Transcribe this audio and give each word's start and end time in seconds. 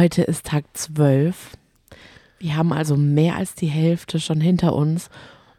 Heute 0.00 0.22
ist 0.22 0.46
Tag 0.46 0.64
12. 0.72 1.58
Wir 2.38 2.56
haben 2.56 2.72
also 2.72 2.96
mehr 2.96 3.36
als 3.36 3.54
die 3.54 3.66
Hälfte 3.66 4.18
schon 4.18 4.40
hinter 4.40 4.74
uns. 4.74 5.10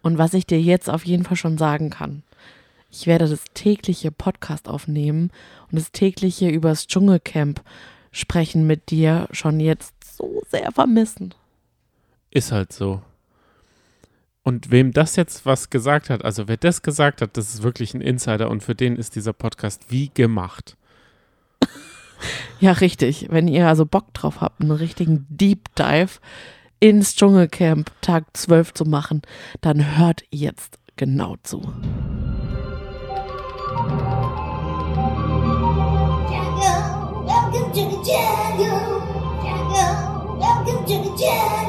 Und 0.01 0.17
was 0.17 0.33
ich 0.33 0.47
dir 0.47 0.59
jetzt 0.59 0.89
auf 0.89 1.05
jeden 1.05 1.23
Fall 1.25 1.37
schon 1.37 1.59
sagen 1.59 1.91
kann, 1.91 2.23
ich 2.89 3.05
werde 3.05 3.29
das 3.29 3.43
tägliche 3.53 4.09
Podcast 4.09 4.67
aufnehmen 4.67 5.29
und 5.69 5.77
das 5.77 5.91
tägliche 5.91 6.49
übers 6.49 6.87
Dschungelcamp 6.87 7.61
sprechen 8.11 8.65
mit 8.65 8.89
dir 8.89 9.27
schon 9.29 9.59
jetzt 9.59 9.93
so 10.17 10.41
sehr 10.49 10.71
vermissen. 10.71 11.35
Ist 12.31 12.51
halt 12.51 12.73
so. 12.73 13.03
Und 14.41 14.71
wem 14.71 14.91
das 14.91 15.17
jetzt 15.17 15.45
was 15.45 15.69
gesagt 15.69 16.09
hat, 16.09 16.25
also 16.25 16.47
wer 16.47 16.57
das 16.57 16.81
gesagt 16.81 17.21
hat, 17.21 17.37
das 17.37 17.53
ist 17.53 17.61
wirklich 17.61 17.93
ein 17.93 18.01
Insider 18.01 18.49
und 18.49 18.63
für 18.63 18.73
den 18.73 18.95
ist 18.95 19.15
dieser 19.15 19.33
Podcast 19.33 19.91
wie 19.91 20.09
gemacht. 20.09 20.77
Ja, 22.59 22.73
richtig. 22.73 23.27
Wenn 23.29 23.47
ihr 23.47 23.67
also 23.67 23.85
Bock 23.85 24.13
drauf 24.13 24.41
habt, 24.41 24.61
einen 24.61 24.71
richtigen 24.71 25.25
Deep 25.29 25.73
Dive 25.75 26.19
ins 26.79 27.15
Dschungelcamp 27.15 27.91
Tag 28.01 28.25
12 28.33 28.73
zu 28.73 28.85
machen, 28.85 29.21
dann 29.61 29.97
hört 29.97 30.23
jetzt 30.31 30.79
genau 30.95 31.35
zu. 31.43 31.61
Welcome 37.23 37.73
to 37.73 38.03
the. 38.03 38.11
Jungle, 39.43 40.37
welcome 40.37 40.85
to 40.85 41.03
the 41.03 41.23
jungle. 41.23 41.60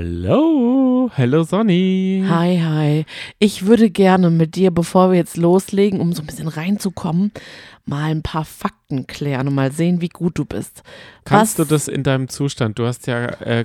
Hello, 0.00 1.10
hello 1.14 1.42
Sonny. 1.42 2.22
Hi, 2.28 2.60
hi. 2.62 3.06
Ich 3.38 3.64
würde 3.64 3.88
gerne 3.88 4.28
mit 4.28 4.54
dir, 4.54 4.70
bevor 4.70 5.08
wir 5.10 5.16
jetzt 5.16 5.38
loslegen, 5.38 6.00
um 6.02 6.12
so 6.12 6.22
ein 6.22 6.26
bisschen 6.26 6.48
reinzukommen, 6.48 7.32
mal 7.86 8.10
ein 8.10 8.20
paar 8.20 8.44
Fakten 8.44 9.06
klären 9.06 9.48
und 9.48 9.54
mal 9.54 9.72
sehen, 9.72 10.02
wie 10.02 10.10
gut 10.10 10.36
du 10.38 10.44
bist. 10.44 10.82
Kannst 11.24 11.58
Was- 11.58 11.66
du 11.66 11.74
das 11.74 11.88
in 11.88 12.02
deinem 12.02 12.28
Zustand, 12.28 12.78
du 12.78 12.84
hast 12.86 13.06
ja 13.06 13.24
äh, 13.24 13.64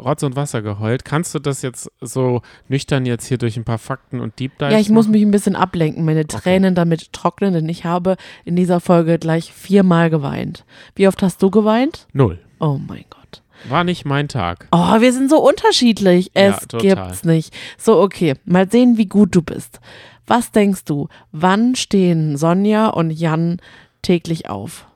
Rotz 0.00 0.22
und 0.22 0.36
Wasser 0.36 0.62
geheult, 0.62 1.04
kannst 1.04 1.34
du 1.34 1.40
das 1.40 1.62
jetzt 1.62 1.90
so 2.00 2.42
nüchtern 2.68 3.04
jetzt 3.04 3.26
hier 3.26 3.38
durch 3.38 3.56
ein 3.56 3.64
paar 3.64 3.78
Fakten 3.78 4.20
und 4.20 4.38
Deep 4.38 4.56
Dives 4.60 4.72
Ja, 4.72 4.78
ich 4.78 4.90
muss 4.90 5.06
machen? 5.06 5.12
mich 5.14 5.22
ein 5.22 5.32
bisschen 5.32 5.56
ablenken, 5.56 6.04
meine 6.04 6.24
Tränen 6.28 6.76
damit 6.76 7.12
trocknen, 7.12 7.52
denn 7.52 7.68
ich 7.68 7.84
habe 7.84 8.14
in 8.44 8.54
dieser 8.54 8.78
Folge 8.78 9.18
gleich 9.18 9.52
viermal 9.52 10.08
geweint. 10.08 10.64
Wie 10.94 11.08
oft 11.08 11.20
hast 11.20 11.42
du 11.42 11.50
geweint? 11.50 12.06
Null. 12.12 12.38
Oh 12.60 12.78
mein 12.78 13.04
Gott. 13.10 13.23
War 13.68 13.84
nicht 13.84 14.04
mein 14.04 14.28
Tag. 14.28 14.68
Oh, 14.72 15.00
wir 15.00 15.12
sind 15.12 15.30
so 15.30 15.38
unterschiedlich. 15.38 16.32
Ja, 16.34 16.56
Es 16.58 16.66
total. 16.68 16.80
gibt's 17.08 17.24
nicht. 17.24 17.54
So, 17.78 18.00
okay, 18.00 18.34
mal 18.44 18.70
sehen, 18.70 18.96
wie 18.98 19.06
gut 19.06 19.34
du 19.34 19.42
bist. 19.42 19.80
Was 20.26 20.50
denkst 20.52 20.84
du, 20.84 21.08
wann 21.32 21.74
stehen 21.74 22.36
Sonja 22.36 22.88
und 22.88 23.10
Jan 23.10 23.58
täglich 24.02 24.48
auf? 24.48 24.86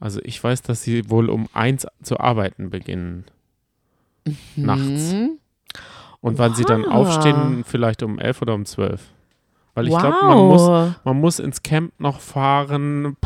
Also 0.00 0.20
ich 0.24 0.42
weiß, 0.42 0.62
dass 0.62 0.82
sie 0.82 1.10
wohl 1.10 1.28
um 1.28 1.48
eins 1.52 1.86
zu 2.02 2.18
arbeiten 2.18 2.70
beginnen. 2.70 3.24
Nachts. 4.56 5.12
Hm? 5.12 5.38
Und 6.20 6.38
wann 6.38 6.54
sie 6.54 6.64
dann 6.64 6.82
Wow. 6.84 6.92
aufstehen, 6.92 7.64
vielleicht 7.66 8.02
um 8.02 8.18
elf 8.18 8.42
oder 8.42 8.54
um 8.54 8.66
zwölf. 8.66 9.02
Weil 9.80 9.88
ich 9.88 9.98
glaube, 9.98 10.24
man 10.24 10.38
muss, 10.48 10.62
wow. 10.62 10.90
man 11.04 11.20
muss 11.20 11.38
ins 11.38 11.62
Camp 11.62 11.92
noch 11.98 12.20
fahren. 12.20 13.16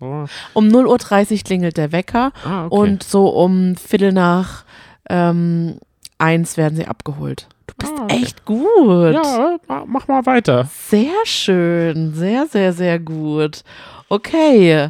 Um 0.00 0.68
0.30 0.68 1.32
Uhr 1.32 1.38
klingelt 1.44 1.76
der 1.76 1.92
Wecker 1.92 2.32
Ah, 2.44 2.66
okay. 2.66 2.74
und 2.76 3.02
so 3.02 3.28
um 3.28 3.76
Viertel 3.76 4.12
nach 4.12 4.64
ähm, 5.10 5.78
eins 6.18 6.56
werden 6.56 6.76
sie 6.76 6.86
abgeholt. 6.86 7.48
Du 7.66 7.74
bist 7.78 7.92
Ah, 7.98 8.04
okay. 8.04 8.22
echt 8.22 8.44
gut. 8.44 9.12
ja, 9.14 9.58
ma- 9.68 9.84
mach 9.86 10.08
mal 10.08 10.24
weiter. 10.26 10.68
Sehr 10.72 11.12
schön, 11.24 12.14
sehr, 12.14 12.46
sehr, 12.46 12.72
sehr 12.72 12.98
gut. 12.98 13.62
Okay, 14.08 14.88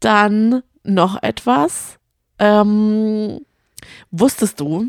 dann 0.00 0.62
noch 0.82 1.22
etwas. 1.22 1.98
Ähm, 2.38 3.40
wusstest 4.10 4.60
du, 4.60 4.86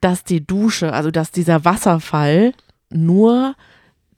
dass 0.00 0.24
die 0.24 0.44
Dusche, 0.44 0.92
also 0.92 1.10
dass 1.10 1.30
dieser 1.30 1.64
Wasserfall 1.64 2.52
nur 2.90 3.54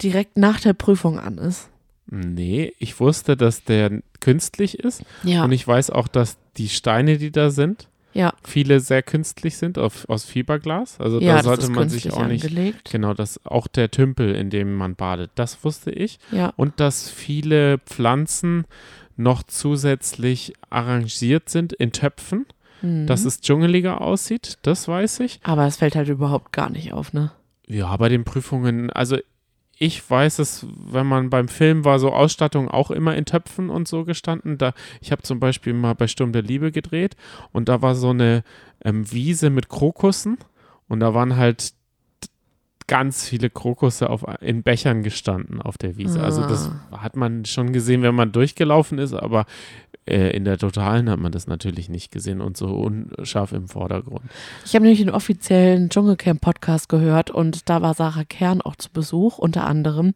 direkt 0.02 0.36
nach 0.38 0.60
der 0.60 0.72
Prüfung 0.72 1.18
an 1.18 1.38
ist? 1.38 1.68
Nee, 2.10 2.72
ich 2.78 2.98
wusste, 3.00 3.36
dass 3.36 3.64
der 3.64 4.02
künstlich 4.20 4.78
ist. 4.78 5.02
Ja, 5.24 5.44
Und 5.44 5.52
ich 5.52 5.66
weiß 5.66 5.90
auch, 5.90 6.08
dass 6.08 6.38
die 6.56 6.68
Steine, 6.68 7.18
die 7.18 7.30
da 7.30 7.50
sind, 7.50 7.88
ja, 8.14 8.32
viele 8.42 8.80
sehr 8.80 9.02
künstlich 9.02 9.58
sind 9.58 9.78
auf, 9.78 10.08
aus 10.08 10.24
Fiberglas. 10.24 10.98
Also 10.98 11.20
ja, 11.20 11.36
da 11.36 11.42
sollte 11.42 11.70
man 11.70 11.90
sich 11.90 12.10
auch 12.12 12.26
nicht. 12.26 12.44
angelegt. 12.44 12.90
Genau, 12.90 13.12
dass 13.12 13.44
auch 13.44 13.66
der 13.66 13.90
Tümpel, 13.90 14.34
in 14.34 14.48
dem 14.50 14.74
man 14.74 14.94
badet, 14.96 15.30
das 15.34 15.62
wusste 15.62 15.90
ich. 15.90 16.18
Ja, 16.32 16.52
Und 16.56 16.80
dass 16.80 17.10
viele 17.10 17.78
Pflanzen 17.78 18.64
noch 19.16 19.42
zusätzlich 19.42 20.54
arrangiert 20.70 21.50
sind 21.50 21.72
in 21.74 21.92
Töpfen, 21.92 22.46
mhm. 22.82 23.06
dass 23.06 23.24
es 23.24 23.40
dschungeliger 23.40 24.00
aussieht, 24.00 24.58
das 24.62 24.88
weiß 24.88 25.20
ich. 25.20 25.40
aber 25.42 25.66
es 25.66 25.76
fällt 25.76 25.94
halt 25.94 26.08
überhaupt 26.08 26.52
gar 26.52 26.70
nicht 26.70 26.92
auf, 26.92 27.12
ne? 27.12 27.32
Ja, 27.66 27.94
bei 27.98 28.08
den 28.08 28.24
Prüfungen, 28.24 28.90
also 28.90 29.18
ich 29.78 30.08
weiß 30.08 30.40
es, 30.40 30.66
wenn 30.76 31.06
man 31.06 31.30
beim 31.30 31.46
Film 31.46 31.84
war, 31.84 31.98
so 31.98 32.12
Ausstattung 32.12 32.68
auch 32.68 32.90
immer 32.90 33.14
in 33.14 33.24
Töpfen 33.24 33.70
und 33.70 33.86
so 33.86 34.04
gestanden. 34.04 34.58
Da, 34.58 34.74
ich 35.00 35.12
habe 35.12 35.22
zum 35.22 35.38
Beispiel 35.38 35.72
mal 35.72 35.94
bei 35.94 36.08
Sturm 36.08 36.32
der 36.32 36.42
Liebe 36.42 36.72
gedreht 36.72 37.16
und 37.52 37.68
da 37.68 37.80
war 37.80 37.94
so 37.94 38.10
eine 38.10 38.42
ähm, 38.84 39.10
Wiese 39.10 39.50
mit 39.50 39.68
Krokussen 39.68 40.38
und 40.88 41.00
da 41.00 41.14
waren 41.14 41.36
halt 41.36 41.74
ganz 42.88 43.28
viele 43.28 43.50
Krokusse 43.50 44.10
auf, 44.10 44.24
in 44.40 44.62
Bechern 44.64 45.02
gestanden 45.02 45.62
auf 45.62 45.78
der 45.78 45.96
Wiese. 45.96 46.20
Also 46.22 46.42
das 46.42 46.72
hat 46.90 47.14
man 47.14 47.44
schon 47.44 47.72
gesehen, 47.72 48.02
wenn 48.02 48.14
man 48.14 48.32
durchgelaufen 48.32 48.98
ist, 48.98 49.12
aber 49.12 49.44
äh, 50.06 50.30
in 50.34 50.44
der 50.44 50.58
Totalen 50.58 51.10
hat 51.10 51.20
man 51.20 51.30
das 51.30 51.46
natürlich 51.46 51.88
nicht 51.88 52.10
gesehen 52.10 52.40
und 52.40 52.56
so 52.56 52.68
unscharf 52.68 53.52
im 53.52 53.68
Vordergrund. 53.68 54.22
Ich 54.64 54.74
habe 54.74 54.84
nämlich 54.84 55.00
den 55.00 55.10
offiziellen 55.10 55.90
Dschungelcamp-Podcast 55.90 56.88
gehört 56.88 57.30
und 57.30 57.68
da 57.68 57.82
war 57.82 57.94
Sarah 57.94 58.24
Kern 58.24 58.62
auch 58.62 58.76
zu 58.76 58.90
Besuch, 58.90 59.38
unter 59.38 59.66
anderem. 59.66 60.14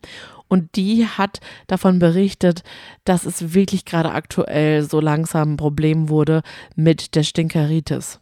Und 0.49 0.77
die 0.77 1.07
hat 1.07 1.41
davon 1.67 1.99
berichtet, 1.99 2.63
dass 3.05 3.27
es 3.27 3.55
wirklich 3.55 3.85
gerade 3.85 4.13
aktuell 4.13 4.83
so 4.83 5.01
langsam 5.01 5.55
ein 5.55 5.57
Problem 5.57 6.09
wurde 6.09 6.43
mit 6.75 7.15
der 7.15 7.23
Stinkeritis. 7.23 8.22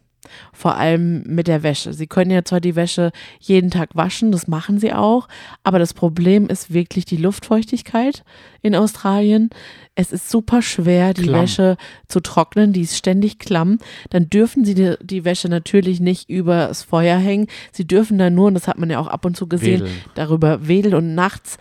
Vor 0.53 0.75
allem 0.75 1.23
mit 1.23 1.47
der 1.47 1.63
Wäsche. 1.63 1.93
Sie 1.93 2.07
können 2.07 2.31
ja 2.31 2.43
zwar 2.43 2.61
die 2.61 2.75
Wäsche 2.75 3.11
jeden 3.39 3.71
Tag 3.71 3.95
waschen, 3.95 4.31
das 4.31 4.47
machen 4.47 4.79
sie 4.79 4.93
auch, 4.93 5.27
aber 5.63 5.79
das 5.79 5.93
Problem 5.93 6.47
ist 6.47 6.73
wirklich 6.73 7.05
die 7.05 7.17
Luftfeuchtigkeit 7.17 8.23
in 8.61 8.75
Australien. 8.75 9.49
Es 9.95 10.11
ist 10.11 10.29
super 10.29 10.61
schwer, 10.61 11.13
die 11.13 11.23
Klamm. 11.23 11.41
Wäsche 11.41 11.77
zu 12.07 12.19
trocknen, 12.19 12.71
die 12.71 12.81
ist 12.81 12.97
ständig 12.97 13.39
klamm. 13.39 13.79
Dann 14.09 14.29
dürfen 14.29 14.63
sie 14.63 14.75
die, 14.75 14.95
die 15.01 15.25
Wäsche 15.25 15.49
natürlich 15.49 15.99
nicht 15.99 16.29
übers 16.29 16.83
Feuer 16.83 17.17
hängen. 17.17 17.47
Sie 17.71 17.85
dürfen 17.85 18.17
dann 18.17 18.35
nur, 18.35 18.47
und 18.47 18.53
das 18.53 18.67
hat 18.67 18.77
man 18.77 18.89
ja 18.89 18.99
auch 18.99 19.07
ab 19.07 19.25
und 19.25 19.35
zu 19.35 19.47
gesehen, 19.47 19.81
Wedeln. 19.81 20.01
darüber 20.15 20.67
wedeln 20.67 20.95
und 20.95 21.15
nachts 21.15 21.57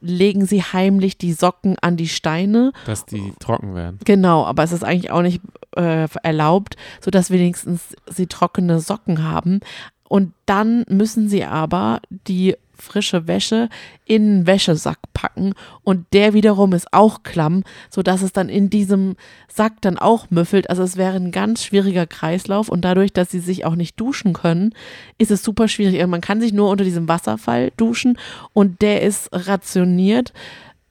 legen 0.00 0.46
sie 0.46 0.62
heimlich 0.62 1.18
die 1.18 1.32
Socken 1.32 1.76
an 1.80 1.96
die 1.96 2.08
Steine. 2.08 2.72
Dass 2.86 3.06
die 3.06 3.32
trocken 3.40 3.74
werden. 3.74 3.98
Genau, 4.04 4.44
aber 4.44 4.62
es 4.62 4.72
ist 4.72 4.84
eigentlich 4.84 5.10
auch 5.10 5.22
nicht 5.22 5.40
äh, 5.76 6.08
erlaubt, 6.22 6.76
sodass 7.00 7.30
wenigstens 7.30 7.96
sie 8.06 8.26
trockene 8.26 8.80
Socken 8.80 9.24
haben. 9.24 9.60
Und 10.08 10.32
dann 10.46 10.84
müssen 10.88 11.28
sie 11.28 11.44
aber 11.44 12.00
die 12.10 12.56
frische 12.78 13.26
Wäsche 13.26 13.68
in 14.04 14.22
einen 14.22 14.46
Wäschesack 14.46 14.98
packen 15.12 15.54
und 15.82 16.06
der 16.12 16.34
wiederum 16.34 16.72
ist 16.72 16.92
auch 16.92 17.22
klamm, 17.22 17.64
sodass 17.90 18.22
es 18.22 18.32
dann 18.32 18.48
in 18.48 18.70
diesem 18.70 19.16
Sack 19.48 19.80
dann 19.80 19.98
auch 19.98 20.30
müffelt. 20.30 20.70
Also 20.70 20.82
es 20.82 20.96
wäre 20.96 21.16
ein 21.16 21.32
ganz 21.32 21.64
schwieriger 21.64 22.06
Kreislauf 22.06 22.68
und 22.68 22.82
dadurch, 22.82 23.12
dass 23.12 23.30
sie 23.30 23.40
sich 23.40 23.64
auch 23.64 23.74
nicht 23.74 23.98
duschen 24.00 24.32
können, 24.32 24.74
ist 25.18 25.30
es 25.30 25.42
super 25.42 25.68
schwierig. 25.68 26.04
Man 26.06 26.20
kann 26.20 26.40
sich 26.40 26.52
nur 26.52 26.70
unter 26.70 26.84
diesem 26.84 27.08
Wasserfall 27.08 27.72
duschen 27.76 28.18
und 28.52 28.80
der 28.82 29.02
ist 29.02 29.28
rationiert, 29.32 30.32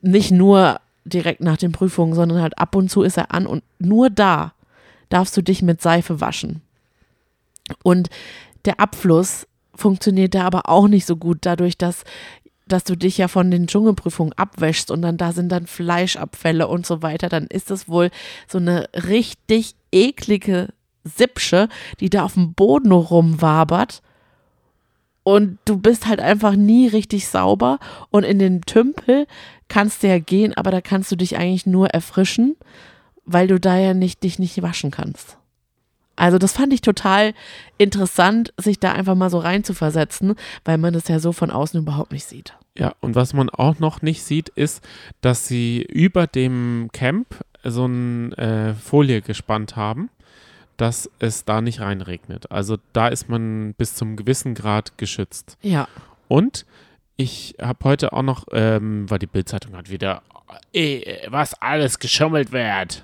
nicht 0.02 0.32
nur 0.32 0.80
direkt 1.06 1.42
nach 1.42 1.58
den 1.58 1.72
Prüfungen, 1.72 2.14
sondern 2.14 2.42
halt 2.42 2.58
ab 2.58 2.76
und 2.76 2.90
zu 2.90 3.02
ist 3.02 3.18
er 3.18 3.34
an 3.34 3.48
und 3.48 3.64
nur 3.80 4.10
da 4.10 4.54
darfst 5.10 5.36
du 5.38 5.42
dich 5.42 5.62
mit 5.62 5.82
Seife 5.82 6.20
waschen. 6.20 6.62
Und 7.84 8.10
der 8.66 8.80
Abfluss 8.80 9.48
funktioniert 9.78 10.36
da 10.36 10.44
aber 10.44 10.70
auch 10.70 10.88
nicht 10.88 11.06
so 11.06 11.16
gut, 11.16 11.40
dadurch, 11.42 11.78
dass, 11.78 12.04
dass 12.68 12.84
du 12.84 12.96
dich 12.96 13.18
ja 13.18 13.28
von 13.28 13.52
den 13.52 13.68
Dschungelprüfungen 13.68 14.34
abwäschst 14.34 14.92
und 14.92 15.02
dann 15.02 15.18
da 15.18 15.32
sind 15.32 15.50
dann 15.50 15.68
Fleischabfälle 15.68 16.68
und 16.68 16.86
so 16.86 17.02
weiter, 17.02 17.30
dann 17.30 17.48
ist 17.48 17.72
es 17.72 17.88
wohl 17.88 18.10
so 18.48 18.58
eine 18.58 18.90
richtig 18.94 19.76
eklige 19.92 20.70
Sippsche, 21.04 21.70
die 22.00 22.10
da 22.10 22.24
auf 22.24 22.34
dem 22.34 22.54
Boden 22.54 22.92
rumwabert. 22.92 24.02
Und 25.24 25.60
du 25.66 25.78
bist 25.78 26.08
halt 26.08 26.22
einfach 26.22 26.56
nie 26.56 26.88
richtig 26.88 27.28
sauber. 27.28 27.80
Und 28.12 28.24
in 28.24 28.40
den 28.40 28.62
Tümpel 28.62 29.28
kannst 29.68 30.04
du 30.04 30.08
ja 30.08 30.20
gehen, 30.20 30.54
aber 30.56 30.72
da 30.72 30.80
kannst 30.80 31.12
du 31.12 31.16
dich 31.18 31.38
eigentlich 31.38 31.66
nur 31.66 31.90
erfrischen, 31.90 32.56
weil 33.26 33.48
du 33.48 33.60
da 33.60 33.78
ja 33.78 33.94
nicht 33.94 34.24
dich 34.24 34.40
nicht 34.40 34.62
waschen 34.62 34.92
kannst. 34.92 35.38
Also 36.18 36.38
das 36.38 36.52
fand 36.52 36.74
ich 36.74 36.82
total 36.82 37.34
interessant, 37.78 38.54
sich 38.58 38.80
da 38.80 38.92
einfach 38.92 39.16
mal 39.16 39.30
so 39.30 39.38
reinzuversetzen, 39.38 40.36
weil 40.66 40.78
man 40.78 40.94
das 40.94 41.08
ja 41.08 41.20
so 41.20 41.32
von 41.32 41.52
außen 41.52 41.80
überhaupt 41.80 42.12
nicht 42.12 42.26
sieht. 42.26 42.54
Ja, 42.78 42.94
und 43.00 43.16
was 43.16 43.34
man 43.34 43.50
auch 43.50 43.80
noch 43.80 44.02
nicht 44.02 44.24
sieht, 44.24 44.50
ist, 44.50 44.84
dass 45.22 45.48
sie 45.48 45.82
über 45.82 46.28
dem 46.28 46.90
Camp 46.92 47.28
so 47.64 47.86
eine 47.86 48.38
äh, 48.38 48.74
Folie 48.74 49.22
gespannt 49.22 49.76
haben, 49.76 50.10
dass 50.76 51.10
es 51.20 51.46
da 51.46 51.62
nicht 51.62 51.80
reinregnet. 51.80 52.52
Also 52.52 52.78
da 52.94 53.08
ist 53.08 53.30
man 53.30 53.74
bis 53.76 53.96
zum 53.96 54.16
gewissen 54.16 54.54
Grad 54.54 54.98
geschützt. 54.98 55.58
Ja. 55.62 55.88
Und 56.28 56.66
ich 57.16 57.56
habe 57.60 57.80
heute 57.84 58.14
auch 58.14 58.22
noch, 58.22 58.46
ähm, 58.52 59.10
weil 59.10 59.20
die 59.20 59.28
Bildzeitung 59.28 59.76
hat 59.76 59.90
wieder, 59.90 60.22
eh, 60.74 61.28
was 61.30 61.60
alles 61.62 61.98
geschummelt 62.00 62.52
wird. 62.52 63.04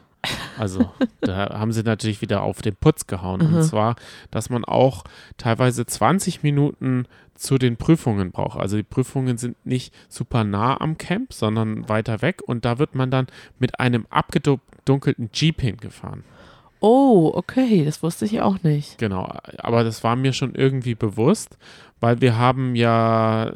Also 0.58 0.92
da 1.22 1.58
haben 1.60 1.72
sie 1.72 1.84
natürlich 1.84 2.22
wieder 2.22 2.44
auf 2.44 2.62
den 2.62 2.76
Putz 2.76 3.08
gehauen. 3.08 3.42
Und 3.42 3.54
Mhm. 3.54 3.62
zwar, 3.62 3.96
dass 4.32 4.50
man 4.50 4.64
auch 4.66 5.04
teilweise 5.38 5.86
20 5.86 6.44
Minuten 6.44 7.06
zu 7.36 7.58
den 7.58 7.78
Prüfungen 7.78 8.32
braucht. 8.32 8.60
Also 8.60 8.78
die 8.78 8.84
Prüfungen 8.84 9.38
sind 9.38 9.58
nicht 9.66 9.94
super 10.08 10.44
nah 10.44 10.80
am 10.80 10.98
Camp, 10.98 11.34
sondern 11.34 11.90
weiter 11.90 12.22
weg. 12.22 12.42
Und 12.46 12.64
da 12.66 12.78
wird 12.80 12.96
man 12.96 13.10
dann 13.12 13.28
mit 13.60 13.80
einem 13.80 14.06
abgedunkelten 14.10 15.30
Jeep 15.34 15.62
hingefahren. 15.62 16.24
Oh, 16.80 17.32
okay, 17.34 17.86
das 17.86 18.04
wusste 18.04 18.26
ich 18.26 18.42
auch 18.42 18.62
nicht. 18.64 18.98
Genau, 18.98 19.34
aber 19.58 19.84
das 19.86 20.04
war 20.04 20.16
mir 20.18 20.34
schon 20.34 20.54
irgendwie 20.54 20.96
bewusst, 20.96 21.58
weil 22.04 22.20
wir 22.20 22.38
haben 22.38 22.76
ja 22.76 23.54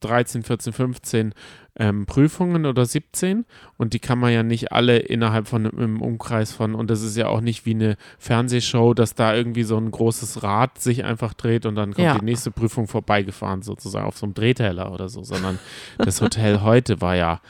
13, 0.00 0.44
14, 0.44 0.72
15 0.72 1.34
ähm, 1.76 2.06
Prüfungen 2.06 2.66
oder 2.66 2.84
17 2.86 3.44
und 3.78 3.94
die 3.94 3.98
kann 3.98 4.18
man 4.20 4.32
ja 4.32 4.42
nicht 4.44 4.70
alle 4.70 4.98
innerhalb 4.98 5.48
von 5.48 5.66
einem 5.66 6.00
Umkreis 6.00 6.52
von, 6.52 6.74
und 6.76 6.88
das 6.88 7.02
ist 7.02 7.16
ja 7.16 7.26
auch 7.26 7.40
nicht 7.40 7.66
wie 7.66 7.74
eine 7.74 7.96
Fernsehshow, 8.18 8.94
dass 8.94 9.14
da 9.14 9.34
irgendwie 9.34 9.64
so 9.64 9.76
ein 9.76 9.90
großes 9.90 10.42
Rad 10.44 10.78
sich 10.80 11.04
einfach 11.04 11.34
dreht 11.34 11.66
und 11.66 11.74
dann 11.74 11.92
kommt 11.94 12.04
Ja. 12.06 12.18
die 12.18 12.24
nächste 12.24 12.50
Prüfung 12.52 12.86
vorbeigefahren, 12.86 13.62
sozusagen 13.62 14.06
auf 14.06 14.16
so 14.18 14.26
einem 14.26 14.34
Drehteller 14.34 14.92
oder 14.92 15.08
so, 15.08 15.22
sondern 15.24 15.58
das 15.98 16.20
Hotel 16.20 16.60
heute 16.62 17.00
war 17.00 17.16
ja 17.16 17.40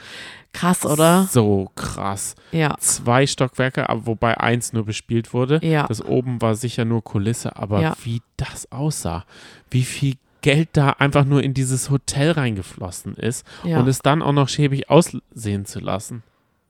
Krass, 0.53 0.85
oder? 0.85 1.29
so 1.31 1.71
krass 1.77 2.35
Ja. 2.51 2.77
zwei 2.79 3.27
Stockwerke, 3.27 3.89
aber 3.89 4.07
wobei 4.07 4.39
eins 4.39 4.73
nur 4.73 4.85
bespielt 4.85 5.33
wurde. 5.33 5.61
Ja. 5.63 5.87
Das 5.87 6.05
oben 6.05 6.41
war 6.43 6.55
sicher 6.57 6.85
nur 6.85 7.03
Kulisse, 7.05 7.57
aber 7.57 7.81
Ja. 7.81 7.95
wie 8.05 8.21
das 8.37 8.71
aussah, 8.73 9.25
wie 9.71 9.83
viel 9.85 10.17
Geld 10.43 10.71
da 10.73 10.91
einfach 10.91 11.25
nur 11.25 11.43
in 11.43 11.55
dieses 11.55 11.91
Hotel 11.91 12.33
reingeflossen 12.33 13.15
ist 13.15 13.47
Ja. 13.65 13.79
und 13.81 13.89
es 13.89 14.01
dann 14.01 14.23
auch 14.23 14.33
noch 14.33 14.49
schäbig 14.49 14.91
aussehen 14.91 15.65
zu 15.67 15.81
lassen. 15.81 16.23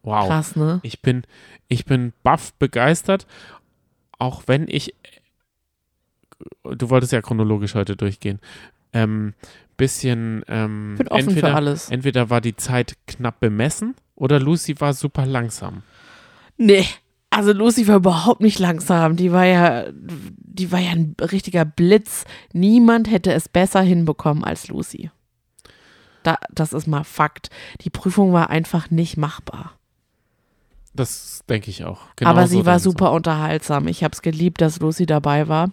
Wow. 0.02 0.26
Krass, 0.28 0.56
ne? 0.56 0.80
Ich 0.82 1.02
bin, 1.02 1.24
ich 1.68 1.84
bin 1.84 2.12
baff 2.22 2.52
begeistert, 2.54 3.26
auch 4.18 4.42
wenn 4.46 4.66
ich, 4.68 4.94
du 6.64 6.90
wolltest 6.90 7.12
ja 7.12 7.20
chronologisch 7.22 7.74
heute 7.74 7.96
durchgehen, 7.96 8.40
ähm, 8.92 9.34
bisschen, 9.76 10.42
ähm, 10.48 10.96
Bin 10.98 11.08
offen 11.08 11.28
entweder, 11.28 11.48
für 11.48 11.54
alles. 11.54 11.90
entweder 11.90 12.30
war 12.30 12.40
die 12.40 12.56
Zeit 12.56 12.96
knapp 13.06 13.40
bemessen 13.40 13.94
oder 14.14 14.38
Lucy 14.40 14.78
war 14.80 14.92
super 14.92 15.26
langsam. 15.26 15.82
Nee. 16.56 16.86
Also 17.30 17.52
Lucy 17.52 17.86
war 17.86 17.96
überhaupt 17.96 18.40
nicht 18.40 18.58
langsam. 18.58 19.16
Die 19.16 19.32
war 19.32 19.44
ja, 19.44 19.84
die 19.92 20.72
war 20.72 20.80
ja 20.80 20.90
ein 20.90 21.14
richtiger 21.20 21.64
Blitz. 21.64 22.24
Niemand 22.52 23.08
hätte 23.08 23.32
es 23.32 23.48
besser 23.48 23.80
hinbekommen 23.82 24.42
als 24.42 24.66
Lucy. 24.66 25.10
Da, 26.24 26.36
das 26.50 26.72
ist 26.72 26.88
mal 26.88 27.04
Fakt. 27.04 27.50
Die 27.82 27.90
Prüfung 27.90 28.32
war 28.32 28.50
einfach 28.50 28.90
nicht 28.90 29.16
machbar. 29.16 29.72
Das 30.92 31.44
denke 31.48 31.70
ich 31.70 31.84
auch. 31.84 32.00
Genau 32.16 32.30
Aber 32.30 32.42
so 32.42 32.48
sie 32.48 32.66
war 32.66 32.74
denke 32.74 32.76
ich 32.76 32.82
super 32.82 33.12
unterhaltsam. 33.12 33.86
Ich 33.86 34.02
habe 34.02 34.12
es 34.12 34.22
geliebt, 34.22 34.60
dass 34.60 34.80
Lucy 34.80 35.06
dabei 35.06 35.46
war. 35.46 35.70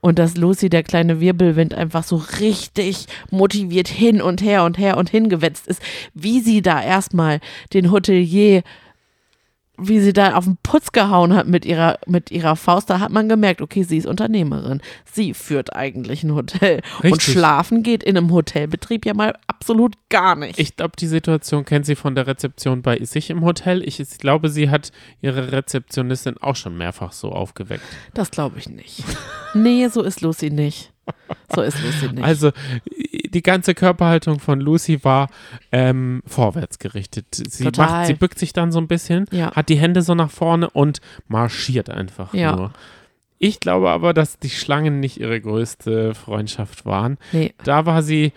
Und 0.00 0.20
dass 0.20 0.36
Lucy, 0.36 0.70
der 0.70 0.84
kleine 0.84 1.18
Wirbelwind, 1.18 1.74
einfach 1.74 2.04
so 2.04 2.22
richtig 2.38 3.06
motiviert 3.30 3.88
hin 3.88 4.22
und 4.22 4.40
her 4.40 4.62
und 4.62 4.78
her 4.78 4.96
und 4.96 5.10
hingewetzt 5.10 5.66
ist. 5.66 5.82
Wie 6.14 6.38
sie 6.40 6.62
da 6.62 6.80
erstmal 6.80 7.40
den 7.72 7.90
Hotelier, 7.90 8.62
wie 9.78 10.00
sie 10.00 10.12
da 10.12 10.34
auf 10.34 10.44
den 10.44 10.58
Putz 10.62 10.92
gehauen 10.92 11.34
hat 11.34 11.46
mit 11.46 11.64
ihrer, 11.64 11.98
mit 12.06 12.30
ihrer 12.30 12.56
Faust, 12.56 12.90
da 12.90 13.00
hat 13.00 13.10
man 13.10 13.28
gemerkt, 13.28 13.62
okay, 13.62 13.84
sie 13.84 13.96
ist 13.96 14.06
Unternehmerin. 14.06 14.80
Sie 15.04 15.34
führt 15.34 15.74
eigentlich 15.74 16.24
ein 16.24 16.34
Hotel. 16.34 16.82
Und 16.98 17.12
Richtig. 17.12 17.34
schlafen 17.34 17.82
geht 17.82 18.02
in 18.02 18.16
einem 18.16 18.32
Hotelbetrieb 18.32 19.06
ja 19.06 19.14
mal 19.14 19.34
absolut 19.46 19.94
gar 20.08 20.34
nicht. 20.34 20.58
Ich 20.58 20.76
glaube, 20.76 20.92
die 20.98 21.06
Situation 21.06 21.64
kennt 21.64 21.86
sie 21.86 21.94
von 21.94 22.14
der 22.14 22.26
Rezeption 22.26 22.82
bei 22.82 23.02
sich 23.04 23.30
im 23.30 23.44
Hotel. 23.44 23.82
Ich, 23.86 24.00
ich 24.00 24.18
glaube, 24.18 24.48
sie 24.48 24.68
hat 24.70 24.92
ihre 25.20 25.52
Rezeptionistin 25.52 26.36
auch 26.38 26.56
schon 26.56 26.76
mehrfach 26.76 27.12
so 27.12 27.30
aufgeweckt. 27.30 27.82
das 28.14 28.30
glaube 28.30 28.58
ich 28.58 28.68
nicht. 28.68 29.04
nee, 29.54 29.88
so 29.88 30.02
ist 30.02 30.20
Lucy 30.20 30.50
nicht. 30.50 30.92
So 31.54 31.62
ist 31.62 31.82
Lucy 31.82 32.12
nicht. 32.12 32.22
Also 32.24 32.52
die 33.32 33.42
ganze 33.42 33.74
Körperhaltung 33.74 34.38
von 34.38 34.60
Lucy 34.60 35.02
war 35.02 35.28
ähm, 35.72 36.22
vorwärts 36.26 36.78
gerichtet. 36.78 37.24
Sie, 37.34 37.64
Total. 37.64 37.86
macht, 37.90 38.06
sie 38.06 38.14
bückt 38.14 38.38
sich 38.38 38.52
dann 38.52 38.70
so 38.70 38.78
ein 38.78 38.86
bisschen, 38.86 39.24
Ja. 39.30 39.52
hat 39.52 39.68
die 39.70 39.76
Hände 39.78 40.02
so 40.02 40.14
nach 40.14 40.30
vorne 40.30 40.68
und 40.68 41.00
marschiert 41.26 41.88
einfach 41.90 42.34
Ja. 42.34 42.54
nur. 42.54 42.72
Ich 43.38 43.60
glaube 43.60 43.88
aber, 43.90 44.12
dass 44.12 44.38
die 44.38 44.50
Schlangen 44.50 45.00
nicht 45.00 45.18
ihre 45.20 45.40
größte 45.40 46.14
Freundschaft 46.14 46.84
waren. 46.84 47.16
nee. 47.32 47.54
Da 47.64 47.86
war 47.86 48.02
sie, 48.02 48.32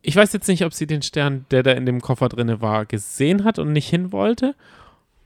ich 0.00 0.16
weiß 0.16 0.32
jetzt 0.32 0.48
nicht, 0.48 0.64
ob 0.64 0.72
sie 0.72 0.86
den 0.86 1.02
Stern, 1.02 1.44
der 1.50 1.62
da 1.62 1.72
in 1.72 1.84
dem 1.86 2.00
Koffer 2.00 2.28
drinne 2.30 2.60
war, 2.62 2.86
gesehen 2.86 3.44
hat 3.44 3.58
und 3.58 3.72
nicht 3.72 3.88
hin 3.90 4.10
wollte 4.12 4.54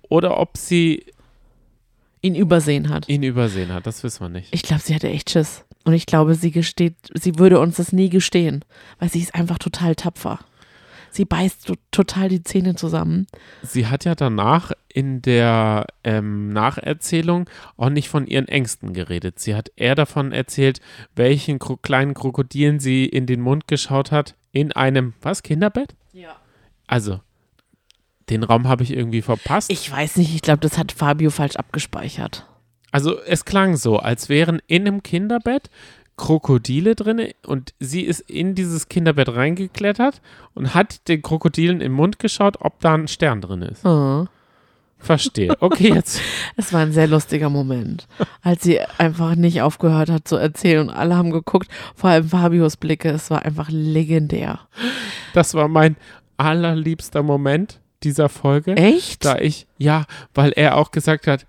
oder 0.09 0.39
ob 0.41 0.57
sie 0.57 1.05
ihn 2.21 2.35
übersehen 2.35 2.89
hat. 2.89 3.09
ihn 3.09 3.23
übersehen 3.23 3.73
hat. 3.73 3.87
Das 3.87 4.03
wissen 4.03 4.21
wir 4.25 4.29
nicht. 4.29 4.49
Ich 4.53 4.63
glaube, 4.63 4.83
sie 4.83 4.95
hatte 4.95 5.09
echt 5.09 5.31
Schiss. 5.31 5.65
Und 5.85 5.95
ich 5.95 6.07
glaube, 6.07 6.35
sie 6.35 6.51
gesteht, 6.51 6.95
sie 7.15 7.39
würde 7.39 7.59
uns 7.59 7.77
das 7.77 7.93
nie 7.93 8.09
gestehen, 8.09 8.65
weil 8.99 9.09
sie 9.09 9.21
ist 9.21 9.35
einfach 9.35 9.59
total 9.59 9.95
tapfer. 9.95 10.39
Sie 11.11 11.27
beißt 11.27 11.67
to 11.67 11.75
total 11.91 12.31
die 12.31 12.43
Zähne 12.43 12.75
zusammen. 12.75 13.27
Sie 13.63 13.87
hat 13.87 14.07
ja 14.07 14.15
danach 14.15 14.73
in 14.89 15.21
der 15.21 15.87
ähm, 16.05 16.53
Nacherzählung 16.53 17.49
auch 17.77 17.91
nicht 17.91 18.09
von 18.09 18.27
ihren 18.27 18.49
Ängsten 18.49 18.95
geredet. 18.95 19.39
Sie 19.39 19.55
hat 19.55 19.71
eher 19.77 19.95
davon 19.95 20.33
erzählt, 20.33 20.81
welchen 21.15 21.59
Kro 21.59 21.77
kleinen 21.77 22.15
Krokodilen 22.15 22.81
sie 22.81 23.05
in 23.05 23.27
den 23.27 23.43
Mund 23.43 23.69
geschaut 23.69 24.11
hat. 24.11 24.37
In 24.53 24.73
einem, 24.73 25.13
was, 25.21 25.43
Kinderbett? 25.43 25.95
Ja. 26.15 26.37
Also, 26.87 27.21
den 28.31 28.43
Raum 28.43 28.67
habe 28.69 28.83
ich 28.83 28.93
irgendwie 28.93 29.23
verpasst. 29.23 29.71
Ich 29.71 29.91
weiß 29.91 30.17
nicht, 30.17 30.35
ich 30.35 30.43
glaube, 30.43 30.61
das 30.61 30.79
hat 30.79 30.93
Fabio 30.93 31.31
falsch 31.31 31.57
abgespeichert. 31.57 32.47
Also 32.93 33.19
es 33.27 33.45
klang 33.45 33.77
so, 33.77 33.99
als 33.99 34.29
wären 34.29 34.63
in 34.69 34.87
einem 34.87 35.03
Kinderbett 35.03 35.71
Krokodile 36.17 36.95
drin 36.95 37.33
und 37.47 37.75
sie 37.81 38.03
ist 38.03 38.21
in 38.21 38.55
dieses 38.55 38.89
Kinderbett 38.89 39.35
reingeklettert 39.35 40.21
und 40.55 40.75
hat 40.75 41.09
den 41.09 41.23
Krokodilen 41.23 41.81
im 41.81 41.93
Mund 41.93 42.19
geschaut, 42.19 42.59
ob 42.61 42.79
da 42.81 42.95
ein 42.95 43.09
Stern 43.09 43.41
drin 43.41 43.63
ist. 43.63 43.85
Oh. 43.85 44.27
Verstehe. 44.99 45.57
Okay, 45.59 45.93
jetzt. 45.95 46.21
Es 46.57 46.73
war 46.73 46.81
ein 46.81 46.93
sehr 46.93 47.09
lustiger 47.09 47.49
Moment, 47.49 48.07
als 48.43 48.63
sie 48.63 48.79
einfach 48.99 49.35
nicht 49.35 49.63
aufgehört 49.63 50.11
hat 50.11 50.29
zu 50.29 50.37
erzählen 50.37 50.89
und 50.89 50.95
alle 50.95 51.17
haben 51.17 51.31
geguckt, 51.31 51.69
vor 51.97 52.11
allem 52.11 52.29
Fabios 52.29 52.77
Blicke, 52.77 53.09
es 53.09 53.31
war 53.31 53.45
einfach 53.45 53.69
legendär. 53.71 54.61
Das 55.33 55.55
war 55.55 55.67
mein 55.67 55.97
allerliebster 56.37 57.23
Moment 57.23 57.81
dieser 58.03 58.29
Folge. 58.29 58.77
Echt? 58.77 59.25
Da 59.25 59.39
ich, 59.39 59.67
ja, 59.79 60.05
weil 60.35 60.53
er 60.53 60.77
auch 60.77 60.91
gesagt 60.91 61.27
hat, 61.27 61.47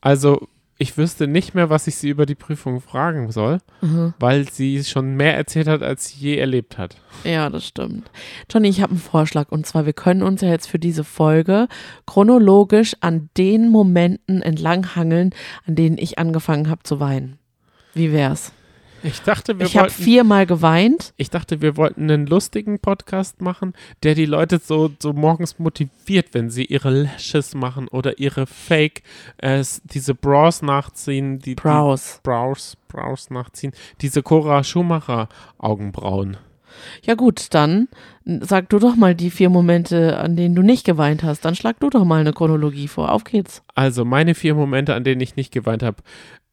also 0.00 0.46
ich 0.82 0.98
wüsste 0.98 1.26
nicht 1.26 1.54
mehr, 1.54 1.70
was 1.70 1.86
ich 1.86 1.94
sie 1.96 2.08
über 2.10 2.26
die 2.26 2.34
Prüfung 2.34 2.80
fragen 2.80 3.30
soll, 3.32 3.58
Mhm. 3.80 4.12
weil 4.18 4.48
sie 4.50 4.84
schon 4.84 5.14
mehr 5.16 5.36
erzählt 5.36 5.68
hat, 5.68 5.82
als 5.82 6.08
sie 6.08 6.18
je 6.20 6.36
erlebt 6.36 6.76
hat. 6.76 6.96
Ja, 7.24 7.48
das 7.48 7.66
stimmt. 7.66 8.10
Johnny, 8.50 8.68
ich 8.68 8.82
habe 8.82 8.90
einen 8.90 9.00
Vorschlag 9.00 9.50
und 9.50 9.64
zwar, 9.66 9.86
wir 9.86 9.92
können 9.92 10.22
uns 10.22 10.40
ja 10.42 10.48
jetzt 10.48 10.66
für 10.68 10.78
diese 10.78 11.04
Folge 11.04 11.68
chronologisch 12.06 12.94
an 13.00 13.30
den 13.38 13.68
Momenten 13.70 14.42
entlanghangeln, 14.42 15.30
an 15.66 15.74
denen 15.74 15.96
ich 15.98 16.18
angefangen 16.18 16.68
habe 16.68 16.82
zu 16.82 17.00
weinen. 17.00 17.38
Wie 17.94 18.12
wär's? 18.12 18.52
Ich 19.02 19.22
dachte, 19.22 19.58
wir 19.58 19.66
Ich 19.66 19.76
habe 19.76 19.88
wollten 19.88 20.02
viermal 20.02 20.46
geweint. 20.46 21.12
Ich 21.16 21.30
dachte, 21.30 21.60
wir 21.60 21.76
wollten 21.76 22.02
einen 22.02 22.26
lustigen 22.26 22.78
Podcast 22.78 23.40
machen, 23.40 23.74
der 24.02 24.14
die 24.14 24.26
Leute 24.26 24.58
so, 24.58 24.90
so 24.98 25.12
morgens 25.12 25.58
motiviert, 25.58 26.28
wenn 26.32 26.50
sie 26.50 26.64
ihre 26.64 26.90
Lashes 26.90 27.54
machen 27.54 27.88
oder 27.88 28.18
ihre 28.18 28.46
Fake, 28.46 29.02
äh, 29.38 29.64
diese 29.84 30.14
Brows 30.14 30.62
nachziehen. 30.62 31.38
Die, 31.38 31.54
Brows. 31.54 32.16
Die 32.16 32.28
Brows, 32.28 32.76
Brows 32.88 33.30
nachziehen. 33.30 33.72
Diese 34.00 34.22
Cora 34.22 34.62
Schumacher 34.64 35.28
Augenbrauen. 35.58 36.36
Ja 37.02 37.14
gut, 37.14 37.48
dann 37.50 37.88
sag 38.24 38.68
du 38.70 38.78
doch 38.78 38.96
mal 38.96 39.14
die 39.14 39.30
vier 39.30 39.50
Momente, 39.50 40.18
an 40.18 40.36
denen 40.36 40.54
du 40.54 40.62
nicht 40.62 40.84
geweint 40.84 41.22
hast. 41.22 41.44
Dann 41.44 41.54
schlag 41.54 41.78
du 41.80 41.90
doch 41.90 42.04
mal 42.04 42.20
eine 42.20 42.32
Chronologie 42.32 42.88
vor. 42.88 43.12
Auf 43.12 43.24
geht's. 43.24 43.62
Also 43.74 44.04
meine 44.04 44.34
vier 44.34 44.54
Momente, 44.54 44.94
an 44.94 45.04
denen 45.04 45.20
ich 45.20 45.36
nicht 45.36 45.52
geweint 45.52 45.82
habe. 45.82 45.98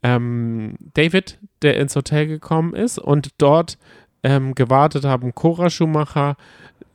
Ähm, 0.04 0.76
David, 0.94 1.40
der 1.62 1.78
ins 1.78 1.96
Hotel 1.96 2.28
gekommen 2.28 2.74
ist 2.74 3.00
und 3.00 3.30
dort 3.38 3.78
ähm, 4.24 4.56
gewartet 4.56 5.06
haben, 5.06 5.34
Cora 5.36 5.70
Schumacher, 5.70 6.36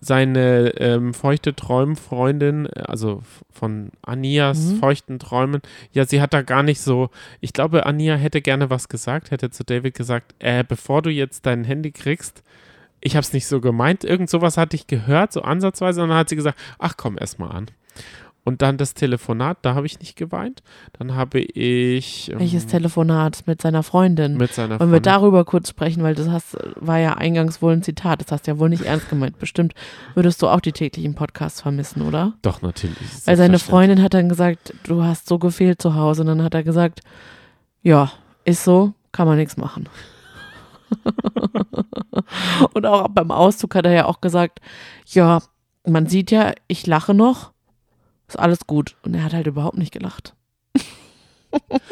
seine 0.00 0.74
ähm, 0.78 1.14
feuchte 1.14 1.54
Träumfreundin, 1.54 2.66
also 2.66 3.22
von 3.50 3.90
Anias 4.02 4.72
Mhm. 4.72 4.76
feuchten 4.76 5.18
Träumen, 5.18 5.62
ja, 5.92 6.04
sie 6.04 6.20
hat 6.20 6.34
da 6.34 6.42
gar 6.42 6.62
nicht 6.62 6.80
so, 6.82 7.08
ich 7.40 7.54
glaube, 7.54 7.86
Ania 7.86 8.14
hätte 8.16 8.42
gerne 8.42 8.68
was 8.68 8.88
gesagt, 8.88 9.30
hätte 9.30 9.48
zu 9.50 9.64
David 9.64 9.94
gesagt, 9.94 10.34
äh, 10.40 10.62
bevor 10.66 11.00
du 11.00 11.10
jetzt 11.10 11.46
dein 11.46 11.64
Handy 11.64 11.90
kriegst, 11.90 12.42
ich 13.00 13.16
habe 13.16 13.22
es 13.22 13.32
nicht 13.32 13.46
so 13.46 13.60
gemeint, 13.62 14.04
irgend 14.04 14.28
sowas 14.28 14.58
hatte 14.58 14.76
ich 14.76 14.86
gehört, 14.86 15.32
so 15.32 15.40
ansatzweise, 15.42 16.02
und 16.02 16.10
dann 16.10 16.18
hat 16.18 16.28
sie 16.28 16.36
gesagt, 16.36 16.58
ach 16.78 16.96
komm 16.98 17.16
erst 17.18 17.38
mal 17.38 17.48
an. 17.50 17.66
Und 18.46 18.60
dann 18.60 18.76
das 18.76 18.92
Telefonat, 18.92 19.56
da 19.62 19.74
habe 19.74 19.86
ich 19.86 20.00
nicht 20.00 20.16
geweint. 20.16 20.62
Dann 20.98 21.14
habe 21.14 21.40
ich 21.40 22.30
ähm, 22.30 22.40
Welches 22.40 22.66
Telefonat 22.66 23.44
mit 23.46 23.62
seiner 23.62 23.82
Freundin? 23.82 24.36
mit 24.36 24.52
seiner 24.52 24.78
Wollen 24.78 24.90
wir 24.90 24.96
Freundin- 24.98 25.02
darüber 25.12 25.44
kurz 25.46 25.70
sprechen, 25.70 26.02
weil 26.02 26.14
das 26.14 26.28
hast, 26.28 26.58
war 26.76 26.98
ja 26.98 27.14
eingangs 27.14 27.62
wohl 27.62 27.72
ein 27.72 27.82
Zitat. 27.82 28.20
Das 28.20 28.30
hast 28.32 28.46
du 28.46 28.50
ja 28.50 28.58
wohl 28.58 28.68
nicht 28.68 28.82
ernst 28.84 29.08
gemeint. 29.08 29.38
Bestimmt 29.38 29.72
würdest 30.14 30.42
du 30.42 30.48
auch 30.48 30.60
die 30.60 30.72
täglichen 30.72 31.14
Podcasts 31.14 31.62
vermissen, 31.62 32.02
oder? 32.02 32.34
Doch, 32.42 32.60
natürlich. 32.60 32.98
Weil 33.24 33.36
seine. 33.38 33.58
Freundin 33.58 34.02
hat 34.02 34.12
dann 34.12 34.28
gesagt, 34.28 34.74
du 34.82 35.02
hast 35.02 35.26
so 35.26 35.38
gefehlt 35.38 35.80
zu 35.80 35.94
Hause. 35.94 36.20
Und 36.20 36.26
dann 36.28 36.42
hat 36.42 36.52
er 36.52 36.64
gesagt, 36.64 37.00
ja, 37.82 38.12
ist 38.44 38.62
so, 38.64 38.92
kann 39.12 39.26
man 39.26 39.38
nichts 39.38 39.56
machen. 39.56 39.88
Und 42.74 42.84
auch 42.84 43.08
beim 43.08 43.30
Auszug 43.30 43.74
hat 43.74 43.86
er 43.86 43.92
ja 43.92 44.04
auch 44.04 44.20
gesagt, 44.20 44.60
ja, 45.06 45.40
man 45.86 46.06
sieht 46.06 46.30
ja, 46.30 46.52
ich 46.66 46.86
lache 46.86 47.14
noch, 47.14 47.52
ist 48.34 48.40
alles 48.40 48.66
gut. 48.66 48.96
Und 49.02 49.14
er 49.14 49.24
hat 49.24 49.32
halt 49.32 49.46
überhaupt 49.46 49.78
nicht 49.78 49.92
gelacht. 49.92 50.34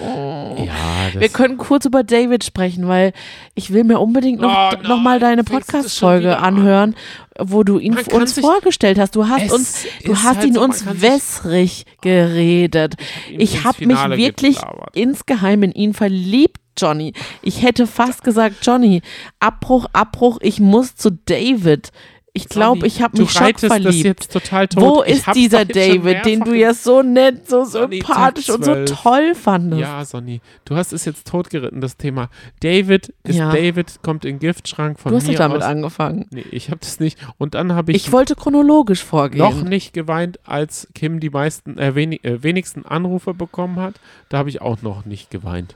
Ja, 0.01 1.11
Wir 1.21 1.29
können 1.29 1.57
kurz 1.57 1.85
über 1.85 2.03
David 2.03 2.43
sprechen, 2.43 2.89
weil 2.89 3.13
ich 3.55 3.73
will 3.73 3.85
mir 3.85 4.01
unbedingt 4.01 4.41
noch, 4.41 4.51
Oh 4.51 4.77
nein, 4.77 4.83
noch 4.83 5.01
mal 5.01 5.21
deine 5.21 5.45
Podcast-Folge 5.45 6.39
anhören, 6.39 6.97
wo 7.39 7.63
du 7.63 7.79
ihn 7.79 7.97
uns 7.97 8.39
vorgestellt 8.39 8.99
hast. 8.99 9.15
Du 9.15 9.29
hast 9.29 9.53
uns, 9.53 9.85
du 10.05 10.17
hast 10.17 10.25
halt 10.39 10.45
ihn 10.47 10.55
so, 10.55 10.63
uns 10.63 10.85
wässrig 11.01 11.85
geredet. 12.01 12.95
ihm 13.31 13.41
Ich 13.41 13.63
habe 13.65 13.87
mich 13.87 13.99
wirklich 14.17 14.57
gelabert. 14.57 14.97
insgeheim 14.97 15.63
in 15.63 15.73
ihn 15.73 15.95
verliebt, 15.95 16.59
Johnny. 16.77 17.13
Ich 17.43 17.63
hätte 17.63 17.87
fast 17.87 18.25
gesagt, 18.25 18.57
Johnny, 18.63 19.03
Abbruch, 19.39 19.87
Abbruch, 19.93 20.39
ich 20.41 20.59
muss 20.59 20.97
zu 20.97 21.11
David. 21.11 21.93
Ich 22.35 22.49
glaube, 22.49 22.87
ich 22.87 23.03
habe 23.03 23.21
mich 23.21 23.31
schock 23.31 23.61
verliebt. 23.61 24.05
jetzt 24.05 24.33
total 24.33 24.67
tot. 24.67 24.83
Wo 24.83 25.03
ist 25.03 25.27
dieser 25.35 25.67
David, 25.67 26.25
den 26.25 26.41
du 26.41 26.55
ja 26.55 26.73
so 26.73 27.03
nett, 27.03 27.47
so 27.47 27.65
Sonny, 27.67 27.97
sympathisch 27.97 28.49
und 28.49 28.65
so 28.65 28.73
12. 28.73 29.03
toll 29.03 29.35
fandest? 29.35 29.83
Ja, 29.83 30.03
Sonny, 30.07 30.41
du 30.65 30.75
hast 30.75 30.95
es 30.95 31.05
jetzt 31.05 31.27
totgeritten, 31.27 31.83
das 31.83 31.99
Thema. 31.99 32.31
David 32.61 33.13
ist 33.25 33.37
Ja. 33.37 33.53
David, 33.53 33.99
kommt 34.03 34.25
in 34.25 34.37
den 34.37 34.39
Giftschrank 34.39 34.99
von 34.99 35.13
du 35.13 35.19
hast 35.19 35.27
mir 35.27 35.37
damit 35.37 35.59
aus. 35.59 35.65
angefangen. 35.65 36.25
Nee, 36.31 36.47
ich 36.51 36.71
habe 36.71 36.81
das 36.81 37.01
nicht. 37.01 37.19
Und 37.37 37.53
dann 37.53 37.75
habe 37.75 37.93
ich, 37.93 38.07
Ich 38.07 38.13
wollte 38.13 38.35
chronologisch 38.35 39.05
vorgehen. 39.05 39.45
noch 39.45 39.63
nicht 39.63 39.93
geweint, 39.93 40.41
als 40.45 40.89
Kim 40.95 41.21
die 41.21 41.29
meisten, 41.29 41.77
äh, 41.77 41.95
wenig, 41.95 42.25
äh, 42.25 42.43
wenigsten 42.43 42.87
Anrufe 42.87 43.35
bekommen 43.35 43.77
hat. 43.79 43.97
Da 44.31 44.39
habe 44.39 44.49
ich 44.49 44.63
auch 44.63 44.81
noch 44.81 45.05
nicht 45.05 45.31
geweint. 45.31 45.75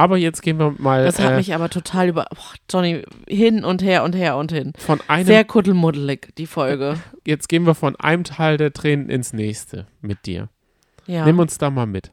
Aber 0.00 0.16
jetzt 0.16 0.42
gehen 0.42 0.58
wir 0.58 0.74
mal 0.78 1.04
Das 1.04 1.18
hat 1.18 1.32
äh, 1.32 1.36
mich 1.36 1.54
aber 1.54 1.68
total 1.68 2.08
über. 2.08 2.26
Boah, 2.30 2.54
Johnny, 2.70 3.02
hin 3.28 3.64
und 3.64 3.82
her 3.82 4.02
und 4.04 4.14
her 4.14 4.36
und 4.36 4.50
hin. 4.50 4.72
von 4.78 5.00
einem, 5.08 5.26
Sehr 5.26 5.44
kuddelmuddelig, 5.44 6.34
die 6.38 6.46
Folge. 6.46 6.98
jetzt 7.26 7.48
gehen 7.48 7.66
wir 7.66 7.74
von 7.74 7.96
einem 7.96 8.24
Teil 8.24 8.56
der 8.56 8.72
Tränen 8.72 9.10
ins 9.10 9.32
nächste 9.32 9.86
mit 10.00 10.26
dir. 10.26 10.48
Ja. 11.06 11.24
Nimm 11.24 11.38
uns 11.38 11.58
da 11.58 11.70
mal 11.70 11.86
mit. 11.86 12.12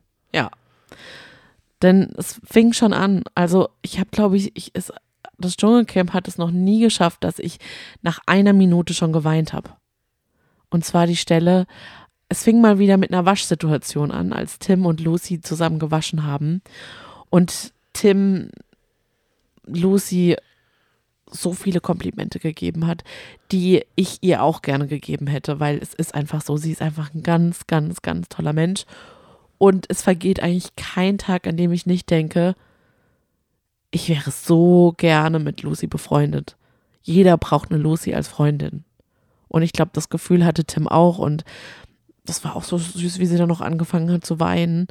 Denn 1.81 2.13
es 2.17 2.39
fing 2.43 2.73
schon 2.73 2.93
an. 2.93 3.23
Also, 3.35 3.69
ich 3.81 3.99
habe, 3.99 4.09
glaube 4.11 4.37
ich, 4.37 4.55
ich 4.55 4.71
es, 4.73 4.91
das 5.37 5.55
Dschungelcamp 5.57 6.13
hat 6.13 6.27
es 6.27 6.37
noch 6.37 6.51
nie 6.51 6.81
geschafft, 6.81 7.23
dass 7.23 7.39
ich 7.39 7.59
nach 8.01 8.19
einer 8.25 8.53
Minute 8.53 8.93
schon 8.93 9.13
geweint 9.13 9.53
habe. 9.53 9.71
Und 10.69 10.83
zwar 10.83 11.07
die 11.07 11.15
Stelle, 11.15 11.67
es 12.29 12.43
fing 12.43 12.59
mal 12.59 12.79
wieder 12.79 12.97
mit 12.97 13.11
einer 13.11 13.25
Waschsituation 13.25 14.11
an, 14.11 14.33
als 14.33 14.59
Tim 14.59 14.85
und 14.85 14.99
Lucy 14.99 15.39
zusammen 15.41 15.79
gewaschen 15.79 16.25
haben. 16.25 16.61
Und 17.29 17.73
Tim 17.97 18.49
Lucy 19.65 20.35
so 21.29 21.53
viele 21.53 21.81
Komplimente 21.81 22.39
gegeben 22.39 22.85
hat, 22.85 23.03
die 23.51 23.83
ich 23.95 24.19
ihr 24.21 24.43
auch 24.43 24.61
gerne 24.61 24.87
gegeben 24.87 25.25
hätte, 25.25 25.59
weil 25.59 25.79
es 25.79 25.95
ist 25.95 26.13
einfach 26.13 26.41
so, 26.41 26.57
sie 26.57 26.71
ist 26.71 26.81
einfach 26.83 27.13
ein 27.13 27.23
ganz, 27.23 27.65
ganz, 27.65 28.03
ganz 28.03 28.29
toller 28.29 28.53
Mensch. 28.53 28.85
Und 29.57 29.87
es 29.89 30.03
vergeht 30.03 30.41
eigentlich 30.41 30.75
kein 30.75 31.17
Tag, 31.17 31.47
an 31.47 31.57
dem 31.57 31.71
ich 31.71 31.87
nicht 31.87 32.09
denke, 32.11 32.55
ich 33.89 34.09
wäre 34.09 34.29
so 34.29 34.93
gerne 34.95 35.39
mit 35.39 35.63
Lucy 35.63 35.87
befreundet. 35.87 36.55
Jeder 37.01 37.35
braucht 37.37 37.71
eine 37.71 37.81
Lucy 37.81 38.13
als 38.13 38.27
Freundin. 38.27 38.83
Und 39.47 39.63
ich 39.63 39.73
glaube, 39.73 39.91
das 39.93 40.09
Gefühl 40.09 40.45
hatte 40.45 40.65
Tim 40.65 40.87
auch. 40.87 41.17
Und 41.17 41.45
das 42.25 42.43
war 42.43 42.55
auch 42.55 42.63
so 42.63 42.77
süß, 42.77 43.17
wie 43.17 43.25
sie 43.25 43.37
dann 43.37 43.49
noch 43.49 43.61
angefangen 43.61 44.11
hat 44.11 44.23
zu 44.23 44.39
weinen. 44.39 44.87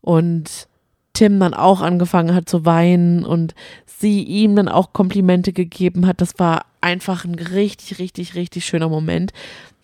Und 0.00 0.68
Tim 1.12 1.40
dann 1.40 1.54
auch 1.54 1.80
angefangen 1.80 2.34
hat 2.34 2.48
zu 2.48 2.64
weinen 2.64 3.24
und 3.24 3.54
sie 3.86 4.22
ihm 4.22 4.56
dann 4.56 4.68
auch 4.68 4.92
Komplimente 4.92 5.52
gegeben 5.52 6.06
hat. 6.06 6.20
Das 6.20 6.38
war 6.38 6.64
einfach 6.80 7.24
ein 7.24 7.34
richtig, 7.34 7.98
richtig, 7.98 8.34
richtig 8.34 8.64
schöner 8.64 8.88
Moment. 8.88 9.32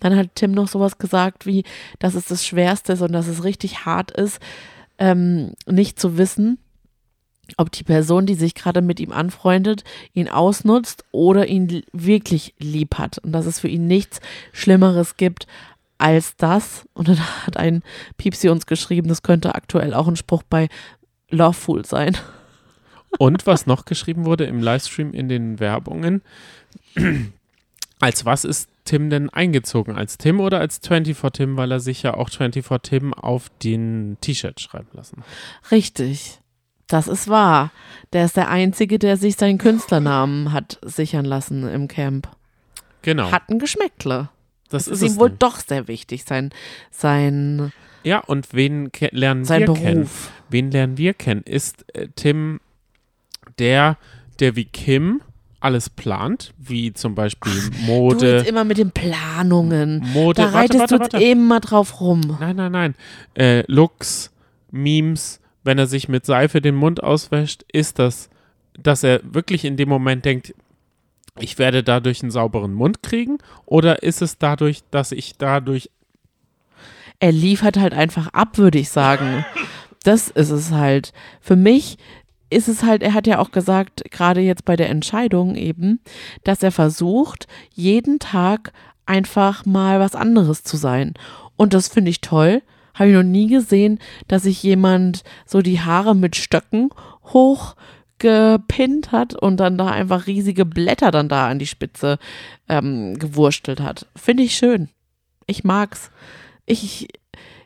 Dann 0.00 0.16
hat 0.16 0.34
Tim 0.34 0.52
noch 0.52 0.68
sowas 0.68 0.98
gesagt 0.98 1.46
wie, 1.46 1.64
dass 1.98 2.14
es 2.14 2.26
das 2.26 2.46
Schwerste 2.46 2.94
ist 2.94 3.02
und 3.02 3.12
dass 3.12 3.26
es 3.26 3.44
richtig 3.44 3.84
hart 3.84 4.10
ist, 4.10 4.40
ähm, 4.98 5.52
nicht 5.66 6.00
zu 6.00 6.16
wissen, 6.16 6.58
ob 7.56 7.70
die 7.70 7.84
Person, 7.84 8.26
die 8.26 8.34
sich 8.34 8.54
gerade 8.54 8.82
mit 8.82 9.00
ihm 9.00 9.12
anfreundet, 9.12 9.84
ihn 10.14 10.28
ausnutzt 10.28 11.04
oder 11.12 11.46
ihn 11.46 11.82
wirklich 11.92 12.54
lieb 12.58 12.96
hat. 12.98 13.18
Und 13.18 13.32
dass 13.32 13.46
es 13.46 13.60
für 13.60 13.68
ihn 13.68 13.86
nichts 13.86 14.20
Schlimmeres 14.52 15.16
gibt 15.16 15.46
als 15.98 16.36
das. 16.36 16.86
Und 16.92 17.08
dann 17.08 17.18
hat 17.46 17.56
ein 17.56 17.82
Piepsi 18.16 18.48
uns 18.48 18.66
geschrieben, 18.66 19.08
das 19.08 19.22
könnte 19.22 19.54
aktuell 19.54 19.94
auch 19.94 20.08
ein 20.08 20.16
Spruch 20.16 20.42
bei 20.42 20.68
Loveful 21.30 21.84
sein. 21.84 22.16
Und 23.18 23.46
was 23.46 23.66
noch 23.66 23.84
geschrieben 23.84 24.24
wurde 24.24 24.44
im 24.44 24.60
Livestream 24.60 25.12
in 25.12 25.28
den 25.28 25.58
Werbungen, 25.58 26.22
als 28.00 28.24
was 28.24 28.44
ist 28.44 28.68
Tim 28.84 29.10
denn 29.10 29.30
eingezogen? 29.30 29.96
Als 29.96 30.18
Tim 30.18 30.38
oder 30.40 30.60
als 30.60 30.78
24 30.78 31.32
Tim, 31.32 31.56
weil 31.56 31.72
er 31.72 31.80
sich 31.80 32.02
ja 32.02 32.14
auch 32.14 32.28
24 32.30 32.78
Tim 32.82 33.14
auf 33.14 33.50
den 33.62 34.16
T-Shirt 34.20 34.60
schreiben 34.60 34.88
lassen. 34.92 35.24
Richtig. 35.70 36.38
Das 36.88 37.08
ist 37.08 37.26
wahr. 37.28 37.72
Der 38.12 38.26
ist 38.26 38.36
der 38.36 38.48
Einzige, 38.48 38.98
der 39.00 39.16
sich 39.16 39.36
seinen 39.36 39.58
Künstlernamen 39.58 40.52
hat 40.52 40.78
sichern 40.82 41.24
lassen 41.24 41.66
im 41.68 41.88
Camp. 41.88 42.28
Genau. 43.02 43.32
Hat 43.32 43.48
ein 43.48 43.58
Geschmäckle. 43.58 44.28
das 44.68 44.84
Das 44.84 44.88
ist 44.88 45.02
ist 45.02 45.14
ihm 45.14 45.16
wohl 45.18 45.28
nämlich. 45.30 45.38
doch 45.40 45.58
sehr 45.58 45.88
wichtig, 45.88 46.24
sein, 46.24 46.50
sein, 46.92 47.72
Ja, 48.06 48.20
und 48.20 48.54
wen 48.54 48.90
lernen 49.10 49.44
sein 49.44 49.62
wir 49.62 49.66
Beruf. 49.66 49.80
kennen? 49.80 50.08
Wen 50.48 50.70
lernen 50.70 50.96
wir 50.96 51.12
kennen? 51.12 51.42
Ist 51.42 51.84
äh, 51.96 52.06
Tim 52.14 52.60
der, 53.58 53.96
der 54.38 54.54
wie 54.54 54.64
Kim 54.64 55.22
alles 55.58 55.90
plant, 55.90 56.54
wie 56.56 56.92
zum 56.92 57.16
Beispiel 57.16 57.50
Du 57.52 57.58
jetzt 57.58 57.80
Mode, 57.86 58.44
immer 58.48 58.62
mit 58.62 58.78
den 58.78 58.92
Planungen. 58.92 60.06
Mode, 60.12 60.40
Da 60.42 60.50
reitest 60.50 60.78
warte, 60.82 60.94
du 60.94 61.00
warte, 61.00 61.12
warte. 61.14 61.26
immer 61.26 61.58
drauf 61.58 62.00
rum. 62.00 62.36
Nein, 62.38 62.54
nein, 62.54 62.70
nein. 62.70 62.94
Äh, 63.34 63.64
Looks, 63.66 64.30
Memes, 64.70 65.40
wenn 65.64 65.78
er 65.78 65.88
sich 65.88 66.08
mit 66.08 66.24
Seife 66.26 66.60
den 66.60 66.76
Mund 66.76 67.02
auswäscht, 67.02 67.64
ist 67.72 67.98
das, 67.98 68.30
dass 68.80 69.02
er 69.02 69.20
wirklich 69.24 69.64
in 69.64 69.76
dem 69.76 69.88
Moment 69.88 70.24
denkt, 70.24 70.54
ich 71.40 71.58
werde 71.58 71.82
dadurch 71.82 72.22
einen 72.22 72.30
sauberen 72.30 72.72
Mund 72.72 73.02
kriegen? 73.02 73.38
Oder 73.64 74.04
ist 74.04 74.22
es 74.22 74.38
dadurch, 74.38 74.82
dass 74.92 75.10
ich 75.10 75.36
dadurch. 75.38 75.90
Er 77.18 77.32
liefert 77.32 77.78
halt 77.78 77.94
einfach 77.94 78.28
ab, 78.28 78.58
würde 78.58 78.78
ich 78.78 78.90
sagen. 78.90 79.44
Das 80.02 80.28
ist 80.28 80.50
es 80.50 80.70
halt. 80.70 81.12
Für 81.40 81.56
mich 81.56 81.98
ist 82.50 82.68
es 82.68 82.82
halt, 82.82 83.02
er 83.02 83.14
hat 83.14 83.26
ja 83.26 83.38
auch 83.38 83.50
gesagt, 83.50 84.04
gerade 84.10 84.40
jetzt 84.40 84.64
bei 84.64 84.76
der 84.76 84.88
Entscheidung 84.88 85.56
eben, 85.56 86.00
dass 86.44 86.62
er 86.62 86.72
versucht, 86.72 87.46
jeden 87.74 88.18
Tag 88.18 88.72
einfach 89.04 89.64
mal 89.64 90.00
was 90.00 90.14
anderes 90.14 90.62
zu 90.62 90.76
sein. 90.76 91.14
Und 91.56 91.74
das 91.74 91.88
finde 91.88 92.10
ich 92.10 92.20
toll. 92.20 92.62
Habe 92.94 93.10
ich 93.10 93.14
noch 93.14 93.22
nie 93.22 93.48
gesehen, 93.48 93.98
dass 94.28 94.44
sich 94.44 94.62
jemand 94.62 95.22
so 95.44 95.60
die 95.60 95.80
Haare 95.80 96.14
mit 96.14 96.36
Stöcken 96.36 96.90
hochgepinnt 97.24 99.12
hat 99.12 99.34
und 99.34 99.58
dann 99.58 99.76
da 99.76 99.88
einfach 99.88 100.26
riesige 100.26 100.64
Blätter 100.64 101.10
dann 101.10 101.28
da 101.28 101.48
an 101.48 101.58
die 101.58 101.66
Spitze 101.66 102.18
ähm, 102.68 103.18
gewurstelt 103.18 103.80
hat. 103.80 104.06
Finde 104.16 104.44
ich 104.44 104.56
schön. 104.56 104.88
Ich 105.46 105.62
mag's. 105.64 106.10
Ich, 106.66 107.08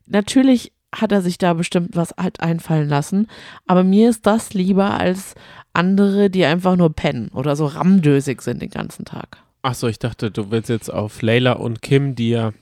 natürlich 0.06 0.72
hat 0.94 1.12
er 1.12 1.22
sich 1.22 1.38
da 1.38 1.54
bestimmt 1.54 1.96
was 1.96 2.14
halt 2.18 2.40
einfallen 2.40 2.88
lassen, 2.88 3.28
aber 3.66 3.84
mir 3.84 4.10
ist 4.10 4.26
das 4.26 4.54
lieber 4.54 4.98
als 4.98 5.34
andere, 5.72 6.30
die 6.30 6.44
einfach 6.44 6.76
nur 6.76 6.92
pennen 6.92 7.28
oder 7.32 7.56
so 7.56 7.66
ramdösig 7.66 8.42
sind 8.42 8.60
den 8.60 8.70
ganzen 8.70 9.04
Tag. 9.04 9.38
Achso, 9.62 9.88
ich 9.88 9.98
dachte, 9.98 10.30
du 10.30 10.50
willst 10.50 10.68
jetzt 10.68 10.92
auf 10.92 11.22
Layla 11.22 11.52
und 11.52 11.82
Kim, 11.82 12.14
die 12.14 12.30
ja 12.30 12.52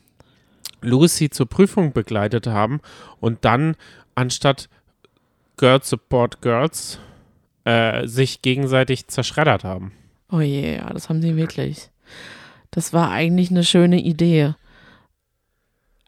Lucy 0.80 1.30
zur 1.30 1.46
Prüfung 1.46 1.92
begleitet 1.92 2.46
haben 2.46 2.80
und 3.20 3.44
dann 3.44 3.76
anstatt 4.14 4.68
Girls 5.56 5.88
Support 5.88 6.42
Girls 6.42 6.98
äh, 7.64 8.06
sich 8.06 8.42
gegenseitig 8.42 9.08
zerschreddert 9.08 9.64
haben. 9.64 9.92
Oh 10.30 10.40
je, 10.40 10.76
ja, 10.76 10.92
das 10.92 11.08
haben 11.08 11.22
sie 11.22 11.36
wirklich. 11.36 11.90
Das 12.70 12.92
war 12.92 13.10
eigentlich 13.10 13.50
eine 13.50 13.64
schöne 13.64 14.00
Idee. 14.00 14.54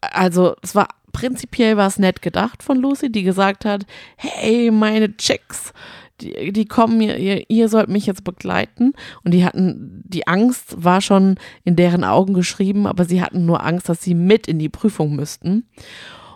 Also, 0.00 0.56
es 0.62 0.74
war 0.74 0.88
prinzipiell 1.12 1.76
war 1.76 1.88
es 1.88 1.98
nett 1.98 2.22
gedacht 2.22 2.62
von 2.62 2.78
Lucy, 2.78 3.10
die 3.10 3.22
gesagt 3.22 3.64
hat, 3.64 3.86
hey, 4.16 4.70
meine 4.70 5.16
Chicks, 5.16 5.72
die, 6.20 6.52
die 6.52 6.66
kommen, 6.66 7.00
ihr, 7.00 7.16
ihr, 7.18 7.44
ihr 7.48 7.68
sollt 7.68 7.88
mich 7.88 8.06
jetzt 8.06 8.24
begleiten. 8.24 8.92
Und 9.24 9.32
die 9.32 9.44
hatten, 9.44 10.02
die 10.04 10.26
Angst 10.26 10.82
war 10.82 11.00
schon 11.00 11.36
in 11.64 11.76
deren 11.76 12.04
Augen 12.04 12.34
geschrieben, 12.34 12.86
aber 12.86 13.04
sie 13.04 13.22
hatten 13.22 13.46
nur 13.46 13.64
Angst, 13.64 13.88
dass 13.88 14.02
sie 14.02 14.14
mit 14.14 14.46
in 14.46 14.58
die 14.58 14.68
Prüfung 14.68 15.16
müssten. 15.16 15.66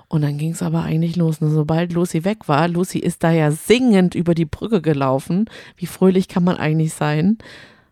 Und 0.09 0.23
dann 0.23 0.39
ging 0.39 0.53
es 0.53 0.63
aber 0.63 0.83
eigentlich 0.83 1.17
los. 1.17 1.39
Und 1.39 1.51
sobald 1.51 1.93
Lucy 1.93 2.25
weg 2.25 2.47
war, 2.47 2.69
Lucy 2.69 2.99
ist 2.99 3.25
da 3.25 3.33
ja 3.33 3.51
singend 3.51 4.15
über 4.15 4.35
die 4.35 4.45
Brücke 4.45 4.81
gelaufen. 4.81 5.47
Wie 5.77 5.87
fröhlich 5.87 6.29
kann 6.29 6.45
man 6.45 6.57
eigentlich 6.57 6.95
sein? 6.95 7.39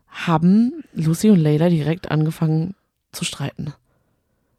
Haben 0.08 0.84
Lucy 0.92 1.30
und 1.30 1.40
Layla 1.40 1.68
direkt 1.68 2.10
angefangen 2.10 2.74
zu 3.12 3.24
streiten. 3.24 3.72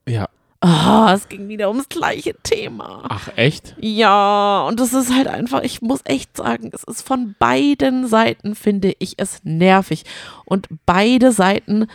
Ja. 0.07 0.27
Ah, 0.63 1.13
es 1.13 1.27
ging 1.27 1.49
wieder 1.49 1.67
ums 1.67 1.89
gleiche 1.89 2.35
Thema. 2.41 3.03
Ach, 3.09 3.27
echt? 3.35 3.75
Ja, 3.81 4.65
und 4.65 4.79
das 4.79 4.93
ist 4.93 5.13
halt 5.13 5.27
einfach, 5.27 5.61
ich 5.61 5.81
muss 5.81 5.99
echt 6.05 6.37
sagen, 6.37 6.71
es 6.73 6.85
ist 6.85 7.05
von 7.05 7.35
beiden 7.37 8.07
Seiten, 8.07 8.55
finde 8.55 8.93
ich 8.99 9.15
es 9.17 9.41
nervig. 9.43 10.05
Und 10.45 10.69
beide 10.85 11.33
Seiten 11.33 11.87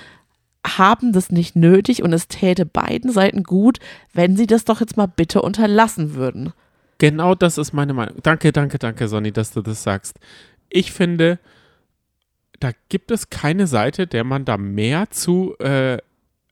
haben 0.67 1.13
das 1.13 1.31
nicht 1.31 1.57
nötig 1.57 2.03
und 2.03 2.13
es 2.13 2.29
täte 2.29 2.67
beiden 2.67 3.11
Seiten 3.11 3.43
gut, 3.43 3.79
wenn 4.13 4.37
sie 4.37 4.47
das 4.47 4.67
doch 4.67 4.81
jetzt 4.81 4.99
mal 4.99 5.07
bitte 5.07 5.41
unterlassen 5.41 6.15
würden. 6.15 6.53
Genau 6.99 7.35
das 7.35 7.57
ist 7.57 7.73
meine 7.73 7.95
Meinung. 7.95 8.17
Danke, 8.23 8.53
danke, 8.53 8.79
danke, 8.79 9.09
Sonny, 9.09 9.33
dass 9.33 9.53
du 9.53 9.63
das 9.63 9.83
sagst. 9.83 10.19
Ich 10.69 10.93
finde, 10.93 11.39
da 12.61 12.73
gibt 12.91 13.13
es 13.13 13.31
keine 13.31 13.67
Seite, 13.67 14.07
der 14.07 14.25
man 14.25 14.45
da 14.45 14.59
mehr 14.59 15.09
zu 15.09 15.57
äh, 15.59 15.99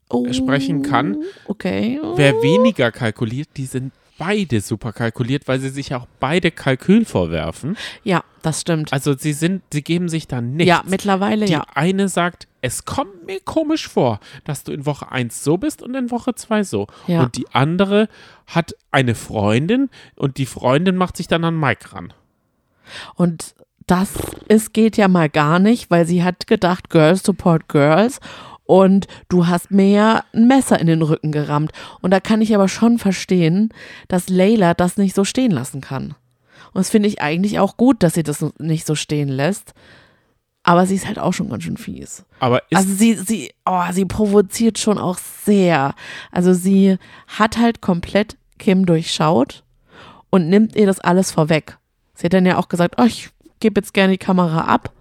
Oh, 0.09 0.33
Sprechen 0.33 0.83
kann. 0.83 1.23
Okay. 1.47 2.01
Wer 2.15 2.35
weniger 2.35 2.93
kalkuliert, 2.93 3.49
die 3.57 3.67
sind 3.67 3.93
beide 4.19 4.61
super 4.61 4.93
kalkuliert, 4.93 5.47
weil 5.49 5.61
sie 5.61 5.69
sich 5.69 5.95
auch 5.95 6.07
beide 6.21 6.51
Kalkül 6.51 7.05
vorwerfen. 7.05 7.77
Ja, 8.03 8.25
das 8.43 8.61
stimmt. 8.63 8.93
Also 8.93 9.15
sie 9.17 9.33
sind, 9.33 9.63
sie 9.73 9.83
geben 9.83 10.09
sich 10.09 10.27
da 10.27 10.41
nichts. 10.41 10.69
ja, 10.69 10.83
mittlerweile 10.87 11.47
Die 11.47 11.53
ja. 11.53 11.67
eine 11.75 12.09
sagt, 12.09 12.47
es 12.63 12.85
kommt 12.85 13.27
mir 13.27 13.41
komisch 13.41 13.89
vor, 13.89 14.21
dass 14.45 14.65
du 14.65 14.73
in 14.73 14.87
Woche 14.87 15.11
1 15.11 15.45
so 15.45 15.57
bist 15.57 15.83
und 15.83 15.95
in 15.95 16.11
Woche 16.11 16.35
2 16.35 16.65
so. 16.65 16.87
Ja. 17.07 17.25
Und 17.25 17.37
die 17.37 17.47
andere 17.53 18.09
hat 18.47 18.75
eine 18.91 19.15
Freundin 19.15 19.91
und 20.15 20.39
die 20.39 20.47
Freundin 20.47 20.97
macht 20.97 21.17
sich 21.17 21.29
dann 21.29 21.45
an 21.45 21.59
Mike 21.59 21.93
ran. 21.93 22.13
Und 23.15 23.55
das 23.87 24.15
ist, 24.49 24.73
geht 24.73 24.97
ja 24.97 25.09
mal 25.09 25.29
gar 25.29 25.59
nicht, 25.59 25.91
weil 25.91 26.07
sie 26.07 26.25
hat 26.25 26.47
gedacht, 26.47 26.91
Girls 26.91 27.23
support 27.23 27.69
Girls. 27.69 28.21
Und 28.67 29.07
du 29.29 29.47
hast 29.47 29.71
mir 29.71 29.89
ja 29.89 30.25
ein 30.33 30.49
Messer 30.49 30.79
in 30.81 30.89
den 30.89 31.03
Rücken 31.03 31.33
gerammt. 31.33 31.73
Und 32.01 32.11
da 32.11 32.21
kann 32.21 32.41
ich 32.41 32.55
aber 32.55 32.69
schon 32.69 32.99
verstehen, 32.99 33.71
dass 34.09 34.29
Layla 34.29 34.75
das 34.75 34.97
nicht 34.97 35.15
so 35.15 35.25
stehen 35.25 35.53
lassen 35.53 35.81
kann. 35.81 36.15
Und 36.73 36.81
das 36.81 36.91
finde 36.91 37.09
ich 37.09 37.23
eigentlich 37.23 37.59
auch 37.59 37.77
gut, 37.77 38.03
dass 38.03 38.15
sie 38.15 38.23
das 38.23 38.45
nicht 38.59 38.87
so 38.87 38.95
stehen 38.95 39.29
lässt. 39.29 39.73
Aber 40.63 40.85
sie 40.85 40.97
ist 40.97 41.07
halt 41.07 41.21
auch 41.21 41.33
schon 41.33 41.49
ganz 41.49 41.63
schön 41.63 41.77
fies. 41.77 42.25
Aber 42.41 42.61
Also 42.75 42.93
sie, 42.93 43.15
sie, 43.15 43.53
oh, 43.65 43.85
sie 43.93 44.05
provoziert 44.05 44.79
schon 44.79 44.99
auch 44.99 45.19
sehr. 45.19 45.95
Also 46.33 46.53
sie 46.53 46.99
hat 47.29 47.57
halt 47.57 47.81
komplett 47.81 48.37
Kim 48.59 48.85
durchschaut 48.85 49.63
und 50.29 50.49
nimmt 50.49 50.75
ihr 50.75 50.87
das 50.87 50.99
alles 50.99 51.31
vorweg. 51.31 51.79
Sie 52.15 52.25
hat 52.25 52.33
dann 52.33 52.47
ja 52.47 52.59
auch 52.59 52.69
gesagt, 52.69 52.97
oh, 52.99 53.05
ich 53.05 53.31
gebe 53.61 53.81
jetzt 53.81 53.95
gerne 53.95 54.15
die 54.15 54.19
Kamera 54.19 54.63
ab 54.63 54.93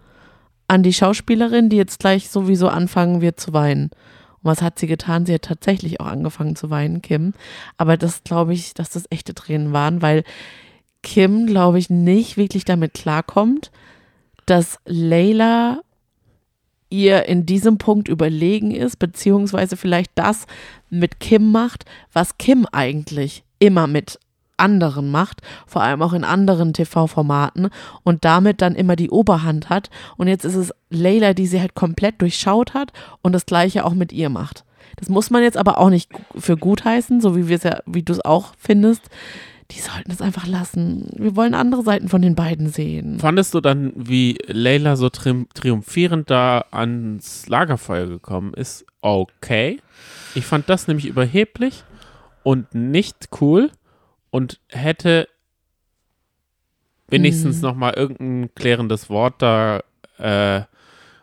an 0.68 0.84
die 0.84 0.94
Schauspielerin, 0.94 1.70
die 1.70 1.78
jetzt 1.78 2.00
gleich 2.00 2.30
sowieso 2.30 2.68
anfangen 2.68 3.22
wird 3.22 3.40
zu 3.40 3.54
weinen. 3.54 3.86
Und 3.86 4.52
was 4.52 4.62
hat 4.62 4.80
sie 4.80 4.88
getan? 4.88 5.26
Sie 5.26 5.34
hat 5.34 5.44
tatsächlich 5.44 6.00
auch 6.00 6.08
angefangen 6.08 6.56
zu 6.56 6.70
weinen, 6.70 7.02
Kim. 7.02 7.34
Aber 7.78 7.98
das 7.98 8.24
glaube 8.24 8.54
ich, 8.54 8.74
dass 8.74 8.90
das 8.90 9.06
echte 9.10 9.34
Tränen 9.34 9.74
waren, 9.74 10.02
weil 10.02 10.24
Kim, 11.04 11.46
glaube 11.46 11.78
ich, 11.78 11.90
nicht 11.90 12.36
wirklich 12.38 12.66
damit 12.66 12.94
klarkommt, 12.94 13.72
dass 14.46 14.80
Layla 14.86 15.82
ihr 16.90 17.26
in 17.26 17.46
diesem 17.46 17.78
Punkt 17.78 18.08
überlegen 18.08 18.72
ist, 18.72 18.98
beziehungsweise 18.98 19.78
vielleicht 19.78 20.12
das 20.16 20.46
mit 20.90 21.20
Kim 21.20 21.52
macht, 21.52 21.86
was 22.14 22.38
Kim 22.38 22.66
eigentlich 22.72 23.44
immer 23.60 23.88
mit 23.88 24.20
anderen 24.58 25.12
macht, 25.12 25.42
vor 25.66 25.82
allem 25.82 26.02
auch 26.02 26.14
in 26.14 26.24
anderen 26.24 26.74
TV-Formaten 26.74 27.70
und 28.03 28.25
damit 28.25 28.62
dann 28.62 28.75
immer 28.75 28.96
die 28.96 29.10
Oberhand 29.10 29.70
hat. 29.70 29.90
Und 30.18 30.27
jetzt 30.27 30.46
ist 30.46 30.56
es 30.56 30.74
Layla, 30.90 31.34
die 31.34 31.48
sie 31.48 31.62
halt 31.62 31.75
komplett 31.75 32.22
durchschaut 32.22 32.74
hat 32.74 32.94
und 33.22 33.34
das 33.34 33.46
gleiche 33.46 33.86
auch 33.86 33.94
mit 33.94 34.12
ihr 34.12 34.29
macht. 34.29 34.66
Das 34.98 35.10
muss 35.10 35.29
man 35.29 35.44
jetzt 35.44 35.58
aber 35.58 35.77
auch 35.79 35.90
nicht 35.90 36.10
für 36.38 36.58
gut 36.58 36.86
heißen, 36.86 37.22
so 37.22 37.36
wie 37.36 37.53
ja, 37.53 37.79
wie 37.86 38.03
du 38.03 38.14
es 38.14 38.24
auch 38.24 38.53
findest. 38.58 39.10
Die 39.72 39.79
sollten 39.79 40.12
es 40.12 40.22
einfach 40.22 40.46
lassen. 40.46 41.10
Wir 41.16 41.36
wollen 41.36 41.56
andere 41.56 41.82
Seiten 41.82 42.08
von 42.08 42.22
den 42.22 42.36
beiden 42.36 42.70
sehen. 42.70 43.18
fandest 43.20 43.53
du 43.56 43.62
dann, 43.62 43.94
wie 43.96 44.38
Leila 44.46 44.96
so 44.96 45.10
tri 45.10 45.46
triumphierend 45.56 46.29
da 46.29 46.66
ans 46.70 47.48
Lagerfeuer 47.48 48.06
gekommen 48.06 48.53
ist, 48.53 48.86
okay? 49.01 49.79
Ich 50.36 50.46
fand 50.46 50.70
das 50.70 50.88
nämlich 50.88 51.08
überheblich 51.08 51.84
und 52.44 52.75
nicht 52.75 53.29
cool 53.42 53.72
und 54.36 54.60
hätte 54.68 55.30
wenigstens 57.08 57.62
noch 57.62 57.74
mal 57.74 57.94
irgendein 57.94 58.54
klärendes 58.54 59.10
Wort 59.10 59.42
da. 59.42 59.82
Äh, 60.18 60.64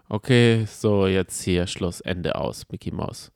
okay, 0.09 0.65
so 0.67 1.07
jetzt 1.07 1.43
hier 1.43 1.67
Schluss, 1.67 2.01
Ende 2.01 2.37
aus, 2.37 2.65
Mickey 2.71 2.91
Mouse. 2.91 3.31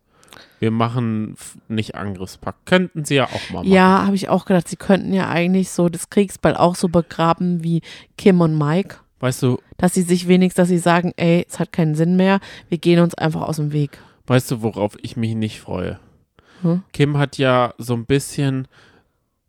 Wir 0.60 0.70
machen 0.70 1.36
nicht 1.68 1.94
Angriffspakt. 1.94 2.64
Könnten 2.64 3.04
sie 3.04 3.16
ja 3.16 3.26
auch 3.26 3.50
mal 3.50 3.64
machen. 3.64 3.70
Ja, 3.70 4.06
habe 4.06 4.16
ich 4.16 4.30
auch 4.30 4.46
gedacht, 4.46 4.66
sie 4.66 4.76
könnten 4.76 5.12
ja 5.12 5.28
eigentlich 5.28 5.68
so 5.70 5.90
das 5.90 6.08
Kriegsball 6.08 6.56
auch 6.56 6.74
so 6.74 6.88
begraben 6.88 7.62
wie 7.62 7.82
Kim 8.16 8.40
und 8.40 8.56
Mike. 8.56 8.96
Weißt 9.20 9.42
du, 9.42 9.60
Dass 9.76 9.92
sie 9.92 10.02
sich 10.02 10.26
wenigstens, 10.26 10.56
dass 10.62 10.68
sie 10.68 10.78
sagen, 10.78 11.12
ey, 11.16 11.44
es 11.46 11.58
hat 11.58 11.72
keinen 11.72 11.94
Sinn 11.94 12.16
mehr, 12.16 12.40
wir 12.70 12.78
gehen 12.78 13.00
uns 13.00 13.14
einfach 13.14 13.42
aus 13.42 13.56
dem 13.56 13.72
Weg. 13.72 13.98
weißt 14.26 14.50
du, 14.52 14.62
worauf 14.62 14.96
ich 15.02 15.18
mich 15.18 15.34
nicht 15.34 15.60
freue? 15.60 16.00
Hm? 16.62 16.82
Kim 16.94 17.18
hat 17.18 17.36
ja 17.36 17.74
so 17.76 17.92
ein 17.92 18.06
bisschen 18.06 18.68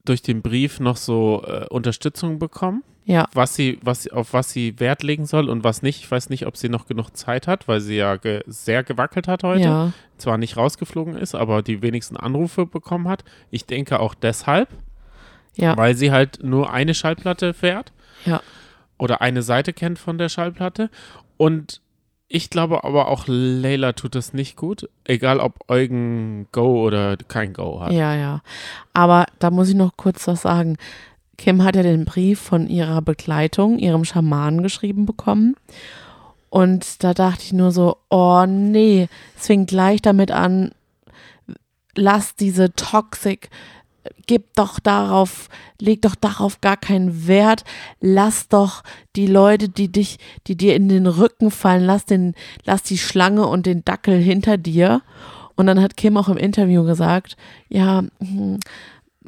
durch 0.10 0.22
den 0.22 0.42
Brief 0.42 0.80
noch 0.80 0.98
so 0.98 1.44
äh, 1.46 1.66
Unterstützung 1.70 2.40
bekommen, 2.40 2.84
Ja, 3.06 3.28
was 3.34 3.56
sie, 3.56 3.80
was, 3.82 4.08
auf 4.10 4.34
was 4.34 4.52
sie 4.52 4.80
Wert 4.80 5.04
legen 5.04 5.26
soll 5.26 5.50
und 5.50 5.64
was 5.64 5.82
nicht. 5.82 6.00
Ich 6.00 6.12
weiß 6.12 6.30
nicht, 6.30 6.46
ob 6.46 6.58
sie 6.58 6.70
noch 6.70 6.88
genug 6.88 7.16
Zeit 7.16 7.48
hat, 7.48 7.68
weil 7.68 7.82
sie 7.82 7.96
ja 7.98 8.16
ge 8.16 8.44
sehr 8.48 8.84
gewackelt 8.84 9.28
hat 9.28 9.44
heute. 9.44 9.64
ja, 9.64 9.94
Zwar 10.18 10.38
nicht 10.38 10.58
rausgeflogen 10.58 11.16
ist, 11.16 11.36
aber 11.36 11.62
die 11.62 11.82
wenigsten 11.82 12.18
Anrufe 12.18 12.66
bekommen 12.66 13.08
hat. 13.08 13.24
Ich 13.52 13.66
denke 13.66 14.00
auch 14.00 14.14
deshalb, 14.14 14.70
ja, 15.56 15.76
weil 15.76 15.96
sie 15.96 16.12
halt 16.12 16.44
nur 16.44 16.72
eine 16.72 16.94
Schallplatte 16.94 17.54
fährt 17.54 17.92
ja. 18.26 18.42
oder 18.98 19.22
eine 19.22 19.42
Seite 19.42 19.74
kennt 19.74 20.00
von 20.00 20.18
der 20.18 20.30
Schallplatte. 20.30 20.90
Und 21.38 21.82
ich 22.30 22.50
glaube 22.50 22.84
aber 22.84 23.08
auch 23.08 23.26
Layla 23.28 23.94
tut 23.94 24.16
das 24.16 24.34
nicht 24.34 24.58
gut, 24.58 24.90
egal 25.06 25.40
ob 25.40 25.70
Eugen 25.70 26.48
Go 26.52 26.86
oder 26.86 27.16
kein 27.16 27.54
Go 27.54 27.80
hat. 27.80 27.92
Ja, 27.94 28.16
ja. 28.16 28.42
Aber 28.94 29.26
da 29.40 29.50
muss 29.50 29.70
ich 29.70 29.76
noch 29.76 29.96
kurz 29.96 30.28
was 30.28 30.42
sagen. 30.42 30.78
Kim 31.38 31.64
hat 31.64 31.76
ja 31.76 31.84
den 31.84 32.06
Brief 32.06 32.40
von 32.40 32.68
ihrer 32.68 33.02
Begleitung, 33.02 33.78
ihrem 33.80 34.04
Schamanen 34.04 34.64
geschrieben 34.64 35.06
bekommen. 35.06 35.56
Und 36.50 37.04
da 37.04 37.14
dachte 37.14 37.44
ich 37.44 37.54
nur 37.54 37.72
so, 37.72 37.98
oh 38.10 38.46
nee, 38.46 39.08
es 39.38 39.48
fing 39.48 39.66
gleich 39.66 40.02
damit 40.02 40.32
an, 40.32 40.72
lass 41.96 42.36
diese 42.36 42.74
Toxic, 42.74 43.50
gib 44.26 44.54
doch 44.56 44.80
darauf, 44.80 45.50
leg 45.80 46.02
doch 46.02 46.16
darauf 46.16 46.62
gar 46.62 46.78
keinen 46.78 47.28
Wert, 47.28 47.64
lass 48.00 48.48
doch 48.48 48.84
die 49.16 49.28
Leute, 49.28 49.70
die 49.70 49.92
dich, 49.92 50.18
die 50.48 50.56
dir 50.56 50.76
in 50.76 50.90
den 50.90 51.08
Rücken 51.08 51.52
fallen, 51.52 51.86
lass 51.86 52.06
den, 52.06 52.34
lass 52.66 52.84
die 52.84 52.98
Schlange 52.98 53.48
und 53.48 53.66
den 53.66 53.84
Dackel 53.86 54.18
hinter 54.18 54.58
dir. 54.58 55.02
Und 55.56 55.68
dann 55.68 55.82
hat 55.82 55.98
Kim 55.98 56.18
auch 56.18 56.30
im 56.30 56.38
Interview 56.38 56.84
gesagt, 56.84 57.36
ja, 57.70 58.04
hm, 58.20 58.60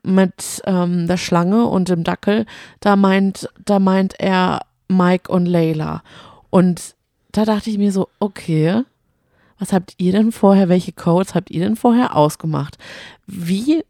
mit 0.04 0.62
ähm, 0.66 1.08
der 1.08 1.18
Schlange 1.18 1.66
und 1.66 1.90
dem 1.90 2.04
Dackel, 2.04 2.46
da 2.80 2.96
meint, 2.96 3.50
da 3.66 3.80
meint 3.80 4.20
er 4.20 4.62
Mike 4.88 5.32
und 5.32 5.46
Layla. 5.46 6.04
Und 6.50 6.96
da 7.32 7.46
dachte 7.46 7.70
ich 7.70 7.78
mir 7.78 7.92
so, 7.92 8.10
okay, 8.20 8.84
was 9.60 9.74
habt 9.74 9.94
ihr 9.98 10.14
denn 10.14 10.32
vorher, 10.32 10.70
welche 10.70 10.94
Codes 10.94 11.36
habt 11.36 11.52
ihr 11.52 11.62
denn 11.62 11.76
vorher 11.76 12.16
ausgemacht? 12.16 12.78
Wie, 13.28 13.84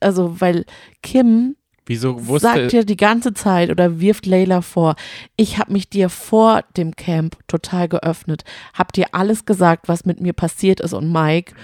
also, 0.00 0.40
weil 0.40 0.64
Kim 1.02 1.56
Wieso 1.88 2.26
wusste 2.26 2.48
sagt 2.48 2.72
dir 2.72 2.84
die 2.84 2.98
ganze 2.98 3.32
Zeit 3.32 3.70
oder 3.70 3.98
wirft 3.98 4.26
Layla 4.26 4.60
vor, 4.60 4.94
ich 5.36 5.58
habe 5.58 5.72
mich 5.72 5.88
dir 5.88 6.10
vor 6.10 6.62
dem 6.76 6.94
Camp 6.96 7.38
total 7.48 7.88
geöffnet, 7.88 8.44
hab 8.74 8.92
dir 8.92 9.06
alles 9.12 9.46
gesagt, 9.46 9.88
was 9.88 10.04
mit 10.04 10.20
mir 10.20 10.34
passiert 10.34 10.80
ist 10.80 10.92
und 10.92 11.10
Mike 11.10 11.54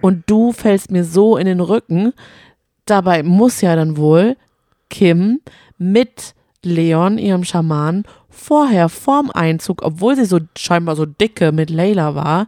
und 0.00 0.22
du 0.28 0.52
fällst 0.52 0.92
mir 0.92 1.04
so 1.04 1.36
in 1.36 1.46
den 1.46 1.60
Rücken. 1.60 2.12
Dabei 2.86 3.24
muss 3.24 3.60
ja 3.60 3.74
dann 3.74 3.96
wohl 3.96 4.36
Kim 4.88 5.40
mit 5.78 6.34
Leon, 6.62 7.18
ihrem 7.18 7.42
Schaman, 7.42 8.04
vorher 8.30 8.88
vorm 8.88 9.30
Einzug, 9.32 9.82
obwohl 9.82 10.14
sie 10.14 10.26
so 10.26 10.38
scheinbar 10.56 10.94
so 10.94 11.06
dicke 11.06 11.50
mit 11.50 11.70
Layla 11.70 12.14
war, 12.14 12.46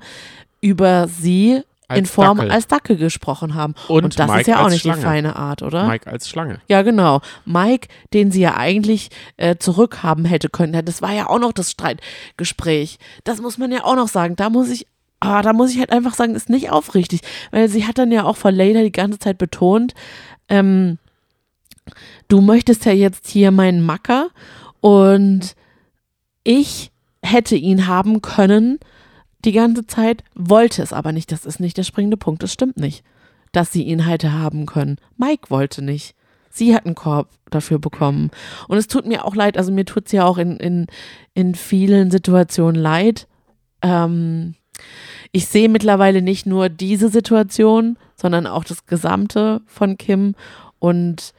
über 0.61 1.09
sie 1.09 1.63
Als 1.87 1.99
in 1.99 2.07
Form 2.07 2.39
Dackel. 2.39 2.53
als 2.53 2.67
Dackel 2.67 2.97
gesprochen 2.97 3.55
haben. 3.55 3.75
Und 3.89 4.19
das 4.19 4.27
Mike 4.29 4.41
ist 4.41 4.47
ja 4.47 4.65
auch 4.65 4.71
nicht 4.71 4.81
Schlange. 4.81 5.01
die 5.01 5.05
feine 5.05 5.37
Art, 5.37 5.63
oder? 5.63 5.87
Mike 5.87 6.11
als 6.11 6.29
Schlange. 6.29 6.61
Ja, 6.69 6.83
genau. 6.83 7.21
Mike, 7.45 7.89
den 8.15 8.31
sie 8.31 8.41
ja 8.41 8.57
eigentlich 8.57 9.11
äh, 9.37 9.57
zurückhaben 9.57 10.25
hätte 10.25 10.49
können. 10.49 10.85
Das 10.85 11.03
war 11.03 11.13
ja 11.13 11.29
auch 11.29 11.39
noch 11.39 11.53
das 11.53 11.71
Streitgespräch. 11.71 12.99
Das 13.25 13.43
muss 13.43 13.59
man 13.59 13.71
ja 13.71 13.85
auch 13.85 13.97
noch 13.97 14.09
sagen. 14.09 14.35
Da 14.37 14.49
muss 14.49 14.71
ich, 14.71 14.87
ah, 15.21 15.43
da 15.43 15.53
muss 15.53 15.73
ich 15.73 15.79
halt 15.79 15.93
einfach 15.93 16.15
sagen, 16.15 16.35
ist 16.35 16.49
nicht 16.49 16.71
aufrichtig. 16.71 17.21
Weil 17.51 17.69
sie 17.69 17.87
hat 17.87 17.99
dann 17.99 18.11
ja 18.11 18.25
auch 18.25 18.37
vor 18.37 18.51
Layla 18.51 18.83
die 18.83 18.93
ganze 18.93 19.19
Zeit 19.19 19.37
betont, 19.37 19.93
ähm, 20.49 20.99
du 22.29 22.41
möchtest 22.41 22.87
ja 22.87 22.93
jetzt 22.93 23.29
hier 23.29 23.51
meinen 23.51 23.85
Macker 23.85 24.29
und 24.81 25.55
ich 26.45 26.93
hätte 27.23 27.57
ihn 27.57 27.87
haben 27.87 28.23
können 28.23 28.79
die 29.45 29.53
ganze 29.53 29.87
Zeit, 29.87 30.25
wollte 30.35 30.83
es 30.83 30.93
aber 30.93 31.13
nicht. 31.13 31.31
Das 31.33 31.47
ist 31.47 31.61
nicht 31.61 31.77
der 31.77 31.83
springende 31.83 32.17
Punkt. 32.17 32.43
Das 32.43 32.53
stimmt 32.53 32.77
nicht, 32.77 33.05
dass 33.53 33.73
sie 33.73 33.83
ihn 33.83 34.07
hätte 34.07 34.33
haben 34.33 34.67
können. 34.67 34.97
Mike 35.17 35.51
wollte 35.51 35.83
nicht. 35.83 36.15
Sie 36.51 36.75
hat 36.75 36.87
einen 36.87 36.95
Korb 36.95 37.29
dafür 37.51 37.79
bekommen. 37.79 38.31
Und 38.69 38.79
es 38.79 38.87
tut 38.87 39.07
mir 39.07 39.25
auch 39.25 39.35
leid, 39.35 39.59
also 39.59 39.73
mir 39.73 39.85
tut 39.85 40.07
es 40.07 40.13
ja 40.13 40.25
auch 40.25 40.39
in, 40.39 40.57
in, 40.59 40.87
in 41.35 41.55
vielen 41.55 42.13
Situationen 42.13 42.81
leid. 42.81 43.27
Ähm, 43.83 44.55
ich 45.33 45.47
sehe 45.47 45.69
mittlerweile 45.69 46.23
nicht 46.23 46.47
nur 46.47 46.69
diese 46.69 47.09
Situation, 47.09 47.99
sondern 48.15 48.47
auch 48.47 48.63
das 48.63 48.87
Gesamte 48.87 49.63
von 49.67 49.99
Kim. 49.99 50.37
Und 50.79 51.35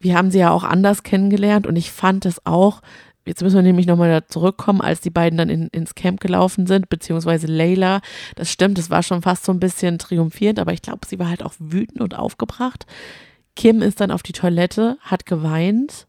wir 0.00 0.16
haben 0.16 0.30
sie 0.32 0.40
ja 0.40 0.50
auch 0.50 0.64
anders 0.64 1.04
kennengelernt 1.04 1.66
und 1.66 1.76
ich 1.76 1.92
fand 1.92 2.26
es 2.26 2.44
auch, 2.44 2.80
jetzt 3.26 3.42
müssen 3.42 3.56
wir 3.56 3.62
nämlich 3.62 3.86
nochmal 3.86 4.10
da 4.10 4.26
zurückkommen, 4.26 4.80
als 4.80 5.00
die 5.00 5.10
beiden 5.10 5.36
dann 5.36 5.48
in, 5.48 5.68
ins 5.68 5.94
Camp 5.94 6.20
gelaufen 6.20 6.66
sind, 6.66 6.88
beziehungsweise 6.88 7.46
Layla, 7.46 8.00
das 8.34 8.50
stimmt, 8.50 8.78
das 8.78 8.90
war 8.90 9.02
schon 9.02 9.22
fast 9.22 9.44
so 9.44 9.52
ein 9.52 9.60
bisschen 9.60 9.98
triumphierend, 9.98 10.58
aber 10.58 10.72
ich 10.72 10.82
glaube, 10.82 11.06
sie 11.06 11.18
war 11.18 11.28
halt 11.28 11.42
auch 11.42 11.54
wütend 11.58 12.00
und 12.00 12.16
aufgebracht. 12.16 12.86
Kim 13.56 13.82
ist 13.82 14.00
dann 14.00 14.10
auf 14.10 14.22
die 14.22 14.32
Toilette, 14.32 14.98
hat 15.00 15.26
geweint 15.26 16.06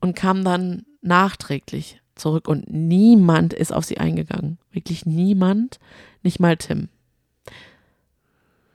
und 0.00 0.16
kam 0.16 0.44
dann 0.44 0.84
nachträglich 1.02 2.00
zurück 2.14 2.48
und 2.48 2.70
niemand 2.70 3.52
ist 3.52 3.72
auf 3.72 3.84
sie 3.84 3.98
eingegangen. 3.98 4.58
Wirklich 4.72 5.06
niemand, 5.06 5.78
nicht 6.22 6.40
mal 6.40 6.56
Tim. 6.56 6.88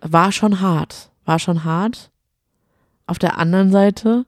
War 0.02 0.32
schon 0.32 0.62
hart, 0.62 1.10
war 1.26 1.40
schon 1.40 1.64
hart. 1.64 2.12
Auf 3.08 3.20
der 3.20 3.38
anderen 3.38 3.72
Seite 3.72 4.26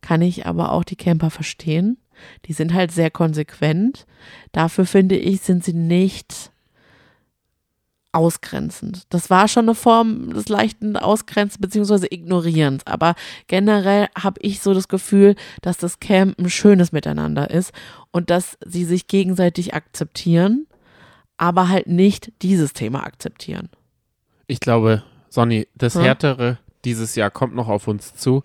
kann 0.00 0.22
ich 0.22 0.46
aber 0.46 0.72
auch 0.72 0.84
die 0.84 0.96
Camper 0.96 1.30
verstehen. 1.30 1.98
Die 2.46 2.52
sind 2.52 2.74
halt 2.74 2.92
sehr 2.92 3.10
konsequent. 3.10 4.06
Dafür 4.52 4.86
finde 4.86 5.16
ich, 5.16 5.40
sind 5.40 5.64
sie 5.64 5.74
nicht 5.74 6.50
ausgrenzend. 8.12 9.06
Das 9.10 9.30
war 9.30 9.46
schon 9.46 9.66
eine 9.66 9.74
Form 9.74 10.32
des 10.32 10.48
leichten 10.48 10.96
Ausgrenzen 10.96 11.60
bzw. 11.60 12.06
Ignorierens. 12.10 12.84
Aber 12.86 13.14
generell 13.46 14.08
habe 14.18 14.40
ich 14.42 14.60
so 14.60 14.74
das 14.74 14.88
Gefühl, 14.88 15.36
dass 15.62 15.78
das 15.78 16.00
Camp 16.00 16.38
ein 16.38 16.50
schönes 16.50 16.92
Miteinander 16.92 17.50
ist 17.50 17.72
und 18.10 18.30
dass 18.30 18.58
sie 18.66 18.84
sich 18.84 19.06
gegenseitig 19.06 19.74
akzeptieren, 19.74 20.66
aber 21.36 21.68
halt 21.68 21.86
nicht 21.86 22.32
dieses 22.42 22.72
Thema 22.72 23.04
akzeptieren. 23.04 23.68
Ich 24.46 24.60
glaube, 24.60 25.04
Sonny, 25.28 25.68
das 25.76 25.94
Ja. 25.94 26.02
Härtere 26.02 26.58
dieses 26.84 27.14
Jahr 27.14 27.30
kommt 27.30 27.54
noch 27.54 27.68
auf 27.68 27.86
uns 27.86 28.14
zu. 28.14 28.42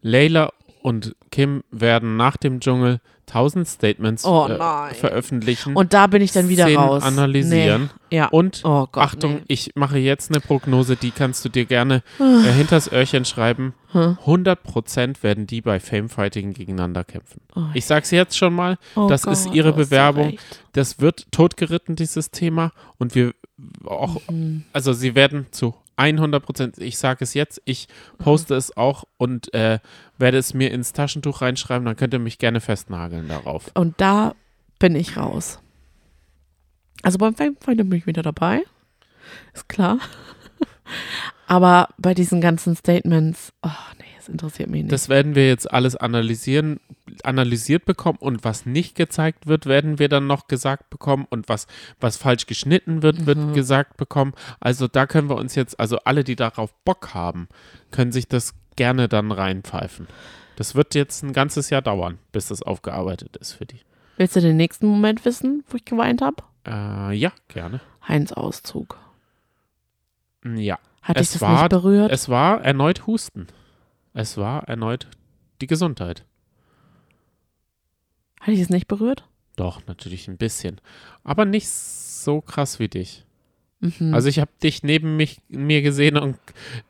Layla 0.00 0.52
und 0.88 1.14
Kim 1.30 1.62
werden 1.70 2.16
nach 2.16 2.36
dem 2.36 2.60
Dschungel 2.60 3.00
tausend 3.26 3.68
Statements 3.68 4.24
Oh 4.24 4.46
äh, 4.48 4.94
veröffentlichen. 4.94 5.76
Und 5.76 5.92
da 5.92 6.06
bin 6.06 6.22
ich 6.22 6.32
dann 6.32 6.48
wieder 6.48 6.64
Szenen 6.64 6.78
raus. 6.82 7.02
analysieren. 7.02 7.90
Nee. 8.10 8.16
Ja. 8.16 8.28
Und 8.28 8.62
Oh 8.64 8.86
Gott, 8.90 9.04
Achtung, 9.04 9.34
nee. 9.34 9.42
ich 9.48 9.72
mache 9.74 9.98
jetzt 9.98 10.30
eine 10.30 10.40
Prognose, 10.40 10.96
die 10.96 11.10
kannst 11.10 11.44
du 11.44 11.50
dir 11.50 11.66
gerne 11.66 12.02
äh, 12.18 12.50
hinters 12.52 12.90
Öhrchen 12.90 13.26
schreiben. 13.26 13.74
Hm. 13.92 14.16
100% 14.24 15.22
werden 15.22 15.46
die 15.46 15.60
bei 15.60 15.78
Famefighting 15.78 16.54
gegeneinander 16.54 17.04
kämpfen. 17.04 17.40
Oh, 17.54 17.64
Ich 17.74 17.84
sag's 17.84 18.10
jetzt 18.10 18.36
schon 18.38 18.54
mal, 18.54 18.78
oh 18.96 19.08
das 19.08 19.24
ist 19.24 19.44
Gott, 19.44 19.54
ihre 19.54 19.68
hast 19.68 19.76
so 19.76 19.82
Bewerbung. 19.84 20.38
das 20.72 21.00
wird 21.00 21.30
totgeritten, 21.30 21.96
dieses 21.96 22.30
Thema. 22.30 22.72
Und 22.98 23.14
wir 23.14 23.34
auch, 23.84 24.20
Mhm. 24.30 24.64
also 24.72 24.92
sie 24.94 25.14
werden 25.14 25.46
zu 25.50 25.74
100%, 25.98 26.80
ich 26.80 26.98
sage 26.98 27.24
es 27.24 27.34
jetzt, 27.34 27.60
ich 27.64 27.88
poste 28.18 28.54
es 28.54 28.76
auch 28.76 29.04
und 29.16 29.52
äh, 29.52 29.78
werde 30.16 30.38
es 30.38 30.54
mir 30.54 30.70
ins 30.70 30.92
Taschentuch 30.92 31.42
reinschreiben, 31.42 31.84
dann 31.84 31.96
könnt 31.96 32.14
ihr 32.14 32.20
mich 32.20 32.38
gerne 32.38 32.60
festnageln 32.60 33.28
darauf. 33.28 33.70
Und 33.74 34.00
da 34.00 34.34
bin 34.78 34.94
ich 34.94 35.16
raus. 35.16 35.60
Also 37.02 37.18
beim 37.18 37.34
Famefinder 37.34 37.84
bin 37.84 37.98
ich 37.98 38.06
wieder 38.06 38.22
dabei. 38.22 38.62
Ist 39.54 39.68
klar. 39.68 39.98
Aber 41.46 41.88
bei 41.98 42.14
diesen 42.14 42.40
ganzen 42.40 42.76
Statements, 42.76 43.52
oh 43.62 43.70
interessiert 44.28 44.68
mich 44.70 44.82
nicht. 44.82 44.92
Das 44.92 45.08
werden 45.08 45.34
wir 45.34 45.46
jetzt 45.48 45.70
alles 45.70 45.96
analysieren, 45.96 46.80
analysiert 47.24 47.84
bekommen 47.84 48.18
und 48.20 48.44
was 48.44 48.66
nicht 48.66 48.94
gezeigt 48.94 49.46
wird, 49.46 49.66
werden 49.66 49.98
wir 49.98 50.08
dann 50.08 50.26
noch 50.26 50.46
gesagt 50.46 50.90
bekommen 50.90 51.26
und 51.30 51.48
was, 51.48 51.66
was 52.00 52.16
falsch 52.16 52.46
geschnitten 52.46 53.02
wird, 53.02 53.26
wird 53.26 53.38
Mhm. 53.38 53.52
gesagt 53.54 53.96
bekommen. 53.96 54.34
Also 54.60 54.88
da 54.88 55.06
können 55.06 55.28
wir 55.28 55.36
uns 55.36 55.54
jetzt, 55.54 55.78
also 55.80 55.98
alle, 56.04 56.24
die 56.24 56.36
darauf 56.36 56.74
Bock 56.84 57.14
haben, 57.14 57.48
können 57.90 58.12
sich 58.12 58.28
das 58.28 58.54
gerne 58.76 59.08
dann 59.08 59.32
reinpfeifen. 59.32 60.06
Das 60.56 60.74
wird 60.74 60.94
jetzt 60.94 61.22
ein 61.22 61.32
ganzes 61.32 61.70
Jahr 61.70 61.82
dauern, 61.82 62.18
bis 62.32 62.48
das 62.48 62.62
aufgearbeitet 62.62 63.36
ist 63.36 63.52
für 63.52 63.66
die. 63.66 63.80
Willst 64.16 64.34
du 64.36 64.40
den 64.40 64.56
nächsten 64.56 64.86
Moment 64.86 65.24
wissen, 65.24 65.62
wo 65.68 65.76
ich 65.76 65.84
geweint 65.84 66.20
habe? 66.22 66.42
Äh, 66.66 67.14
ja, 67.16 67.32
gerne. 67.48 67.80
Heinz 68.06 68.32
Auszug. 68.32 68.98
Ja, 70.44 70.78
Hat 71.02 71.16
Es 71.16 71.30
dich 71.30 71.40
das 71.40 71.42
war- 71.42 71.60
nicht 71.62 71.68
berührt? 71.70 72.10
es 72.12 72.28
war 72.28 72.60
erneut 72.62 73.06
Husten. 73.06 73.46
Es 74.18 74.36
war 74.36 74.64
erneut 74.68 75.06
die 75.60 75.68
Gesundheit. 75.68 76.24
Hat 78.40 78.48
dich 78.48 78.58
das 78.58 78.68
nicht 78.68 78.88
berührt? 78.88 79.22
Doch, 79.54 79.86
natürlich 79.86 80.26
ein 80.26 80.36
bisschen. 80.38 80.80
Aber 81.22 81.44
nicht 81.44 81.68
so 81.68 82.40
krass 82.40 82.80
wie 82.80 82.88
dich. 82.88 83.24
Mhm. 83.78 84.12
Also 84.12 84.28
ich 84.28 84.40
habe 84.40 84.50
dich 84.60 84.82
neben 84.82 85.16
mich, 85.16 85.40
mir 85.48 85.82
gesehen 85.82 86.16
und 86.16 86.36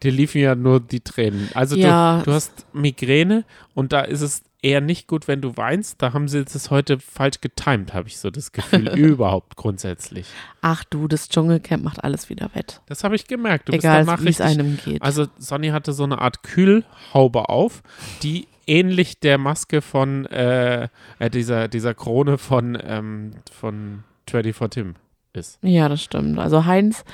dir 0.02 0.10
liefen 0.10 0.40
ja 0.40 0.54
nur 0.54 0.80
die 0.80 1.00
Tränen. 1.00 1.50
Also 1.52 1.76
Ja. 1.76 2.20
du, 2.20 2.24
du 2.30 2.32
hast 2.32 2.64
Migräne 2.72 3.44
und 3.74 3.92
da 3.92 4.00
ist 4.00 4.22
es 4.22 4.42
eher 4.62 4.80
nicht 4.80 5.06
gut, 5.06 5.28
wenn 5.28 5.40
du 5.40 5.56
weinst. 5.56 6.02
Da 6.02 6.12
haben 6.12 6.28
sie 6.28 6.44
das 6.44 6.70
heute 6.70 6.98
falsch 6.98 7.40
getimt, 7.40 7.94
habe 7.94 8.08
ich 8.08 8.18
so 8.18 8.30
das 8.30 8.52
Gefühl, 8.52 8.88
überhaupt 8.96 9.56
grundsätzlich. 9.56 10.26
Ach 10.60 10.84
du, 10.84 11.08
das 11.08 11.28
Dschungelcamp 11.28 11.84
macht 11.84 12.02
alles 12.02 12.28
wieder 12.28 12.50
wett. 12.54 12.80
Das 12.86 13.04
habe 13.04 13.14
ich 13.16 13.26
gemerkt. 13.26 13.68
Du 13.68 13.72
Egal, 13.72 14.06
wie 14.06 14.28
es 14.28 14.40
einem 14.40 14.78
geht. 14.84 15.02
Also 15.02 15.26
Sonny 15.38 15.68
hatte 15.68 15.92
so 15.92 16.04
eine 16.04 16.20
Art 16.20 16.42
Kühlhaube 16.42 17.48
auf, 17.48 17.82
die 18.22 18.48
ähnlich 18.66 19.20
der 19.20 19.38
Maske 19.38 19.80
von 19.80 20.26
äh, 20.26 20.88
äh, 21.18 21.30
dieser, 21.30 21.68
dieser 21.68 21.94
Krone 21.94 22.38
von, 22.38 22.78
ähm, 22.82 23.32
von 23.50 24.04
24 24.28 24.82
Tim 24.82 24.94
ist. 25.32 25.58
Ja, 25.62 25.88
das 25.88 26.02
stimmt. 26.02 26.38
Also 26.38 26.66
Heinz 26.66 27.04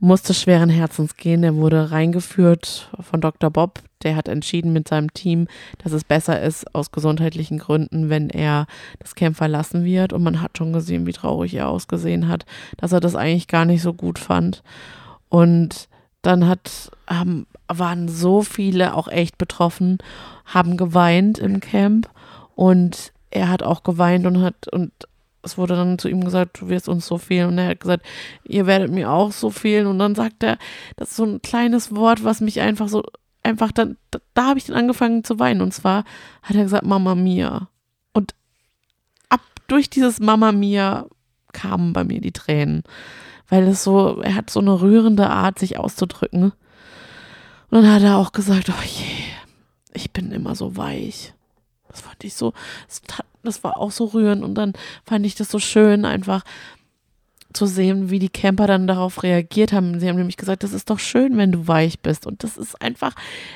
musste 0.00 0.32
schweren 0.34 0.70
Herzens 0.70 1.16
gehen. 1.16 1.42
Er 1.42 1.56
wurde 1.56 1.90
reingeführt 1.90 2.90
von 3.00 3.20
Dr. 3.20 3.50
Bob. 3.50 3.80
Der 4.02 4.14
hat 4.14 4.28
entschieden 4.28 4.72
mit 4.72 4.86
seinem 4.86 5.12
Team, 5.12 5.48
dass 5.82 5.92
es 5.92 6.04
besser 6.04 6.40
ist 6.40 6.72
aus 6.74 6.92
gesundheitlichen 6.92 7.58
Gründen, 7.58 8.08
wenn 8.08 8.30
er 8.30 8.66
das 9.00 9.16
Camp 9.16 9.36
verlassen 9.36 9.84
wird. 9.84 10.12
Und 10.12 10.22
man 10.22 10.40
hat 10.40 10.56
schon 10.56 10.72
gesehen, 10.72 11.06
wie 11.06 11.12
traurig 11.12 11.54
er 11.54 11.68
ausgesehen 11.68 12.28
hat, 12.28 12.46
dass 12.76 12.92
er 12.92 13.00
das 13.00 13.16
eigentlich 13.16 13.48
gar 13.48 13.64
nicht 13.64 13.82
so 13.82 13.92
gut 13.92 14.18
fand. 14.18 14.62
Und 15.28 15.88
dann 16.22 16.46
hat, 16.46 16.92
haben, 17.08 17.46
waren 17.66 18.08
so 18.08 18.42
viele 18.42 18.94
auch 18.94 19.08
echt 19.08 19.36
betroffen, 19.36 19.98
haben 20.44 20.76
geweint 20.76 21.38
im 21.38 21.58
Camp. 21.58 22.08
Und 22.54 23.12
er 23.30 23.48
hat 23.48 23.62
auch 23.62 23.82
geweint 23.82 24.26
und 24.26 24.42
hat, 24.42 24.68
und 24.72 24.92
es 25.42 25.56
wurde 25.56 25.76
dann 25.76 25.98
zu 25.98 26.08
ihm 26.08 26.24
gesagt, 26.24 26.60
du 26.60 26.68
wirst 26.68 26.88
uns 26.88 27.06
so 27.06 27.18
fehlen. 27.18 27.48
Und 27.48 27.58
er 27.58 27.68
hat 27.68 27.80
gesagt, 27.80 28.04
ihr 28.44 28.66
werdet 28.66 28.90
mir 28.90 29.10
auch 29.10 29.32
so 29.32 29.50
fehlen. 29.50 29.86
Und 29.86 29.98
dann 29.98 30.14
sagt 30.14 30.42
er, 30.42 30.58
das 30.96 31.10
ist 31.10 31.16
so 31.16 31.24
ein 31.24 31.42
kleines 31.42 31.94
Wort, 31.94 32.24
was 32.24 32.40
mich 32.40 32.60
einfach 32.60 32.88
so, 32.88 33.04
einfach 33.42 33.72
dann, 33.72 33.96
da, 34.10 34.18
da 34.34 34.46
habe 34.48 34.58
ich 34.58 34.66
dann 34.66 34.76
angefangen 34.76 35.24
zu 35.24 35.38
weinen. 35.38 35.60
Und 35.60 35.72
zwar 35.72 36.04
hat 36.42 36.56
er 36.56 36.64
gesagt, 36.64 36.84
Mama 36.84 37.14
Mia. 37.14 37.68
Und 38.12 38.34
ab 39.28 39.40
durch 39.68 39.88
dieses 39.90 40.20
Mama 40.20 40.52
Mia 40.52 41.06
kamen 41.52 41.92
bei 41.92 42.04
mir 42.04 42.20
die 42.20 42.32
Tränen. 42.32 42.82
Weil 43.48 43.66
es 43.68 43.84
so, 43.84 44.20
er 44.20 44.34
hat 44.34 44.50
so 44.50 44.60
eine 44.60 44.80
rührende 44.80 45.30
Art, 45.30 45.58
sich 45.58 45.78
auszudrücken. 45.78 46.52
Und 47.70 47.82
dann 47.82 47.90
hat 47.90 48.02
er 48.02 48.16
auch 48.16 48.32
gesagt, 48.32 48.70
oh 48.70 48.82
je, 48.84 49.24
ich 49.92 50.12
bin 50.12 50.32
immer 50.32 50.54
so 50.54 50.76
weich. 50.76 51.32
Das 51.88 52.02
fand 52.02 52.22
ich 52.24 52.34
so, 52.34 52.52
das, 52.86 53.02
tat, 53.02 53.26
das 53.42 53.64
war 53.64 53.78
auch 53.78 53.90
so 53.90 54.06
rührend 54.06 54.42
und 54.42 54.54
dann 54.54 54.72
fand 55.04 55.24
ich 55.26 55.34
das 55.34 55.50
so 55.50 55.58
schön, 55.58 56.04
einfach 56.04 56.44
zu 57.52 57.66
sehen, 57.66 58.10
wie 58.10 58.18
die 58.18 58.28
Camper 58.28 58.66
dann 58.66 58.86
darauf 58.86 59.22
reagiert 59.22 59.72
haben. 59.72 59.98
Sie 59.98 60.08
haben 60.08 60.16
nämlich 60.16 60.36
gesagt, 60.36 60.62
das 60.62 60.72
ist 60.72 60.90
doch 60.90 60.98
schön, 60.98 61.36
wenn 61.36 61.52
du 61.52 61.66
weich 61.66 62.00
bist. 62.00 62.26
Und 62.26 62.44
das 62.44 62.56
ist 62.56 62.80
einfach, 62.82 63.14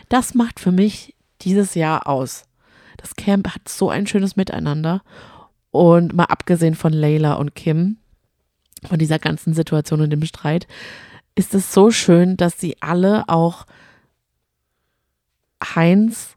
das 0.08 0.34
macht 0.34 0.60
für 0.60 0.72
mich 0.72 1.14
dieses 1.42 1.74
Jahr 1.74 2.06
aus. 2.06 2.44
Das 2.96 3.16
Camp 3.16 3.48
hat 3.48 3.68
so 3.68 3.90
ein 3.90 4.06
schönes 4.06 4.36
Miteinander. 4.36 5.02
Und 5.70 6.14
mal 6.14 6.24
abgesehen 6.24 6.74
von 6.74 6.92
Layla 6.92 7.34
und 7.34 7.54
Kim, 7.54 7.98
von 8.84 8.98
dieser 8.98 9.18
ganzen 9.18 9.54
Situation 9.54 10.00
und 10.00 10.10
dem 10.10 10.24
Streit, 10.24 10.66
ist 11.34 11.54
es 11.54 11.72
so 11.72 11.90
schön, 11.90 12.36
dass 12.36 12.60
sie 12.60 12.76
alle 12.80 13.24
auch 13.28 13.66
Heinz 15.74 16.36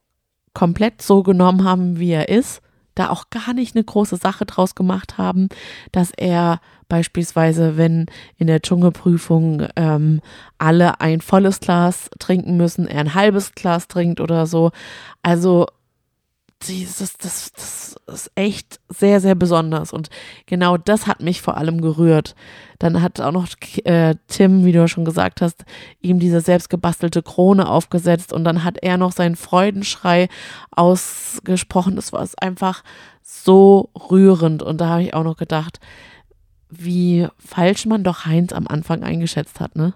komplett 0.53 1.01
so 1.01 1.23
genommen 1.23 1.63
haben, 1.63 1.99
wie 1.99 2.11
er 2.11 2.29
ist, 2.29 2.61
da 2.95 3.09
auch 3.09 3.29
gar 3.29 3.53
nicht 3.53 3.75
eine 3.75 3.83
große 3.83 4.17
Sache 4.17 4.45
draus 4.45 4.73
gemacht 4.73 5.17
haben, 5.17 5.49
dass 5.91 6.11
er 6.11 6.59
beispielsweise, 6.87 7.77
wenn 7.77 8.05
in 8.37 8.47
der 8.47 8.61
Dschungelprüfung 8.61 9.67
ähm, 9.75 10.21
alle 10.57 11.01
ein 11.01 11.21
volles 11.21 11.59
Glas 11.59 12.09
trinken 12.19 12.57
müssen, 12.57 12.87
er 12.87 13.01
ein 13.01 13.13
halbes 13.13 13.53
Glas 13.53 13.87
trinkt 13.87 14.19
oder 14.21 14.47
so. 14.47 14.71
Also 15.21 15.67
dieses, 16.63 17.17
das, 17.17 17.51
das 17.53 17.95
ist 18.07 18.31
echt 18.35 18.79
sehr, 18.89 19.19
sehr 19.19 19.35
besonders. 19.35 19.93
Und 19.93 20.09
genau 20.45 20.77
das 20.77 21.07
hat 21.07 21.21
mich 21.21 21.41
vor 21.41 21.57
allem 21.57 21.81
gerührt. 21.81 22.35
Dann 22.79 23.01
hat 23.01 23.19
auch 23.21 23.31
noch 23.31 23.47
äh, 23.83 24.15
Tim, 24.27 24.65
wie 24.65 24.71
du 24.71 24.87
schon 24.87 25.05
gesagt 25.05 25.41
hast, 25.41 25.65
ihm 26.01 26.19
diese 26.19 26.41
selbstgebastelte 26.41 27.21
Krone 27.23 27.69
aufgesetzt 27.69 28.33
und 28.33 28.43
dann 28.43 28.63
hat 28.63 28.77
er 28.81 28.97
noch 28.97 29.11
seinen 29.11 29.35
Freudenschrei 29.35 30.27
ausgesprochen. 30.71 31.95
Das 31.95 32.13
war 32.13 32.27
einfach 32.39 32.83
so 33.21 33.89
rührend. 34.09 34.63
Und 34.63 34.81
da 34.81 34.89
habe 34.89 35.03
ich 35.03 35.13
auch 35.13 35.23
noch 35.23 35.37
gedacht, 35.37 35.79
wie 36.69 37.27
falsch 37.37 37.85
man 37.85 38.03
doch 38.03 38.25
Heinz 38.25 38.53
am 38.53 38.67
Anfang 38.67 39.03
eingeschätzt 39.03 39.59
hat, 39.59 39.75
ne? 39.75 39.93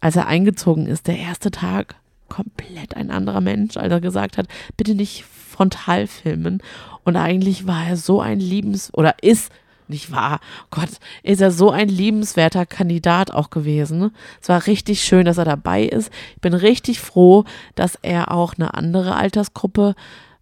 Als 0.00 0.16
er 0.16 0.26
eingezogen 0.26 0.86
ist, 0.86 1.06
der 1.06 1.18
erste 1.18 1.50
Tag, 1.50 1.96
komplett 2.28 2.96
ein 2.96 3.10
anderer 3.10 3.40
Mensch, 3.40 3.76
als 3.76 3.90
er 3.90 4.00
gesagt 4.00 4.36
hat, 4.36 4.48
bitte 4.76 4.94
nicht 4.94 5.24
frontal 5.54 6.06
filmen. 6.06 6.62
Und 7.04 7.16
eigentlich 7.16 7.66
war 7.66 7.86
er 7.86 7.96
so 7.96 8.20
ein 8.20 8.40
liebens 8.40 8.92
oder 8.92 9.22
ist 9.22 9.52
nicht 9.86 10.10
wahr, 10.10 10.40
Gott, 10.70 10.88
ist 11.22 11.42
er 11.42 11.50
so 11.50 11.70
ein 11.70 11.88
liebenswerter 11.88 12.64
Kandidat 12.64 13.32
auch 13.32 13.50
gewesen. 13.50 14.12
Es 14.40 14.48
war 14.48 14.66
richtig 14.66 15.04
schön, 15.04 15.26
dass 15.26 15.36
er 15.36 15.44
dabei 15.44 15.84
ist. 15.84 16.10
Ich 16.36 16.40
bin 16.40 16.54
richtig 16.54 17.00
froh, 17.00 17.44
dass 17.74 17.98
er 18.00 18.32
auch 18.32 18.54
eine 18.54 18.72
andere 18.72 19.14
Altersgruppe 19.14 19.94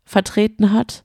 vertreten 0.05 0.72
hat 0.72 1.03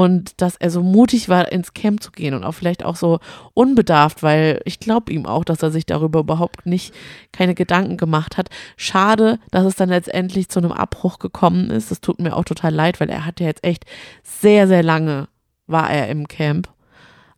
und 0.00 0.40
dass 0.40 0.56
er 0.56 0.70
so 0.70 0.82
mutig 0.82 1.28
war, 1.28 1.52
ins 1.52 1.74
Camp 1.74 2.02
zu 2.02 2.10
gehen 2.10 2.32
und 2.32 2.42
auch 2.42 2.52
vielleicht 2.52 2.86
auch 2.86 2.96
so 2.96 3.18
unbedarft, 3.52 4.22
weil 4.22 4.62
ich 4.64 4.80
glaube 4.80 5.12
ihm 5.12 5.26
auch, 5.26 5.44
dass 5.44 5.62
er 5.62 5.70
sich 5.70 5.84
darüber 5.84 6.20
überhaupt 6.20 6.64
nicht 6.64 6.94
keine 7.32 7.54
Gedanken 7.54 7.98
gemacht 7.98 8.38
hat. 8.38 8.48
Schade, 8.78 9.38
dass 9.50 9.66
es 9.66 9.76
dann 9.76 9.90
letztendlich 9.90 10.48
zu 10.48 10.58
einem 10.58 10.72
Abbruch 10.72 11.18
gekommen 11.18 11.70
ist. 11.70 11.90
Das 11.90 12.00
tut 12.00 12.18
mir 12.18 12.34
auch 12.34 12.44
total 12.44 12.74
leid, 12.74 12.98
weil 12.98 13.10
er 13.10 13.26
hat 13.26 13.40
ja 13.40 13.46
jetzt 13.46 13.62
echt 13.62 13.84
sehr, 14.22 14.66
sehr 14.66 14.82
lange 14.82 15.28
war 15.66 15.90
er 15.90 16.08
im 16.08 16.28
Camp. 16.28 16.70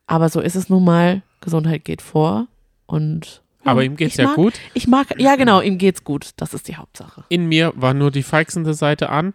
Aber 0.06 0.28
so 0.28 0.40
ist 0.40 0.54
es 0.54 0.68
nun 0.68 0.84
mal. 0.84 1.22
Gesundheit 1.40 1.84
geht 1.84 2.00
vor 2.00 2.46
und 2.86 3.42
ja, 3.64 3.72
Aber 3.72 3.82
ihm 3.82 3.96
geht's 3.96 4.14
ich 4.14 4.20
ja 4.20 4.26
mag, 4.26 4.36
gut. 4.36 4.54
Ich 4.72 4.86
mag, 4.86 5.08
ja 5.18 5.34
genau, 5.34 5.60
ihm 5.60 5.78
geht's 5.78 6.04
gut. 6.04 6.30
Das 6.36 6.54
ist 6.54 6.68
die 6.68 6.76
Hauptsache. 6.76 7.24
In 7.28 7.46
mir 7.46 7.72
war 7.74 7.92
nur 7.92 8.12
die 8.12 8.22
feixende 8.22 8.74
Seite 8.74 9.08
an. 9.08 9.34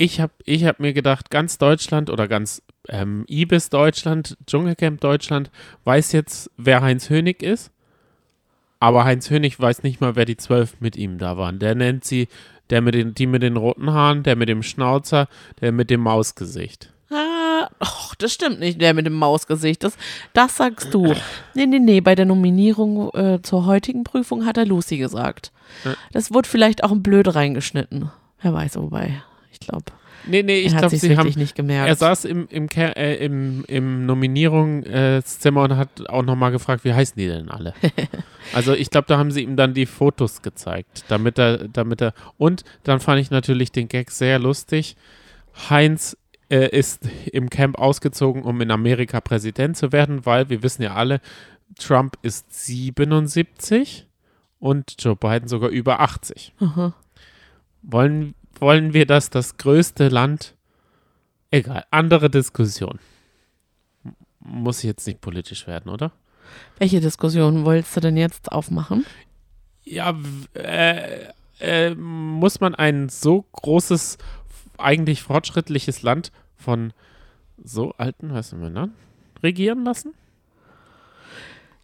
Ich 0.00 0.20
habe 0.20 0.32
ich 0.44 0.64
hab 0.64 0.78
mir 0.78 0.92
gedacht, 0.92 1.28
ganz 1.28 1.58
Deutschland 1.58 2.08
oder 2.08 2.28
ganz 2.28 2.62
ähm, 2.88 3.24
Ibis 3.28 3.68
Deutschland, 3.68 4.38
Dschungelcamp 4.46 5.00
Deutschland 5.00 5.50
weiß 5.82 6.12
jetzt, 6.12 6.52
wer 6.56 6.82
Heinz 6.82 7.10
Hönig 7.10 7.42
ist. 7.42 7.72
Aber 8.78 9.04
Heinz 9.04 9.28
Hönig 9.28 9.58
weiß 9.58 9.82
nicht 9.82 10.00
mal, 10.00 10.14
wer 10.14 10.24
die 10.24 10.36
zwölf 10.36 10.76
mit 10.78 10.94
ihm 10.94 11.18
da 11.18 11.36
waren. 11.36 11.58
Der 11.58 11.74
nennt 11.74 12.04
sie, 12.04 12.28
der 12.70 12.80
mit 12.80 12.94
den, 12.94 13.12
die 13.14 13.26
mit 13.26 13.42
den 13.42 13.56
roten 13.56 13.90
Haaren, 13.92 14.22
der 14.22 14.36
mit 14.36 14.48
dem 14.48 14.62
Schnauzer, 14.62 15.26
der 15.60 15.72
mit 15.72 15.90
dem 15.90 16.02
Mausgesicht. 16.02 16.92
Ah, 17.10 17.68
och, 17.80 18.14
das 18.18 18.32
stimmt 18.32 18.60
nicht, 18.60 18.80
der 18.80 18.94
mit 18.94 19.04
dem 19.04 19.14
Mausgesicht. 19.14 19.82
Das, 19.82 19.96
das 20.32 20.56
sagst 20.58 20.94
du. 20.94 21.12
Nee, 21.54 21.66
nee, 21.66 21.80
nee, 21.80 22.00
bei 22.00 22.14
der 22.14 22.26
Nominierung 22.26 23.12
äh, 23.14 23.42
zur 23.42 23.66
heutigen 23.66 24.04
Prüfung 24.04 24.46
hat 24.46 24.58
er 24.58 24.64
Lucy 24.64 24.96
gesagt. 24.96 25.50
Das 26.12 26.32
wurde 26.32 26.48
vielleicht 26.48 26.84
auch 26.84 26.92
ein 26.92 27.02
Blöd 27.02 27.34
reingeschnitten. 27.34 28.12
Wer 28.40 28.52
weiß, 28.54 28.76
wobei. 28.76 29.24
Ich 29.60 29.66
glaube, 29.66 29.92
Nee, 30.26 30.42
nee, 30.42 30.58
ich 30.58 30.76
glaube, 30.76 30.94
sie 30.94 31.16
haben. 31.16 31.32
nicht 31.36 31.54
gemerkt. 31.54 31.88
Er 31.88 31.94
saß 31.94 32.24
im, 32.26 32.48
im, 32.50 32.68
äh, 32.68 33.14
im, 33.16 33.64
im 33.66 34.04
Nominierungszimmer 34.04 35.62
und 35.62 35.76
hat 35.76 36.08
auch 36.08 36.22
nochmal 36.22 36.50
gefragt, 36.50 36.84
wie 36.84 36.92
heißen 36.92 37.14
die 37.16 37.28
denn 37.28 37.48
alle? 37.48 37.72
also 38.52 38.74
ich 38.74 38.90
glaube, 38.90 39.06
da 39.06 39.16
haben 39.16 39.30
sie 39.30 39.42
ihm 39.42 39.56
dann 39.56 39.74
die 39.74 39.86
Fotos 39.86 40.42
gezeigt, 40.42 41.04
damit 41.08 41.38
er, 41.38 41.68
damit 41.68 42.02
er. 42.02 42.12
Und 42.36 42.64
dann 42.82 43.00
fand 43.00 43.20
ich 43.20 43.30
natürlich 43.30 43.72
den 43.72 43.88
Gag 43.88 44.10
sehr 44.10 44.38
lustig. 44.38 44.96
Heinz 45.70 46.16
äh, 46.50 46.68
ist 46.76 47.08
im 47.32 47.48
Camp 47.48 47.78
ausgezogen, 47.78 48.42
um 48.42 48.60
in 48.60 48.70
Amerika 48.70 49.20
Präsident 49.20 49.76
zu 49.76 49.92
werden, 49.92 50.26
weil 50.26 50.50
wir 50.50 50.62
wissen 50.62 50.82
ja 50.82 50.94
alle, 50.94 51.20
Trump 51.78 52.16
ist 52.22 52.52
77 52.66 54.06
und 54.58 54.94
Joe 54.98 55.16
Biden 55.16 55.48
sogar 55.48 55.70
über 55.70 56.00
80. 56.00 56.54
Aha. 56.60 56.94
Wollen, 57.82 58.34
wollen 58.60 58.92
wir 58.92 59.06
das 59.06 59.30
das 59.30 59.56
größte 59.56 60.08
Land? 60.08 60.54
Egal, 61.50 61.84
andere 61.90 62.30
Diskussion. 62.30 62.98
Muss 64.40 64.82
jetzt 64.82 65.06
nicht 65.06 65.20
politisch 65.20 65.66
werden, 65.66 65.90
oder? 65.90 66.12
Welche 66.78 67.00
Diskussion 67.00 67.64
wolltest 67.64 67.96
du 67.96 68.00
denn 68.00 68.16
jetzt 68.16 68.52
aufmachen? 68.52 69.04
Ja, 69.84 70.14
äh, 70.54 71.28
äh, 71.60 71.94
muss 71.94 72.60
man 72.60 72.74
ein 72.74 73.08
so 73.08 73.44
großes, 73.52 74.18
eigentlich 74.76 75.22
fortschrittliches 75.22 76.02
Land 76.02 76.30
von 76.56 76.92
so 77.62 77.92
alten, 77.98 78.32
wir 78.62 78.70
dann, 78.70 78.92
regieren 79.42 79.84
lassen? 79.84 80.14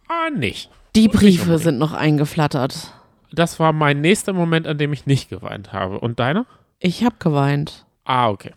Ah, 0.07 0.29
nicht. 0.29 0.69
Die 0.95 1.07
nicht 1.07 1.13
Briefe 1.13 1.41
unbedingt. 1.43 1.63
sind 1.63 1.77
noch 1.77 1.93
eingeflattert. 1.93 2.93
Das 3.31 3.59
war 3.59 3.73
mein 3.73 4.01
nächster 4.01 4.33
Moment, 4.33 4.67
an 4.67 4.77
dem 4.77 4.93
ich 4.93 5.05
nicht 5.05 5.29
geweint 5.29 5.73
habe. 5.73 5.99
Und 5.99 6.19
deiner? 6.19 6.45
Ich 6.79 7.03
habe 7.03 7.15
geweint. 7.19 7.85
Ah, 8.03 8.29
okay. 8.29 8.51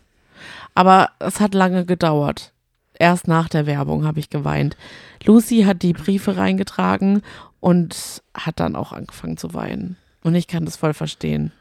Aber 0.75 1.09
es 1.19 1.39
hat 1.39 1.53
lange 1.53 1.85
gedauert. 1.85 2.53
Erst 2.93 3.27
nach 3.27 3.47
der 3.47 3.65
Werbung 3.65 4.05
habe 4.05 4.19
ich 4.19 4.29
geweint. 4.29 4.75
Lucy 5.23 5.63
hat 5.63 5.81
die 5.81 5.93
Briefe 5.93 6.37
reingetragen 6.37 7.21
und 7.59 8.21
hat 8.33 8.59
dann 8.59 8.75
auch 8.75 8.91
angefangen 8.91 9.37
zu 9.37 9.53
weinen. 9.53 9.97
Und 10.21 10.35
ich 10.35 10.47
kann 10.47 10.65
das 10.65 10.75
voll 10.75 10.93
verstehen. 10.93 11.51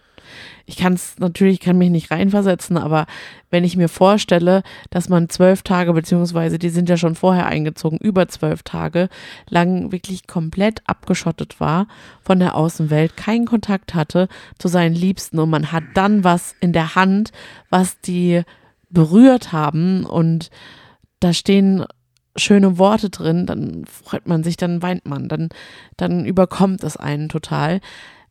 Ich 0.67 0.77
kann 0.77 0.95
es 0.95 1.19
natürlich, 1.19 1.61
kann 1.61 1.79
mich 1.79 1.91
nicht 1.91 2.11
reinversetzen, 2.11 2.77
aber 2.77 3.07
wenn 3.51 3.65
ich 3.65 3.77
mir 3.77 3.89
vorstelle, 3.89 4.63
dass 4.91 5.09
man 5.09 5.29
zwölf 5.29 5.63
Tage, 5.63 5.93
beziehungsweise 5.93 6.59
die 6.59 6.69
sind 6.69 6.89
ja 6.89 6.97
schon 6.97 7.15
vorher 7.15 7.47
eingezogen, 7.47 7.99
über 7.99 8.29
zwölf 8.29 8.63
Tage 8.63 9.09
lang 9.49 9.93
wirklich 9.93 10.27
komplett 10.27 10.83
abgeschottet 10.87 11.61
war 11.61 11.87
von 12.21 12.39
der 12.39 12.55
Außenwelt, 12.55 13.17
keinen 13.17 13.47
Kontakt 13.47 13.95
hatte 13.95 14.29
zu 14.59 14.69
seinen 14.69 14.95
Liebsten 14.95 15.39
und 15.39 15.51
man 15.51 15.73
hat 15.73 15.85
dann 15.95 16.25
was 16.25 16.55
in 16.61 16.73
der 16.73 16.95
Hand, 16.95 17.33
was 17.71 18.01
die 18.01 18.43
berührt 18.91 19.53
haben 19.53 20.05
und 20.05 20.51
da 21.21 21.33
stehen 21.33 21.85
schöne 22.39 22.79
Worte 22.79 23.11
drin, 23.11 23.47
dann 23.47 23.85
freut 23.87 24.27
man 24.27 24.43
sich, 24.43 24.57
dann 24.57 24.83
weint 24.83 25.07
man, 25.07 25.29
dann, 25.29 25.49
dann 25.97 26.25
überkommt 26.25 26.85
es 26.85 26.97
einen 26.97 27.29
total. 27.29 27.81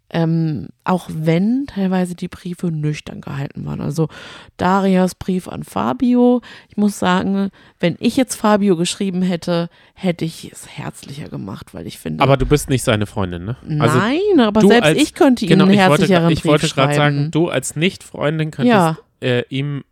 Ähm, 0.10 0.68
auch 0.86 1.10
wenn 1.12 1.66
teilweise 1.68 2.16
die 2.16 2.30
Briefe 2.30 2.68
nüchtern 2.68 3.20
gehalten 3.20 3.66
waren. 3.66 3.82
Also 3.82 4.08
Darias 4.56 5.16
Brief 5.16 5.50
an 5.50 5.64
Fabio. 5.66 6.42
Ich 6.70 6.78
muss 6.78 6.98
sagen, 6.98 7.50
wenn 7.82 7.98
ich 8.00 8.16
jetzt 8.16 8.36
Fabio 8.36 8.78
geschrieben 8.78 9.22
hätte, 9.22 9.70
hätte 9.96 10.24
ich 10.24 10.50
es 10.50 10.66
herzlicher 10.78 11.28
gemacht, 11.28 11.74
weil 11.74 11.88
ich 11.88 11.98
finde. 12.00 12.24
Aber 12.24 12.38
du 12.38 12.46
bist 12.46 12.70
nicht 12.70 12.84
seine 12.84 13.06
Freundin, 13.06 13.44
ne? 13.44 13.58
Also 13.82 13.98
nein, 13.98 14.40
aber 14.40 14.62
selbst 14.62 14.84
als- 14.86 14.98
ich 15.02 15.14
könnte 15.14 15.44
ihm 15.44 15.50
Genau, 15.50 15.66
einen 15.66 15.74
ich 15.74 15.80
wollte, 15.80 16.04
herzlicheren 16.04 16.32
ich 16.32 16.42
Brief 16.42 16.52
wollte 16.52 16.68
gerade 16.70 16.94
sagen, 16.96 17.32
du 17.32 17.50
als 17.50 17.76
Nicht-Freundin 17.76 18.52
könntest 18.52 18.74
Ja. 18.74 18.98
äh, 19.22 19.44
ihm, 19.50 19.84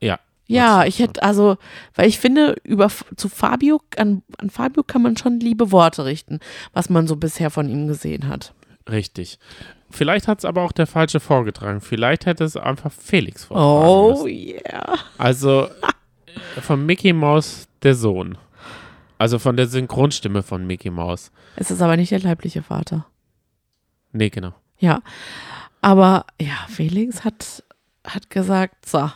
ja. 0.00 0.18
Ja, 0.46 0.84
ich 0.84 0.98
hätte 0.98 1.22
also, 1.22 1.56
weil 1.94 2.06
ich 2.08 2.18
finde, 2.18 2.56
über 2.64 2.90
zu 3.16 3.28
Fabio, 3.30 3.80
an, 3.96 4.22
an 4.38 4.50
Fabio 4.50 4.82
kann 4.82 5.00
man 5.02 5.16
schon 5.16 5.40
liebe 5.40 5.72
Worte 5.72 6.04
richten, 6.04 6.40
was 6.74 6.90
man 6.90 7.06
so 7.06 7.16
bisher 7.16 7.50
von 7.50 7.68
ihm 7.68 7.86
gesehen 7.86 8.28
hat. 8.28 8.52
Richtig. 8.90 9.38
Vielleicht 9.90 10.28
hat 10.28 10.38
es 10.38 10.44
aber 10.44 10.62
auch 10.62 10.72
der 10.72 10.86
Falsche 10.86 11.20
vorgetragen. 11.20 11.80
Vielleicht 11.80 12.26
hätte 12.26 12.44
es 12.44 12.56
einfach 12.56 12.92
Felix 12.92 13.44
vortragen 13.44 13.88
Oh 13.88 14.10
müssen. 14.24 14.28
yeah. 14.28 14.98
Also 15.16 15.64
äh, 15.64 16.60
von 16.60 16.84
Mickey 16.84 17.12
Mouse 17.12 17.68
der 17.82 17.94
Sohn. 17.94 18.36
Also 19.18 19.38
von 19.38 19.56
der 19.56 19.66
Synchronstimme 19.66 20.42
von 20.42 20.66
Mickey 20.66 20.90
Mouse. 20.90 21.32
Es 21.56 21.70
ist 21.70 21.82
aber 21.82 21.96
nicht 21.96 22.12
der 22.12 22.20
leibliche 22.20 22.62
Vater. 22.62 23.06
Nee, 24.12 24.30
genau. 24.30 24.54
Ja. 24.78 25.02
Aber 25.80 26.26
ja, 26.40 26.54
Felix 26.68 27.24
hat, 27.24 27.64
hat 28.06 28.30
gesagt, 28.30 28.86
so, 28.86 29.10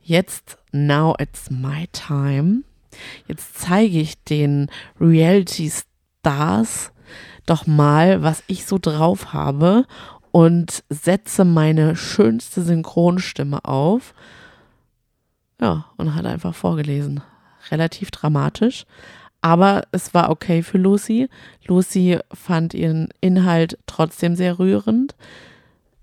jetzt, 0.00 0.58
now 0.72 1.14
it's 1.20 1.50
my 1.50 1.86
time. 1.92 2.62
Jetzt 3.26 3.58
zeige 3.58 4.00
ich 4.00 4.22
den 4.24 4.70
Reality 5.00 5.70
Stars 5.70 6.90
doch 7.50 7.66
mal, 7.66 8.22
was 8.22 8.42
ich 8.46 8.66
so 8.66 8.78
drauf 8.80 9.32
habe 9.32 9.86
und 10.30 10.84
setze 10.88 11.44
meine 11.44 11.96
schönste 11.96 12.62
Synchronstimme 12.62 13.64
auf. 13.64 14.14
Ja, 15.60 15.86
und 15.96 16.14
hat 16.14 16.26
einfach 16.26 16.54
vorgelesen. 16.54 17.22
Relativ 17.70 18.10
dramatisch, 18.10 18.86
Aber 19.40 19.82
es 19.92 20.14
war 20.14 20.30
okay 20.30 20.62
für 20.62 20.78
Lucy. 20.78 21.28
Lucy 21.66 22.18
fand 22.32 22.74
ihren 22.74 23.08
Inhalt 23.20 23.78
trotzdem 23.86 24.36
sehr 24.36 24.58
rührend. 24.58 25.14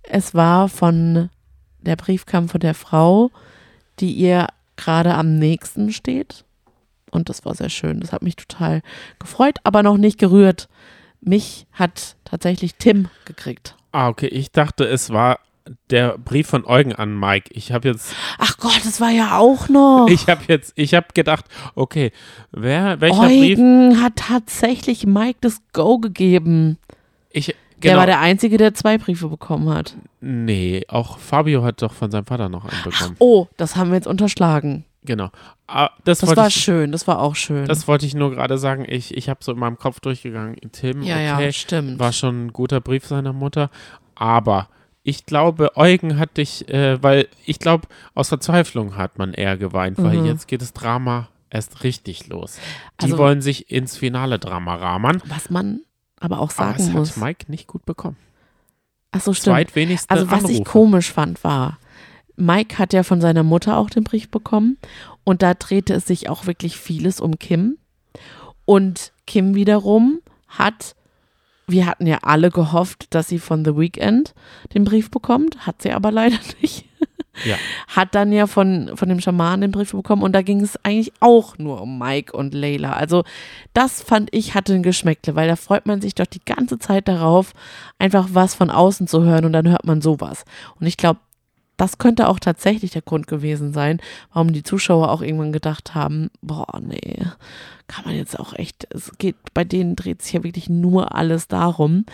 Es 0.03 0.33
war 0.33 0.69
von 0.69 1.29
der 1.85 1.95
Brief 1.95 2.25
kam 2.25 2.49
von 2.49 2.59
der 2.59 2.73
Frau, 2.73 3.31
die 3.99 4.11
ihr 4.11 4.47
gerade 4.75 5.13
am 5.13 5.37
nächsten 5.37 5.91
steht. 5.91 6.43
Und 7.11 7.29
das 7.29 7.45
war 7.45 7.55
sehr 7.55 7.69
schön. 7.69 7.99
Das 7.99 8.11
hat 8.11 8.21
mich 8.21 8.35
total 8.35 8.81
gefreut, 9.19 9.59
aber 9.63 9.83
noch 9.83 9.97
nicht 9.97 10.17
gerührt. 10.17 10.67
Mich 11.21 11.65
hat 11.71 12.15
tatsächlich 12.25 12.75
Tim 12.75 13.09
gekriegt. 13.25 13.75
Ah, 13.91 14.09
okay. 14.09 14.27
Ich 14.27 14.51
dachte, 14.51 14.83
es 14.85 15.09
war 15.09 15.39
der 15.89 16.17
Brief 16.19 16.47
von 16.47 16.65
Eugen 16.65 16.93
an 16.93 17.19
Mike. 17.19 17.49
Ich 17.53 17.71
habe 17.71 17.87
jetzt, 17.87 18.13
Ach 18.37 18.57
Gott, 18.57 18.81
das 18.85 19.01
war 19.01 19.09
ja 19.09 19.37
auch 19.39 19.67
noch. 19.69 20.07
ich 20.09 20.27
habe 20.27 20.43
jetzt, 20.47 20.73
ich 20.75 20.93
habe 20.93 21.07
gedacht, 21.13 21.45
okay, 21.73 22.11
wer, 22.51 23.01
welcher 23.01 23.25
Brief? 23.27 23.57
Eugen 23.57 24.01
hat 24.01 24.17
tatsächlich 24.17 25.05
Mike 25.07 25.39
das 25.41 25.61
Go 25.73 25.97
gegeben. 25.97 26.77
Ich, 27.31 27.47
Der 27.47 27.55
genau. 27.79 27.97
war 27.97 28.05
der 28.05 28.19
Einzige, 28.19 28.57
der 28.57 28.73
zwei 28.75 28.97
Briefe 28.99 29.27
bekommen 29.27 29.69
hat. 29.69 29.95
nee, 30.21 30.83
auch 30.87 31.17
Fabio 31.17 31.63
hat 31.63 31.81
doch 31.81 31.93
von 31.93 32.11
seinem 32.11 32.25
Vater 32.25 32.47
noch 32.49 32.65
einen 32.65 32.83
bekommen. 32.83 33.15
Oh, 33.19 33.47
das 33.57 33.75
haben 33.75 33.89
wir 33.89 33.95
jetzt 33.95 34.07
unterschlagen. 34.07 34.85
Genau. 35.05 35.29
Ah, 35.67 35.89
das 36.03 36.19
Das 36.19 36.35
war 36.35 36.47
ich, 36.47 36.55
schön, 36.55 36.91
das 36.91 37.07
war 37.07 37.19
auch 37.19 37.35
schön. 37.35 37.65
das 37.67 37.87
wollte 37.87 38.05
ich 38.05 38.13
nur 38.15 38.31
gerade 38.31 38.57
sagen. 38.57 38.85
Ich, 38.87 39.15
ich 39.15 39.29
habe 39.29 39.39
so 39.43 39.51
in 39.51 39.59
meinem 39.59 39.77
Kopf 39.77 39.99
durchgegangen. 39.99 40.55
Tim, 40.71 41.01
ja, 41.03 41.15
okay, 41.35 41.45
ja, 41.45 41.51
stimmt. 41.51 41.99
war 41.99 42.11
schon 42.13 42.45
ein 42.47 42.53
guter 42.53 42.81
Brief 42.81 43.05
seiner 43.05 43.33
Mutter, 43.33 43.69
aber 44.15 44.67
ich 45.03 45.25
glaube, 45.25 45.75
Eugen 45.77 46.17
hat 46.17 46.37
dich, 46.37 46.67
äh, 46.69 47.01
weil 47.03 47.27
ich 47.45 47.59
glaube, 47.59 47.87
aus 48.15 48.29
Verzweiflung 48.29 48.97
hat 48.97 49.17
man 49.19 49.33
eher 49.33 49.55
geweint, 49.57 49.97
weil 50.01 50.17
Mhm. 50.17 50.25
jetzt 50.25 50.47
geht 50.47 50.61
das 50.61 50.73
Drama 50.73 51.27
erst 51.51 51.83
richtig 51.83 52.27
los. 52.27 52.57
Die 53.01 53.05
Also- 53.05 53.17
wollen 53.19 53.41
sich 53.41 53.69
ins 53.71 53.97
finale 53.97 54.39
Drama 54.39 54.75
rahmen, 54.75 55.21
Was 55.27 55.49
man 55.51 55.81
aber 56.19 56.39
auch 56.39 56.43
aber 56.45 56.53
sagen 56.53 56.81
es 56.81 56.89
muss. 56.89 57.11
hat 57.11 57.17
Mike 57.23 57.45
nicht 57.51 57.67
gut 57.67 57.85
bekommen. 57.85 58.17
Ach 59.11 59.21
so, 59.21 59.33
stimmt. 59.33 59.53
Zweitwenigste 59.55 60.09
Also 60.09 60.29
was 60.31 60.43
ich 60.45 60.57
Anrufe. 60.57 60.63
komisch 60.71 61.11
fand, 61.13 61.43
war, 61.43 61.77
Mike 62.37 62.77
hat 62.77 62.93
ja 62.93 63.03
von 63.03 63.21
seiner 63.21 63.43
Mutter 63.43 63.77
auch 63.77 63.89
den 63.89 64.03
Brief 64.03 64.29
bekommen 64.29 64.77
und 65.23 65.41
da 65.41 65.53
drehte 65.53 65.93
es 65.93 66.05
sich 66.05 66.29
auch 66.29 66.47
wirklich 66.47 66.77
vieles 66.77 67.19
um 67.19 67.39
Kim. 67.39 67.77
Und 68.65 69.11
Kim 69.25 69.55
wiederum 69.55 70.21
hat, 70.47 70.95
wir 71.67 71.85
hatten 71.85 72.07
ja 72.07 72.19
alle 72.21 72.51
gehofft, 72.51 73.07
dass 73.13 73.27
sie 73.27 73.39
von 73.39 73.63
The 73.63 73.75
Weeknd 73.75 74.33
den 74.73 74.83
Brief 74.83 75.09
bekommt, 75.09 75.65
hat 75.65 75.81
sie 75.81 75.91
aber 75.91 76.11
leider 76.11 76.39
nicht. 76.61 76.85
Ja. 77.43 77.57
Hat 77.87 78.15
dann 78.15 78.31
ja 78.31 78.47
von, 78.47 78.91
von 78.95 79.09
dem 79.09 79.19
Schamanen 79.19 79.61
den 79.61 79.71
Brief 79.71 79.91
bekommen 79.91 80.23
und 80.23 80.31
da 80.31 80.41
ging 80.41 80.61
es 80.61 80.79
eigentlich 80.83 81.11
auch 81.19 81.57
nur 81.57 81.81
um 81.81 81.99
Mike 81.99 82.35
und 82.35 82.53
Layla. 82.53 82.93
Also 82.93 83.23
das 83.73 84.01
fand 84.01 84.29
ich 84.33 84.55
hatte 84.55 84.73
ein 84.73 84.83
Geschmäckle, 84.83 85.35
weil 85.35 85.49
da 85.49 85.57
freut 85.57 85.85
man 85.85 86.01
sich 86.01 86.15
doch 86.15 86.27
die 86.27 86.43
ganze 86.43 86.79
Zeit 86.79 87.09
darauf, 87.09 87.51
einfach 87.99 88.29
was 88.31 88.55
von 88.55 88.69
außen 88.69 89.07
zu 89.07 89.23
hören 89.23 89.43
und 89.43 89.51
dann 89.51 89.67
hört 89.67 89.85
man 89.85 90.01
sowas. 90.01 90.45
Und 90.79 90.87
ich 90.87 90.95
glaube, 90.95 91.19
das 91.77 91.97
könnte 91.97 92.27
auch 92.27 92.39
tatsächlich 92.39 92.91
der 92.91 93.01
Grund 93.01 93.27
gewesen 93.27 93.73
sein, 93.73 94.01
warum 94.33 94.53
die 94.53 94.63
Zuschauer 94.63 95.11
auch 95.11 95.21
irgendwann 95.21 95.51
gedacht 95.51 95.95
haben, 95.95 96.29
boah, 96.41 96.79
nee, 96.81 97.25
kann 97.87 98.05
man 98.05 98.15
jetzt 98.15 98.39
auch 98.39 98.53
echt, 98.53 98.87
es 98.91 99.11
geht, 99.17 99.35
bei 99.53 99.63
denen 99.63 99.95
dreht 99.95 100.21
sich 100.21 100.33
ja 100.33 100.43
wirklich 100.43 100.69
nur 100.69 101.15
alles 101.15 101.47
darum 101.47 102.05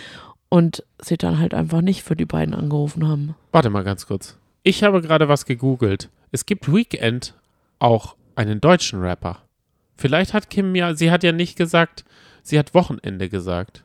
und 0.50 0.84
sie 1.02 1.18
dann 1.18 1.40
halt 1.40 1.54
einfach 1.54 1.82
nicht 1.82 2.04
für 2.04 2.16
die 2.16 2.26
beiden 2.26 2.54
angerufen 2.54 3.08
haben. 3.08 3.36
Warte 3.52 3.70
mal 3.70 3.84
ganz 3.84 4.06
kurz. 4.08 4.38
Ich 4.64 4.84
habe 4.84 5.02
gerade 5.02 5.28
was 5.28 5.46
gegoogelt. 5.46 6.10
Es 6.32 6.46
gibt 6.46 6.72
Weekend 6.72 7.34
auch 7.80 8.16
einen 8.36 8.62
deutschen 8.62 9.02
Rapper. 9.02 9.40
Vielleicht 9.96 10.34
hat 10.34 10.50
Kim 10.50 10.76
ja, 10.76 10.94
sie 10.96 11.12
hat 11.12 11.24
ja 11.24 11.32
nicht 11.32 11.56
gesagt, 11.56 12.06
sie 12.44 12.60
hat 12.60 12.74
Wochenende 12.74 13.30
gesagt. 13.30 13.84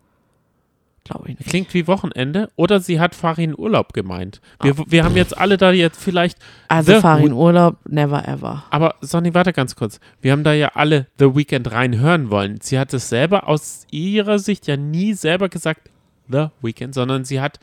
Glaube 1.06 1.30
ich 1.30 1.38
nicht. 1.38 1.48
Klingt 1.48 1.72
wie 1.74 1.86
Wochenende. 1.86 2.50
Oder 2.56 2.80
sie 2.80 2.98
hat 2.98 3.14
Farin 3.14 3.54
Urlaub 3.56 3.92
gemeint. 3.92 4.40
Wir, 4.60 4.74
wir 4.86 5.04
haben 5.04 5.16
jetzt 5.16 5.36
alle 5.36 5.56
da 5.56 5.70
jetzt 5.70 6.02
vielleicht. 6.02 6.38
Also 6.68 7.00
Farin 7.00 7.32
Urlaub, 7.32 7.76
never 7.88 8.26
ever. 8.26 8.64
Aber 8.70 8.96
Sonny, 9.00 9.34
warte 9.34 9.52
ganz 9.52 9.76
kurz. 9.76 10.00
Wir 10.20 10.32
haben 10.32 10.44
da 10.44 10.52
ja 10.52 10.72
alle 10.74 11.06
The 11.18 11.36
Weekend 11.36 11.70
reinhören 11.70 12.30
wollen. 12.30 12.60
Sie 12.60 12.78
hat 12.78 12.92
es 12.92 13.08
selber 13.08 13.48
aus 13.48 13.86
ihrer 13.90 14.38
Sicht 14.38 14.66
ja 14.66 14.76
nie 14.76 15.12
selber 15.14 15.48
gesagt, 15.48 15.90
The 16.28 16.48
Weekend, 16.60 16.94
sondern 16.94 17.24
sie 17.24 17.40
hat, 17.40 17.60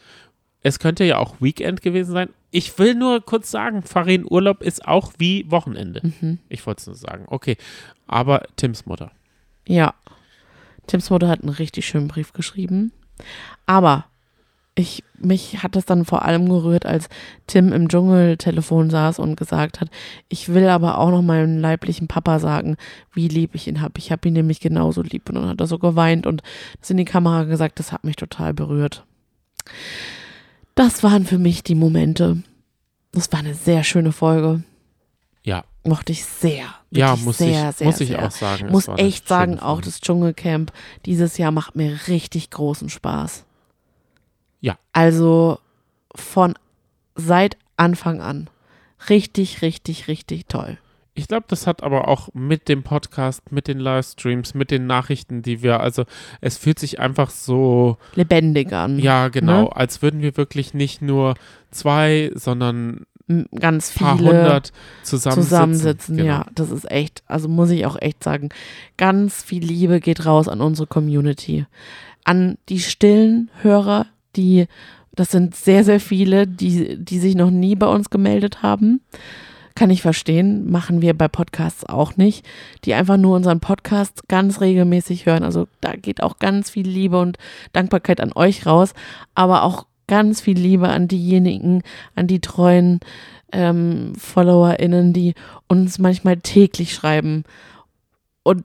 es 0.62 0.79
könnte 0.79 1.03
ja 1.03 1.17
auch 1.17 1.36
Weekend 1.41 1.82
gewesen 1.82 2.13
sein. 2.13 2.29
Ich 2.51 2.77
will 2.79 2.95
nur 2.95 3.19
kurz 3.21 3.51
sagen, 3.51 3.84
Farin 3.84 4.25
Urlaub 4.29 4.62
ist 4.62 4.88
auch 4.88 5.13
wie 5.17 5.49
Wochenende. 5.51 6.13
Mhm. 6.21 6.39
Ich 6.47 6.65
wollte 6.65 6.79
es 6.79 6.88
nur 6.88 6.95
sagen. 6.95 7.25
Okay. 7.27 7.58
Aber 8.08 8.43
Tims 8.56 8.86
Mutter. 8.86 9.12
Ja. 9.67 9.95
Tims 10.88 11.10
Mutter 11.10 11.27
hat 11.27 11.41
einen 11.41 11.49
richtig 11.49 11.86
schönen 11.86 12.08
Brief 12.08 12.32
geschrieben. 12.32 12.91
Aber 13.65 14.06
ich, 14.76 15.04
mich 15.19 15.62
hat 15.62 15.76
es 15.76 15.86
dann 15.86 16.04
vor 16.04 16.23
allem 16.23 16.49
gerührt, 16.49 16.86
als 16.86 17.08
Tim 17.45 17.71
im 17.71 17.89
Dschungeltelefon 17.89 18.89
saß 18.89 19.19
und 19.19 19.36
gesagt 19.36 19.82
hat, 19.82 19.89
ich 20.30 20.49
will 20.49 20.67
aber 20.67 20.97
auch 20.97 21.12
noch 21.12 21.21
meinem 21.21 21.60
leiblichen 21.60 22.08
Papa 22.08 22.39
sagen, 22.39 22.78
wie 23.13 23.28
lieb 23.28 23.54
ich 23.54 23.67
ihn 23.67 23.82
habe. 23.82 23.93
Ich 23.97 24.12
habe 24.12 24.28
ihn 24.28 24.34
nämlich 24.34 24.60
genauso 24.60 25.02
lieb. 25.04 25.30
Und 25.30 25.36
dann 25.36 25.47
hat 25.47 25.62
er 25.62 25.67
so 25.67 25.78
geweint 25.78 26.26
und 26.26 26.41
das 26.80 26.89
in 26.89 26.97
die 26.97 27.06
Kamera 27.06 27.43
gesagt, 27.43 27.80
das 27.80 27.91
hat 27.91 28.04
mich 28.04 28.15
total 28.15 28.54
berührt. 28.54 29.06
Das 30.76 31.04
waren 31.04 31.26
für 31.26 31.38
mich 31.38 31.63
die 31.63 31.76
Momente. 31.76 32.41
Das 33.12 33.32
war 33.32 33.39
eine 33.39 33.54
sehr 33.54 33.84
schöne 33.84 34.12
Folge. 34.12 34.63
Ja. 35.43 35.63
Mochte 35.86 36.13
ich 36.13 36.24
sehr. 36.24 36.65
Ja, 36.91 37.15
muss 37.17 37.39
sehr, 37.39 37.69
ich, 37.72 37.76
sehr, 37.76 37.88
muss 37.88 38.00
ich 38.02 38.08
sehr 38.10 38.26
auch 38.26 38.32
sagen. 38.32 38.67
muss 38.69 38.88
echt 38.88 39.28
sagen, 39.28 39.60
auch 39.60 39.82
das 39.82 40.00
Dschungelcamp 40.00 40.72
dieses 41.06 41.38
Jahr 41.38 41.52
macht 41.52 41.76
mir 41.76 42.00
richtig 42.08 42.50
großen 42.52 42.89
Spaß. 42.89 43.43
Ja. 44.62 44.78
Also 44.93 45.60
von 46.15 46.54
seit 47.15 47.58
Anfang 47.76 48.22
an. 48.22 48.50
Richtig, 49.10 49.62
richtig, 49.62 50.08
richtig 50.08 50.48
toll. 50.48 50.78
Ich 51.15 51.28
glaube, 51.28 51.46
das 51.48 51.67
hat 51.67 51.84
aber 51.84 52.08
auch 52.08 52.30
mit 52.34 52.69
dem 52.69 52.82
Podcast, 52.82 53.52
mit 53.52 53.67
den 53.67 53.80
Livestreams, 53.80 54.56
mit 54.56 54.72
den 54.72 54.88
Nachrichten, 54.88 55.43
die 55.43 55.62
wir, 55.62 55.80
also 55.80 56.06
es 56.41 56.58
fühlt 56.58 56.80
sich 56.80 57.00
einfach 57.00 57.30
so, 57.30 57.98
Lebendig 58.15 58.72
an. 58.74 58.98
ja 58.98 59.28
genau, 59.28 59.63
Ne? 59.65 59.76
als 59.76 60.02
würden 60.02 60.22
wir 60.22 60.38
wirklich 60.38 60.74
nicht 60.74 61.04
nur 61.04 61.36
zwei, 61.69 62.32
sondern 62.34 63.06
Ganz 63.27 63.89
viele 63.89 64.62
zusammensitzen. 65.03 65.43
zusammensitzen. 65.43 66.17
Genau. 66.17 66.27
Ja, 66.27 66.45
das 66.55 66.71
ist 66.71 66.89
echt, 66.91 67.23
also 67.25 67.47
muss 67.47 67.69
ich 67.69 67.86
auch 67.86 67.95
echt 67.99 68.21
sagen, 68.21 68.49
ganz 68.97 69.43
viel 69.43 69.63
Liebe 69.63 70.01
geht 70.01 70.25
raus 70.25 70.49
an 70.49 70.59
unsere 70.59 70.88
Community. 70.88 71.65
An 72.25 72.57
die 72.67 72.79
stillen 72.79 73.49
Hörer, 73.62 74.07
die, 74.36 74.67
das 75.15 75.31
sind 75.31 75.55
sehr, 75.55 75.86
sehr 75.86 76.01
viele, 76.01 76.47
die, 76.47 76.97
die 76.97 77.19
sich 77.19 77.36
noch 77.36 77.49
nie 77.49 77.75
bei 77.75 77.88
uns 77.88 78.09
gemeldet 78.09 78.62
haben. 78.62 78.99
Kann 79.75 79.89
ich 79.89 80.01
verstehen, 80.01 80.69
machen 80.69 81.01
wir 81.01 81.17
bei 81.17 81.27
Podcasts 81.27 81.86
auch 81.86 82.17
nicht, 82.17 82.45
die 82.83 82.93
einfach 82.93 83.17
nur 83.17 83.36
unseren 83.36 83.62
Podcast 83.62 84.27
ganz 84.27 84.59
regelmäßig 84.59 85.25
hören. 85.25 85.43
Also 85.43 85.67
da 85.79 85.93
geht 85.93 86.21
auch 86.21 86.39
ganz 86.39 86.69
viel 86.69 86.88
Liebe 86.88 87.19
und 87.19 87.38
Dankbarkeit 87.71 88.19
an 88.19 88.33
euch 88.33 88.65
raus, 88.65 88.93
aber 89.33 89.63
auch 89.63 89.86
ganz 90.13 90.41
viel 90.41 90.60
Liebe 90.60 90.89
an 90.89 91.08
diejenigen, 91.08 91.82
an 92.13 92.28
die 92.28 92.39
treuen 92.39 92.99
ähm, 93.52 94.13
FollowerInnen, 94.15 95.12
die 95.12 95.34
uns 95.67 95.97
manchmal 95.97 96.38
täglich 96.38 96.93
schreiben. 96.93 97.45
Und 98.43 98.63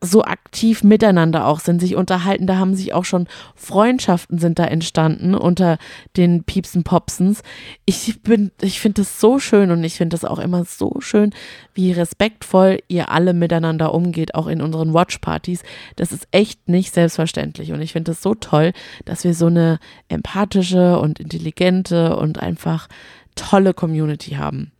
so 0.00 0.22
aktiv 0.22 0.84
miteinander 0.84 1.46
auch 1.46 1.60
sind, 1.60 1.80
sich 1.80 1.96
unterhalten. 1.96 2.46
Da 2.46 2.58
haben 2.58 2.74
sich 2.74 2.92
auch 2.92 3.04
schon 3.04 3.26
Freundschaften 3.56 4.38
sind 4.38 4.58
da 4.58 4.64
entstanden 4.64 5.34
unter 5.34 5.78
den 6.16 6.44
Piepsen 6.44 6.84
Popsens. 6.84 7.42
Ich 7.84 8.22
bin, 8.22 8.52
ich 8.60 8.80
finde 8.80 9.02
das 9.02 9.20
so 9.20 9.38
schön 9.38 9.70
und 9.70 9.82
ich 9.82 9.94
finde 9.94 10.14
das 10.14 10.24
auch 10.24 10.38
immer 10.38 10.64
so 10.64 10.96
schön, 11.00 11.34
wie 11.74 11.92
respektvoll 11.92 12.78
ihr 12.88 13.10
alle 13.10 13.32
miteinander 13.32 13.92
umgeht, 13.92 14.34
auch 14.34 14.46
in 14.46 14.62
unseren 14.62 14.94
Watchpartys. 14.94 15.62
Das 15.96 16.12
ist 16.12 16.28
echt 16.30 16.68
nicht 16.68 16.94
selbstverständlich 16.94 17.72
und 17.72 17.80
ich 17.80 17.92
finde 17.92 18.12
es 18.12 18.22
so 18.22 18.34
toll, 18.34 18.72
dass 19.04 19.24
wir 19.24 19.34
so 19.34 19.46
eine 19.46 19.78
empathische 20.08 20.98
und 21.00 21.18
intelligente 21.18 22.16
und 22.16 22.38
einfach 22.38 22.88
tolle 23.34 23.74
Community 23.74 24.32
haben. 24.32 24.72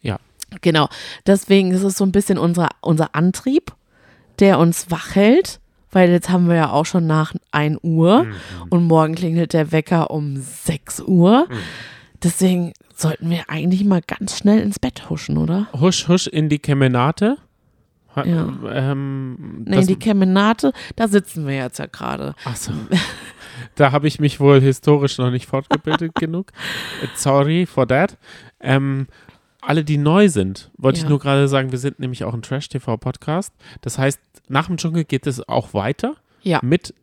Ja. 0.00 0.18
Genau. 0.60 0.88
Deswegen 1.26 1.72
ist 1.72 1.82
es 1.82 1.96
so 1.96 2.04
ein 2.04 2.12
bisschen 2.12 2.38
unser, 2.38 2.68
unser 2.80 3.14
Antrieb, 3.14 3.72
der 4.42 4.58
uns 4.58 4.90
wach 4.90 5.14
hält, 5.14 5.58
weil 5.90 6.10
jetzt 6.10 6.28
haben 6.28 6.48
wir 6.48 6.56
ja 6.56 6.70
auch 6.70 6.84
schon 6.86 7.06
nach 7.06 7.32
1 7.52 7.78
Uhr 7.82 8.24
Mhm. 8.24 8.32
und 8.68 8.84
morgen 8.86 9.14
klingelt 9.14 9.54
der 9.54 9.72
Wecker 9.72 10.10
um 10.10 10.36
6 10.36 11.00
Uhr. 11.00 11.48
Deswegen 12.22 12.72
sollten 12.94 13.30
wir 13.30 13.48
eigentlich 13.48 13.84
mal 13.84 14.00
ganz 14.06 14.36
schnell 14.38 14.60
ins 14.60 14.78
Bett 14.78 15.08
huschen, 15.10 15.38
oder? 15.38 15.66
Husch, 15.72 16.06
husch 16.08 16.26
in 16.26 16.48
die 16.48 16.58
Kemenate. 16.58 17.36
Ha- 18.14 18.24
Ja. 18.26 18.48
Ähm, 18.70 19.64
das- 19.66 19.86
die 19.86 19.96
Kemenate, 19.96 20.72
da 20.96 21.08
sitzen 21.08 21.46
wir 21.46 21.56
jetzt 21.56 21.78
ja 21.78 21.86
gerade. 21.86 22.34
Ach 22.44 22.56
so. 22.56 22.72
Da 23.74 23.92
habe 23.92 24.06
ich 24.06 24.20
mich 24.20 24.38
wohl 24.40 24.60
historisch 24.60 25.18
noch 25.18 25.30
nicht 25.30 25.46
fortgebildet 25.46 26.14
genug. 26.20 26.52
Sorry 27.14 27.64
for 27.66 27.86
that. 27.88 28.18
Ähm, 28.60 29.06
alle, 29.62 29.84
die 29.84 29.96
neu 29.96 30.28
sind, 30.28 30.70
wollte 30.76 30.98
Ja. 30.98 31.04
ich 31.04 31.08
nur 31.08 31.18
gerade 31.18 31.48
sagen, 31.48 31.70
wir 31.72 31.78
sind 31.78 31.98
nämlich 32.00 32.24
auch 32.24 32.34
ein 32.34 32.42
Trash-TV-Podcast. 32.42 33.52
Das 33.80 33.96
heißt, 33.98 34.20
nach 34.48 34.66
dem 34.66 34.76
Dschungel 34.76 35.04
geht 35.04 35.26
es 35.26 35.48
auch 35.48 35.72
weiter 35.72 36.16
Ja. 36.42 36.60
mit 36.62 36.94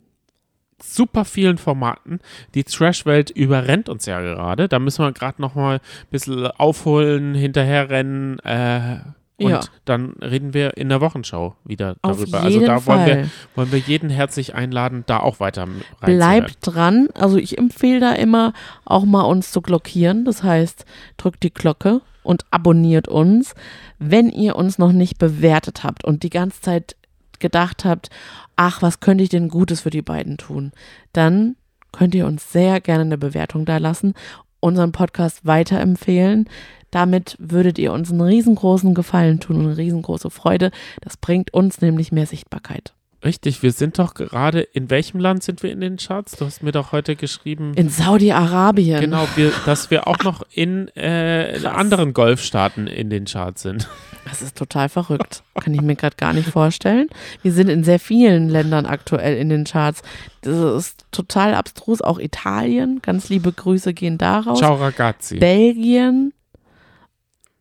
super 0.82 1.26
vielen 1.26 1.58
Formaten. 1.58 2.20
Die 2.54 2.64
Trash-Welt 2.64 3.30
überrennt 3.32 3.90
uns 3.90 4.06
ja 4.06 4.22
gerade. 4.22 4.70
Da 4.70 4.80
müssen 4.80 5.04
wir 5.04 5.12
gerade 5.12 5.42
noch 5.42 5.56
mal 5.56 5.76
ein 5.78 5.82
bisschen 6.10 6.48
aufholen, 6.48 7.34
hinterherrennen. 7.34 8.40
Äh, 8.40 9.00
und 9.42 9.52
Ja. 9.52 9.60
dann 9.86 10.14
reden 10.22 10.54
wir 10.54 10.76
in 10.78 10.90
der 10.90 11.00
Wochenschau 11.00 11.56
wieder 11.64 11.96
darüber. 12.02 12.42
also 12.42 12.60
da 12.60 12.86
wollen 12.86 13.06
wir, 13.06 13.30
wollen 13.56 13.72
wir 13.72 13.80
jeden 13.80 14.10
herzlich 14.10 14.54
einladen, 14.54 15.04
da 15.08 15.20
auch 15.22 15.40
weiter 15.40 15.62
reinzuhören. 15.64 15.86
Bleibt 16.02 16.58
dran. 16.62 17.08
Also 17.14 17.38
ich 17.38 17.58
empfehle 17.58 18.02
da 18.02 18.12
immer 18.14 18.52
auch 18.84 19.06
mal 19.06 19.22
uns 19.22 19.52
zu 19.52 19.62
glockieren. 19.62 20.26
Das 20.26 20.44
heißt, 20.44 20.86
drückt 21.18 21.44
die 21.44 21.54
Glocke 21.54 22.02
und 22.24 22.46
abonniert 22.52 23.08
uns. 23.08 23.56
Wenn 23.98 24.30
ihr 24.30 24.56
uns 24.56 24.78
noch 24.78 24.92
nicht 24.92 25.18
bewertet 25.18 25.84
habt 25.84 26.04
und 26.04 26.24
die 26.24 26.30
ganze 26.30 26.62
Zeit 26.62 26.96
gedacht 27.40 27.86
habt, 27.86 28.10
ach, 28.56 28.82
was 28.82 29.00
könnte 29.00 29.24
ich 29.24 29.30
denn 29.30 29.50
Gutes 29.50 29.82
für 29.82 29.90
die 29.90 30.02
beiden 30.02 30.38
tun, 30.38 30.72
dann 31.14 31.56
könnt 31.92 32.14
ihr 32.16 32.28
uns 32.28 32.52
sehr 32.52 32.82
gerne 32.82 33.02
eine 33.02 33.18
Bewertung 33.18 33.66
da 33.66 33.78
lassen, 33.78 34.14
unseren 34.60 34.92
Podcast 34.92 35.46
weiterempfehlen. 35.46 36.50
Damit 36.92 37.36
würdet 37.40 37.78
ihr 37.80 37.94
uns 37.94 38.12
einen 38.12 38.22
riesengroßen 38.22 38.94
Gefallen 38.94 39.40
tun 39.40 39.58
und 39.58 39.66
eine 39.66 39.78
riesengroße 39.78 40.30
Freude. 40.30 40.72
Das 41.02 41.18
bringt 41.18 41.54
uns 41.54 41.82
nämlich 41.82 42.12
mehr 42.12 42.26
Sichtbarkeit. 42.26 42.94
Richtig, 43.24 43.62
wir 43.64 43.74
sind 43.74 44.00
doch 44.00 44.14
gerade, 44.14 44.62
in 44.62 44.90
welchem 44.90 45.20
Land 45.20 45.44
sind 45.44 45.62
wir 45.62 45.72
in 45.72 45.82
den 45.82 45.98
Charts? 45.98 46.38
Du 46.38 46.46
hast 46.46 46.64
mir 46.64 46.72
doch 46.72 46.94
heute 46.94 47.18
geschrieben, 47.18 47.74
In 47.76 47.90
Saudi-Arabien. 47.90 49.02
genau, 49.02 49.28
wir, 49.36 49.52
dass 49.66 49.92
wir 49.92 50.08
auch 50.08 50.20
noch 50.24 50.44
in 50.54 50.88
äh, 50.96 51.60
anderen 51.66 52.14
Golfstaaten 52.14 52.88
in 52.88 53.10
den 53.10 53.26
Charts 53.26 53.64
sind. 53.64 53.90
Das 54.24 54.42
ist 54.42 54.58
total 54.58 54.88
verrückt. 54.88 55.44
Kann 55.56 55.74
ich 55.74 55.82
mir 55.82 55.96
gerade 55.96 56.16
gar 56.16 56.32
nicht 56.34 56.48
vorstellen. 56.50 57.08
Wir 57.42 57.52
sind 57.52 57.68
in 57.68 57.84
sehr 57.84 58.00
vielen 58.00 58.48
Ländern 58.48 58.86
aktuell 58.86 59.36
in 59.38 59.50
den 59.50 59.66
Charts. 59.66 60.02
Das 60.42 60.86
ist 60.86 61.06
total 61.12 61.56
abstrus. 61.56 62.02
Auch 62.02 62.20
Italien. 62.20 63.00
Ganz 63.02 63.28
liebe 63.30 63.52
Grüße 63.52 63.94
gehen 63.94 64.18
daraus. 64.18 64.60
Ciao 64.60 64.76
ragazzi. 64.76 65.38
Belgien. 65.40 66.32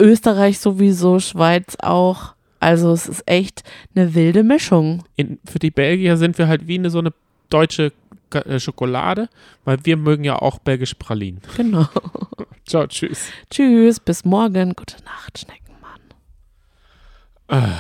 Österreich 0.00 0.60
sowieso. 0.60 1.18
Schweiz 1.18 1.76
auch. 1.80 2.34
Also 2.60 2.92
es 2.92 3.08
ist 3.08 3.22
echt 3.26 3.62
eine 3.94 4.14
wilde 4.14 4.42
Mischung. 4.42 5.04
In, 5.16 5.38
für 5.44 5.58
die 5.58 5.70
Belgier 5.70 6.16
sind 6.16 6.38
wir 6.38 6.48
halt 6.48 6.66
wie 6.66 6.78
eine 6.78 6.90
so 6.90 6.98
eine 6.98 7.12
deutsche 7.50 7.92
äh, 8.32 8.58
Schokolade, 8.58 9.28
weil 9.64 9.78
wir 9.84 9.96
mögen 9.96 10.24
ja 10.24 10.36
auch 10.36 10.58
belgisch 10.58 10.94
Pralinen. 10.94 11.40
Genau. 11.56 11.86
Ciao, 12.66 12.86
tschüss. 12.86 13.30
Tschüss, 13.50 14.00
bis 14.00 14.24
morgen. 14.24 14.74
Gute 14.74 14.96
Nacht, 15.04 15.38
Schneckenmann. 15.38 16.00
Äh. 17.48 17.76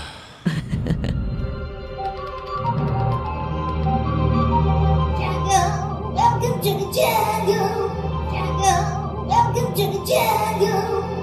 Welcome 6.14 6.62
to 6.62 6.70
the 6.78 7.00
jungle. 7.00 7.90
Jungle. 8.32 9.26
Welcome 9.28 9.74
to 9.74 9.92
the 9.92 10.00
jungle. 10.06 11.17